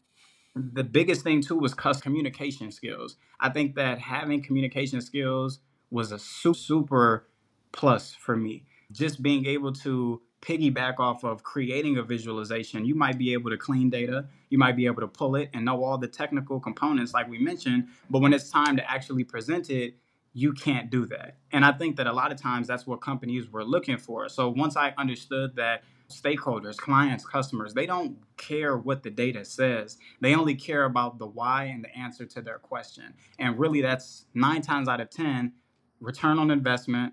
the 0.54 0.84
biggest 0.84 1.22
thing 1.22 1.42
too 1.42 1.56
was 1.56 1.74
customer 1.74 2.02
communication 2.02 2.72
skills. 2.72 3.16
I 3.40 3.50
think 3.50 3.76
that 3.76 3.98
having 3.98 4.42
communication 4.42 5.00
skills 5.00 5.60
was 5.90 6.12
a 6.12 6.18
super 6.18 7.26
plus 7.72 8.14
for 8.14 8.36
me. 8.36 8.64
Just 8.92 9.22
being 9.22 9.46
able 9.46 9.72
to 9.74 10.20
piggyback 10.42 10.98
off 10.98 11.22
of 11.22 11.42
creating 11.42 11.98
a 11.98 12.02
visualization. 12.02 12.84
You 12.84 12.94
might 12.94 13.18
be 13.18 13.32
able 13.32 13.50
to 13.50 13.56
clean 13.56 13.90
data, 13.90 14.26
you 14.48 14.58
might 14.58 14.76
be 14.76 14.86
able 14.86 15.02
to 15.02 15.08
pull 15.08 15.36
it 15.36 15.50
and 15.52 15.64
know 15.64 15.84
all 15.84 15.98
the 15.98 16.08
technical 16.08 16.58
components, 16.58 17.12
like 17.12 17.28
we 17.28 17.38
mentioned. 17.38 17.88
But 18.08 18.20
when 18.20 18.32
it's 18.32 18.50
time 18.50 18.76
to 18.76 18.90
actually 18.90 19.24
present 19.24 19.70
it, 19.70 19.94
you 20.32 20.52
can't 20.52 20.90
do 20.90 21.06
that. 21.06 21.36
And 21.52 21.64
I 21.64 21.72
think 21.72 21.96
that 21.96 22.06
a 22.06 22.12
lot 22.12 22.32
of 22.32 22.40
times 22.40 22.66
that's 22.66 22.86
what 22.86 23.00
companies 23.00 23.50
were 23.50 23.64
looking 23.64 23.98
for. 23.98 24.28
So 24.28 24.48
once 24.48 24.76
I 24.76 24.94
understood 24.96 25.56
that 25.56 25.82
stakeholders, 26.10 26.76
clients, 26.76 27.24
customers, 27.24 27.74
they 27.74 27.86
don't 27.86 28.16
care 28.36 28.76
what 28.76 29.02
the 29.02 29.10
data 29.10 29.44
says. 29.44 29.98
They 30.20 30.34
only 30.34 30.54
care 30.54 30.84
about 30.84 31.18
the 31.18 31.26
why 31.26 31.64
and 31.64 31.84
the 31.84 31.96
answer 31.96 32.26
to 32.26 32.42
their 32.42 32.58
question. 32.58 33.14
And 33.38 33.58
really, 33.58 33.80
that's 33.80 34.26
nine 34.34 34.62
times 34.62 34.88
out 34.88 35.00
of 35.00 35.10
10 35.10 35.52
return 36.00 36.38
on 36.38 36.50
investment, 36.50 37.12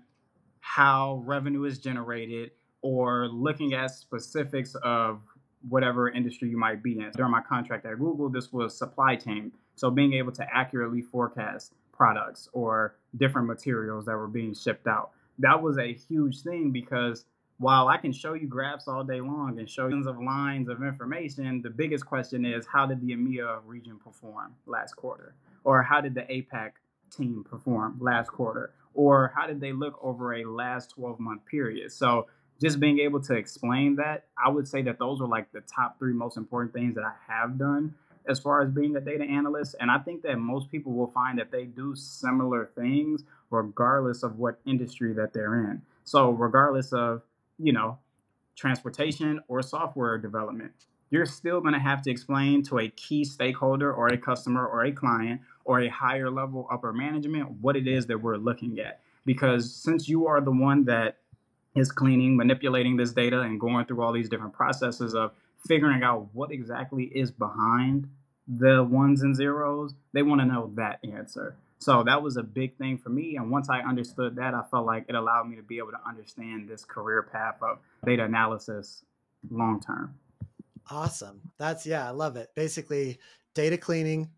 how 0.60 1.22
revenue 1.24 1.64
is 1.64 1.78
generated, 1.78 2.52
or 2.82 3.28
looking 3.28 3.74
at 3.74 3.90
specifics 3.90 4.74
of 4.76 5.20
whatever 5.68 6.08
industry 6.08 6.48
you 6.48 6.56
might 6.56 6.82
be 6.82 6.98
in. 6.98 7.10
During 7.10 7.32
my 7.32 7.42
contract 7.42 7.84
at 7.86 7.98
Google, 7.98 8.28
this 8.28 8.52
was 8.52 8.76
supply 8.76 9.16
chain. 9.16 9.52
So 9.74 9.90
being 9.90 10.12
able 10.14 10.32
to 10.32 10.46
accurately 10.52 11.02
forecast 11.02 11.74
products 11.92 12.48
or 12.52 12.96
different 13.16 13.48
materials 13.48 14.06
that 14.06 14.16
were 14.16 14.28
being 14.28 14.54
shipped 14.54 14.86
out. 14.86 15.10
That 15.38 15.60
was 15.60 15.78
a 15.78 15.92
huge 15.92 16.42
thing 16.42 16.70
because 16.70 17.24
while 17.58 17.88
I 17.88 17.96
can 17.96 18.12
show 18.12 18.34
you 18.34 18.46
graphs 18.46 18.86
all 18.86 19.02
day 19.02 19.20
long 19.20 19.58
and 19.58 19.68
show 19.68 19.88
you 19.88 20.08
of 20.08 20.20
lines 20.20 20.68
of 20.68 20.82
information, 20.82 21.60
the 21.60 21.70
biggest 21.70 22.06
question 22.06 22.44
is 22.44 22.66
how 22.72 22.86
did 22.86 23.00
the 23.00 23.12
EMEA 23.14 23.60
region 23.66 23.98
perform 23.98 24.54
last 24.66 24.94
quarter? 24.94 25.34
Or 25.64 25.82
how 25.82 26.00
did 26.00 26.14
the 26.14 26.22
APAC 26.22 26.72
team 27.14 27.44
perform 27.48 27.98
last 28.00 28.30
quarter? 28.30 28.72
Or 28.94 29.32
how 29.36 29.48
did 29.48 29.60
they 29.60 29.72
look 29.72 29.98
over 30.02 30.34
a 30.34 30.44
last 30.44 30.90
12 30.90 31.18
month 31.18 31.46
period? 31.46 31.90
So 31.90 32.28
just 32.60 32.78
being 32.78 33.00
able 33.00 33.20
to 33.22 33.34
explain 33.34 33.96
that, 33.96 34.26
I 34.42 34.48
would 34.50 34.68
say 34.68 34.82
that 34.82 35.00
those 35.00 35.20
are 35.20 35.28
like 35.28 35.50
the 35.52 35.62
top 35.62 35.98
three 35.98 36.12
most 36.12 36.36
important 36.36 36.72
things 36.72 36.94
that 36.94 37.04
I 37.04 37.14
have 37.26 37.58
done 37.58 37.94
as 38.28 38.38
far 38.38 38.62
as 38.62 38.70
being 38.70 38.94
a 38.94 39.00
data 39.00 39.24
analyst. 39.24 39.74
And 39.80 39.90
I 39.90 39.98
think 39.98 40.22
that 40.22 40.38
most 40.38 40.70
people 40.70 40.92
will 40.92 41.10
find 41.10 41.38
that 41.38 41.50
they 41.50 41.64
do 41.64 41.96
similar 41.96 42.70
things 42.76 43.24
regardless 43.50 44.22
of 44.22 44.38
what 44.38 44.60
industry 44.64 45.12
that 45.14 45.32
they're 45.32 45.70
in. 45.70 45.82
So, 46.04 46.30
regardless 46.30 46.92
of, 46.92 47.22
you 47.58 47.72
know, 47.72 47.98
transportation 48.56 49.40
or 49.48 49.62
software 49.62 50.18
development, 50.18 50.72
you're 51.10 51.26
still 51.26 51.60
going 51.60 51.74
to 51.74 51.80
have 51.80 52.02
to 52.02 52.10
explain 52.10 52.62
to 52.64 52.78
a 52.78 52.88
key 52.88 53.24
stakeholder 53.24 53.92
or 53.92 54.08
a 54.08 54.18
customer 54.18 54.66
or 54.66 54.84
a 54.84 54.92
client 54.92 55.40
or 55.64 55.80
a 55.80 55.88
higher 55.88 56.30
level 56.30 56.68
upper 56.70 56.92
management 56.92 57.50
what 57.60 57.76
it 57.76 57.86
is 57.86 58.06
that 58.06 58.20
we're 58.20 58.36
looking 58.36 58.78
at. 58.78 59.00
Because 59.24 59.74
since 59.74 60.08
you 60.08 60.26
are 60.26 60.40
the 60.40 60.50
one 60.50 60.84
that 60.84 61.18
is 61.74 61.92
cleaning, 61.92 62.36
manipulating 62.36 62.96
this 62.96 63.12
data, 63.12 63.40
and 63.40 63.60
going 63.60 63.86
through 63.86 64.02
all 64.02 64.12
these 64.12 64.28
different 64.28 64.52
processes 64.52 65.14
of 65.14 65.32
figuring 65.66 66.02
out 66.02 66.28
what 66.32 66.50
exactly 66.50 67.04
is 67.04 67.30
behind 67.30 68.08
the 68.46 68.82
ones 68.82 69.22
and 69.22 69.36
zeros. 69.36 69.94
They 70.12 70.22
want 70.22 70.40
to 70.40 70.46
know 70.46 70.72
that 70.76 71.00
answer. 71.04 71.56
So 71.78 72.02
that 72.04 72.22
was 72.22 72.36
a 72.36 72.42
big 72.42 72.76
thing 72.76 72.98
for 72.98 73.08
me. 73.08 73.36
And 73.36 73.50
once 73.50 73.70
I 73.70 73.80
understood 73.80 74.36
that, 74.36 74.54
I 74.54 74.62
felt 74.70 74.84
like 74.84 75.06
it 75.08 75.14
allowed 75.14 75.48
me 75.48 75.56
to 75.56 75.62
be 75.62 75.78
able 75.78 75.92
to 75.92 76.00
understand 76.08 76.68
this 76.68 76.84
career 76.84 77.22
path 77.22 77.56
of 77.62 77.78
data 78.04 78.24
analysis 78.24 79.04
long 79.50 79.80
term. 79.80 80.14
Awesome. 80.90 81.40
That's, 81.58 81.86
yeah, 81.86 82.06
I 82.06 82.10
love 82.10 82.36
it. 82.36 82.48
Basically, 82.56 83.18
data 83.54 83.76
cleaning, 83.76 84.30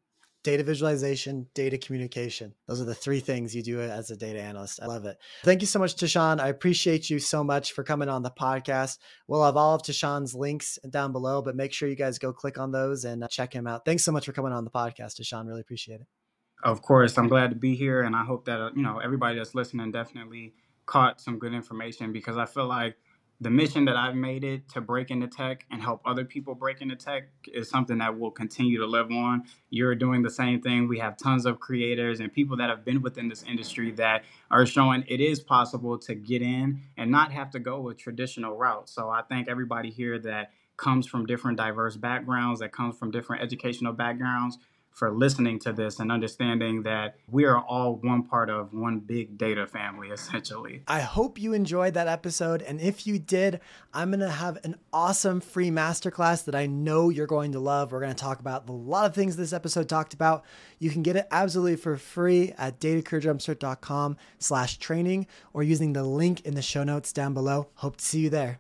data 0.43 0.63
visualization, 0.63 1.47
data 1.55 1.79
communication. 1.79 2.55
Those 2.67 2.81
are 2.81 2.85
the 2.85 2.95
three 2.95 3.21
things 3.21 3.55
you 3.55 3.63
do 3.63 3.81
as 3.81 4.11
a 4.11 4.17
data 4.17 4.41
analyst. 4.41 4.81
I 4.83 4.87
love 4.87 5.05
it. 5.05 5.17
Thank 5.45 5.61
you 5.61 5.67
so 5.67 5.79
much, 5.79 5.97
Teshawn. 5.97 6.41
I 6.41 6.49
appreciate 6.49 7.09
you 7.09 7.19
so 7.19 7.45
much 7.45 7.73
for 7.73 7.85
coming 7.85 8.09
on 8.09 8.23
the 8.23 8.31
podcast. 8.31 8.99
We'll 9.29 9.45
have 9.45 9.57
all 9.57 9.77
of 9.77 9.83
Teshawn's 9.83 10.35
links 10.35 10.79
down 10.89 11.13
below, 11.13 11.41
but 11.41 11.57
make 11.57 11.73
sure 11.73 11.89
you 11.89 11.97
guys 11.97 12.19
go 12.19 12.33
click 12.33 12.59
on 12.59 12.73
those 12.73 13.05
and 13.05 13.23
uh, 13.23 13.29
check 13.29 13.53
him 13.53 13.67
out. 13.67 13.85
Thanks 13.85 14.05
so 14.05 14.13
much 14.13 14.27
for 14.27 14.33
coming 14.33 14.53
on 14.53 14.65
the 14.65 14.71
podcast, 14.71 15.21
Teshawn. 15.21 15.47
Really 15.47 15.61
appreciate 15.61 16.01
it. 16.01 16.07
Of 16.63 16.83
course, 16.83 17.17
I'm 17.17 17.29
glad 17.29 17.51
to 17.51 17.57
be 17.57 17.75
here, 17.75 18.03
and 18.03 18.15
I 18.15 18.25
hope 18.25 18.45
that 18.47 18.61
uh, 18.61 18.71
you 18.77 18.83
know 18.83 18.99
everybody 18.99 19.39
that's 19.39 19.55
listening 19.55 19.93
definitely 19.93 20.55
caught 20.87 21.21
some 21.21 21.39
good 21.39 21.55
information 21.55 22.13
because 22.13 22.37
I 22.37 22.45
feel 22.47 22.67
like 22.67 22.97
the 23.43 23.51
mission 23.51 23.87
that 23.87 23.97
I've 23.97 24.17
made 24.17 24.45
it 24.45 24.69
to 24.71 24.83
break 24.83 25.11
into 25.11 25.27
tech 25.27 25.65
and 25.71 25.83
help 25.83 26.03
other 26.05 26.27
people 26.27 26.55
break 26.55 26.83
into 26.83 26.97
tech 26.97 27.31
is 27.55 27.71
something 27.71 27.97
that 28.01 28.19
will 28.19 28.33
continue 28.33 28.79
to 28.81 28.87
live 28.87 29.11
on. 29.11 29.45
You're 29.71 29.95
doing 29.95 30.23
the 30.23 30.31
same 30.31 30.61
thing. 30.61 30.89
We 30.89 30.99
have 30.99 31.17
tons 31.17 31.47
of 31.47 31.59
creators 31.59 32.21
and 32.21 32.31
people 32.31 32.59
that 32.59 32.69
have 32.69 32.85
been 32.85 33.01
within 33.01 33.31
this 33.31 33.43
industry 33.45 33.93
that 33.93 34.25
are 34.51 34.67
showing 34.67 35.05
it 35.09 35.23
is 35.23 35.41
possible 35.41 35.99
to 36.01 36.15
get 36.15 36.43
in 36.43 36.83
and 36.99 37.11
not 37.11 37.33
have 37.33 37.51
to 37.53 37.61
go 37.61 37.89
a 37.89 37.95
traditional 37.95 38.59
route. 38.59 38.91
So 38.91 39.09
I 39.09 39.23
thank 39.27 39.49
everybody 39.49 39.91
here 39.91 40.19
that 40.21 40.51
comes 40.77 41.07
from 41.07 41.25
different 41.27 41.57
diverse 41.57 41.97
backgrounds, 41.97 42.61
that 42.61 42.73
comes 42.73 42.99
from 42.99 43.11
different 43.11 43.43
educational 43.43 43.95
backgrounds 43.95 44.59
for 44.91 45.11
listening 45.13 45.59
to 45.61 45.73
this 45.73 45.99
and 45.99 46.11
understanding 46.11 46.83
that 46.83 47.17
we 47.29 47.45
are 47.45 47.59
all 47.59 47.97
one 47.97 48.23
part 48.23 48.51
of 48.51 48.73
one 48.73 48.99
big 49.01 49.39
data 49.39 49.67
family, 49.67 50.09
essentially. 50.13 50.83
I 50.87 51.01
hope 51.01 51.41
you 51.41 51.53
enjoyed 51.53 51.95
that 51.95 52.09
episode. 52.09 52.63
And 52.63 52.81
if 52.81 53.07
you 53.07 53.19
did, 53.19 53.61
I'm 53.95 54.11
going 54.11 54.21
to 54.21 54.29
have 54.29 54.59
an 54.65 54.77
awesome 54.93 55.41
free 55.41 55.71
masterclass 55.71 56.45
that 56.45 56.55
I 56.55 56.67
know 56.67 57.09
you're 57.09 57.27
going 57.27 57.53
to 57.53 57.61
love. 57.61 57.93
We're 57.93 58.01
going 58.01 58.15
to 58.15 58.21
talk 58.21 58.41
about 58.41 58.69
a 58.69 58.73
lot 58.73 59.07
of 59.07 59.15
things 59.15 59.37
this 59.37 59.53
episode 59.53 59.89
talked 59.89 60.15
about. 60.15 60.45
You 60.79 60.91
can 60.91 61.03
get 61.03 61.17
it 61.17 61.27
absolutely 61.31 61.77
for 61.77 61.97
free 61.97 62.53
at 62.59 62.81
datacareerjumpstart.com 62.81 64.17
slash 64.39 64.79
training 64.79 65.27
or 65.53 65.63
using 65.63 65.93
the 65.93 66.05
link 66.05 66.41
in 66.43 66.55
the 66.55 66.63
show 66.63 66.85
notes 66.85 67.13
down 67.13 67.35
below. 67.35 67.69
Hope 67.75 67.97
to 67.97 68.05
see 68.05 68.21
you 68.21 68.31
there. 68.31 68.59